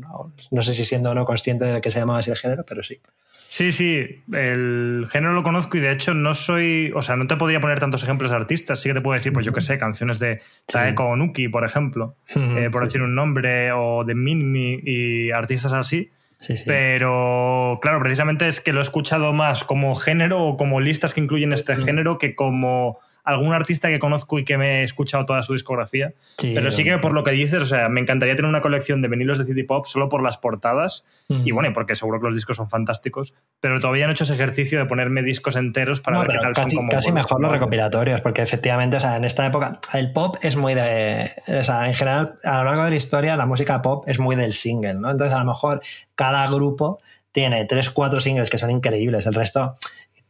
[0.52, 2.84] no, sé si siendo o no consciente de que se llamaba así el género, pero
[2.84, 2.99] sí.
[3.32, 7.36] Sí, sí, el género lo conozco y de hecho no soy, o sea, no te
[7.36, 9.78] podría poner tantos ejemplos de artistas, sí que te puedo decir, pues yo qué sé,
[9.78, 15.32] canciones de Taeko Onuki, por ejemplo, eh, por decir un nombre, o de Minmi y
[15.32, 16.10] artistas así,
[16.66, 21.22] pero claro, precisamente es que lo he escuchado más como género o como listas que
[21.22, 25.43] incluyen este género que como algún artista que conozco y que me he escuchado toda
[25.43, 26.13] su discografía.
[26.41, 29.07] pero sí que por lo que dices, o sea, me encantaría tener una colección de
[29.07, 31.05] vinilos de City Pop solo por las portadas.
[31.27, 33.33] Y bueno, porque seguro que los discos son fantásticos.
[33.59, 36.53] Pero todavía no he hecho ese ejercicio de ponerme discos enteros para ver qué tal
[36.53, 40.11] casi, son como Casi mejor los recopilatorios, porque efectivamente, o sea, en esta época, el
[40.11, 41.29] pop es muy de.
[41.59, 44.35] O sea, en general, a lo largo de la historia, la música pop es muy
[44.35, 45.11] del single, ¿no?
[45.11, 45.81] Entonces, a lo mejor
[46.15, 46.99] cada grupo
[47.31, 49.25] tiene tres, cuatro singles que son increíbles.
[49.25, 49.77] El resto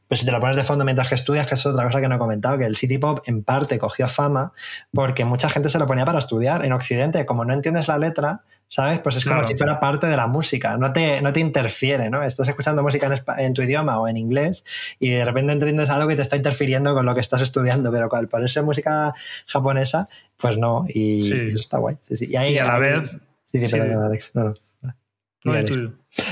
[0.10, 2.10] pues si te lo pones de fondo mientras que estudias, que es otra cosa que
[2.10, 4.53] no he comentado, que el City Pop en parte cogió fama
[4.91, 7.27] porque mucha gente se lo ponía para estudiar en Occidente.
[7.27, 8.99] Como no entiendes la letra, ¿sabes?
[9.02, 12.23] Pues es como si fuera parte de la música, no te, no te interfiere, ¿no?
[12.23, 14.65] Estás escuchando música en, en, tu idioma o en inglés
[14.98, 18.10] y de repente entiendes algo que te está interfiriendo con lo que estás estudiando, pero
[18.11, 19.14] al ponerse música
[19.45, 21.98] japonesa, pues no, y eso está guay.
[22.02, 22.27] Sí, sí.
[22.31, 23.15] Y, ahí, a la vez...
[23.45, 24.31] Sí, sí, Alex.
[24.34, 24.53] No, no.
[25.43, 25.53] No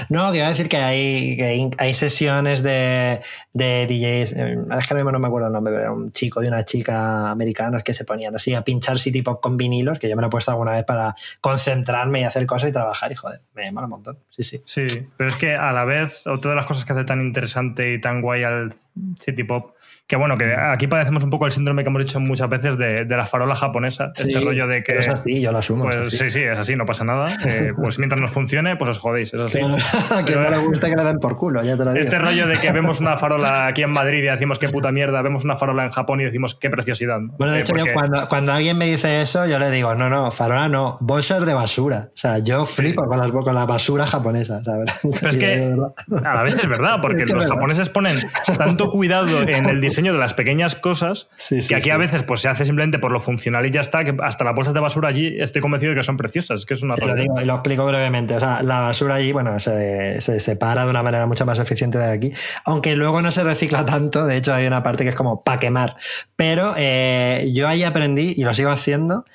[0.10, 3.22] No, que iba a decir que hay, que hay sesiones de,
[3.54, 6.48] de DJs, eh, es que no me acuerdo el nombre, pero era un chico y
[6.48, 10.16] una chica americanos que se ponían así a pinchar City Pop con vinilos, que yo
[10.16, 13.42] me lo he puesto alguna vez para concentrarme y hacer cosas y trabajar, y joder,
[13.56, 14.20] me mola un montón.
[14.30, 14.62] Sí, sí.
[14.66, 17.94] Sí, pero es que a la vez, otra de las cosas que hace tan interesante
[17.94, 18.74] y tan guay al
[19.20, 19.77] City Pop
[20.08, 23.04] que bueno, que aquí padecemos un poco el síndrome que hemos dicho muchas veces de,
[23.04, 24.14] de la farola japonesa.
[24.16, 24.98] este rollo de que.
[24.98, 25.84] es así, yo lo asumo.
[25.84, 27.26] Pues, sí, sí, es así, no pasa nada.
[27.46, 29.60] Eh, pues mientras nos funcione, pues os jodéis, es así.
[30.26, 32.06] que no le guste que le den por culo, ya te lo digo.
[32.06, 35.22] Este rollo de que vemos una farola aquí en Madrid y decimos qué puta mierda,
[35.22, 37.20] vemos una farola en Japón y decimos qué preciosidad.
[37.38, 40.10] Bueno, de eh, hecho, yo cuando, cuando, alguien me dice eso, yo le digo, no,
[40.10, 42.12] no, farola no, bolsas de basura.
[42.14, 44.90] O sea, yo flipo con, las, con la basura japonesa, ¿sabes?
[45.20, 45.76] Pero es que
[46.24, 48.16] a la vez es verdad, porque los japoneses ponen
[48.58, 51.30] tanto cuidado en el diseño de las pequeñas cosas
[51.68, 54.16] que aquí a veces pues se hace simplemente por lo funcional y ya está, que
[54.22, 56.96] hasta las bolsas de basura allí estoy convencido de que son preciosas, que es una
[56.96, 58.36] lo, digo, lo explico brevemente.
[58.36, 62.12] O sea, la basura allí, bueno, se, separa de una manera mucho más eficiente de
[62.12, 62.34] aquí,
[62.66, 65.60] aunque luego no se recicla tanto, de hecho hay una parte que es como para
[65.60, 65.96] quemar.
[66.36, 69.26] Pero eh, yo ahí aprendí, y lo sigo haciendo,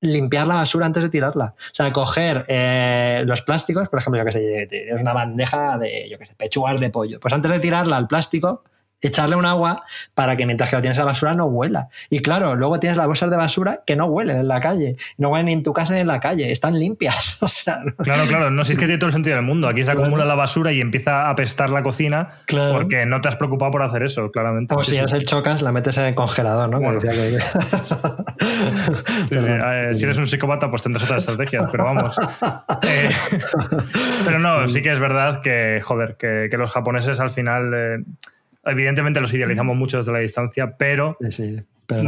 [0.00, 1.54] limpiar la basura antes de tirarla.
[1.58, 6.08] O sea, coger eh, los plásticos, por ejemplo, yo que sé, tienes una bandeja de,
[6.10, 7.20] yo que sé, pechugas de pollo.
[7.20, 8.64] Pues antes de tirarla al plástico,
[9.00, 11.88] echarle un agua para que mientras que lo tienes en la basura no huela.
[12.10, 14.96] Y claro, luego tienes las bolsas de basura que no huelen en la calle.
[15.18, 16.50] No huelen ni en tu casa ni en la calle.
[16.50, 17.38] Están limpias.
[17.50, 18.50] O sea, Claro, claro.
[18.50, 19.66] No sé si es que tiene todo el sentido del mundo.
[19.66, 23.36] Aquí se acumula la basura y empieza a apestar la cocina porque no te has
[23.36, 24.74] preocupado por hacer eso, claramente.
[24.74, 26.80] O si ya el chocas, la metes en el congelador, ¿no?
[29.94, 32.16] si eres un psicópata, pues tendrás otras estrategias, pero vamos.
[32.82, 33.10] Eh,
[34.24, 37.72] pero no, sí que es verdad que, joder, que, los japoneses al final...
[37.74, 37.98] Eh,
[38.64, 41.16] evidentemente los idealizamos mucho desde la distancia, pero,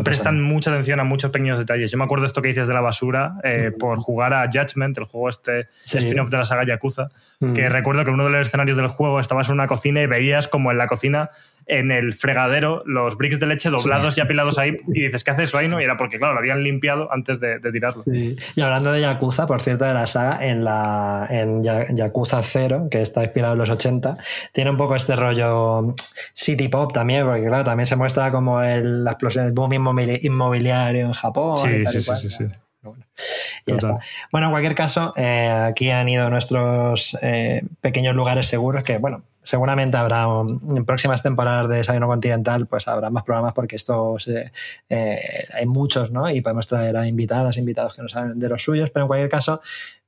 [0.05, 1.91] prestan mucha atención a muchos pequeños detalles.
[1.91, 5.05] Yo me acuerdo esto que dices de la basura eh, por jugar a Judgment, el
[5.05, 7.09] juego este spin-off de la saga Yakuza,
[7.55, 10.47] que recuerdo que uno de los escenarios del juego estabas en una cocina y veías
[10.47, 11.31] como en la cocina
[11.67, 15.45] en el fregadero los bricks de leche doblados y apilados ahí y dices, ¿qué hace
[15.45, 15.69] eso ahí?
[15.69, 15.81] No?
[15.81, 18.03] Y era porque, claro, lo habían limpiado antes de, tirarlo.
[18.07, 23.03] Y hablando de Yakuza, por cierto, de la saga, en, la, en Yakuza 0, que
[23.03, 24.19] está inspirado en los 80,
[24.53, 25.95] tiene un poco este rollo
[26.35, 31.07] city pop también, porque claro, también se muestra como el, la explosión del boom inmobiliario
[31.07, 31.59] en Japón.
[31.63, 32.45] Sí, sí, sí, sí,
[32.83, 33.99] Bueno,
[34.31, 39.23] Bueno, en cualquier caso, eh, aquí han ido nuestros eh, pequeños lugares seguros que, bueno,
[39.43, 45.49] seguramente habrá en próximas temporadas de Desayuno Continental, pues habrá más programas porque estos eh,
[45.53, 46.31] hay muchos, ¿no?
[46.31, 49.31] Y podemos traer a invitadas, invitados que nos saben de los suyos, pero en cualquier
[49.31, 49.61] caso,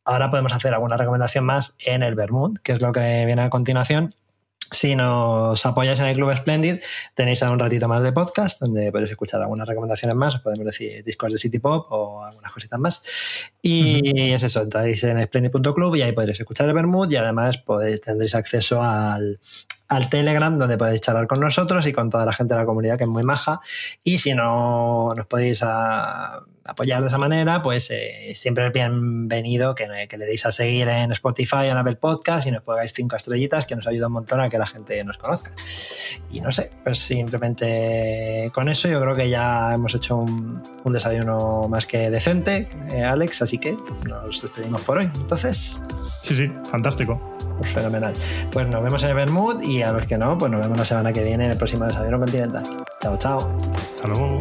[0.05, 3.51] ahora podemos hacer alguna recomendación más en el Bermud, que es lo que viene a
[3.51, 4.15] continuación.
[4.71, 6.81] Si nos apoyáis en el Club Splendid,
[7.15, 11.05] tenéis un ratito más de podcast donde podéis escuchar algunas recomendaciones más, os podemos decir
[11.05, 13.03] discos de City Pop o algunas cositas más.
[13.63, 18.01] Y es eso, entráis en splendid.club y ahí podréis escuchar el Bermud y además podéis,
[18.01, 19.39] tendréis acceso al,
[19.89, 22.99] al Telegram, donde podéis charlar con nosotros y con toda la gente de la comunidad,
[22.99, 23.61] que es muy maja.
[24.03, 25.63] Y si no nos podéis
[26.65, 31.13] apoyar de esa manera, pues eh, siempre es bienvenido que, le deis a seguir en
[31.13, 34.49] Spotify, en Apple Podcast y nos pongáis cinco estrellitas, que nos ayuda un montón a
[34.49, 35.53] que la gente nos conozca.
[36.31, 41.67] Y no sé, pues simplemente con eso yo creo que ya hemos hecho un, desayuno
[41.69, 43.77] más que decente, eh, Alex, así que
[44.07, 45.11] nos despedimos por hoy.
[45.17, 45.81] Entonces...
[46.23, 47.21] Sí, sí, fantástico.
[47.59, 48.15] Pues fenomenal.
[48.51, 50.85] Pues nos vemos en el Bermud y a los que no, pues nos vemos la
[50.85, 52.63] semana que viene en el próximo Desayuno Continental.
[53.01, 53.61] Chao, chao.
[53.95, 54.41] Hasta luego.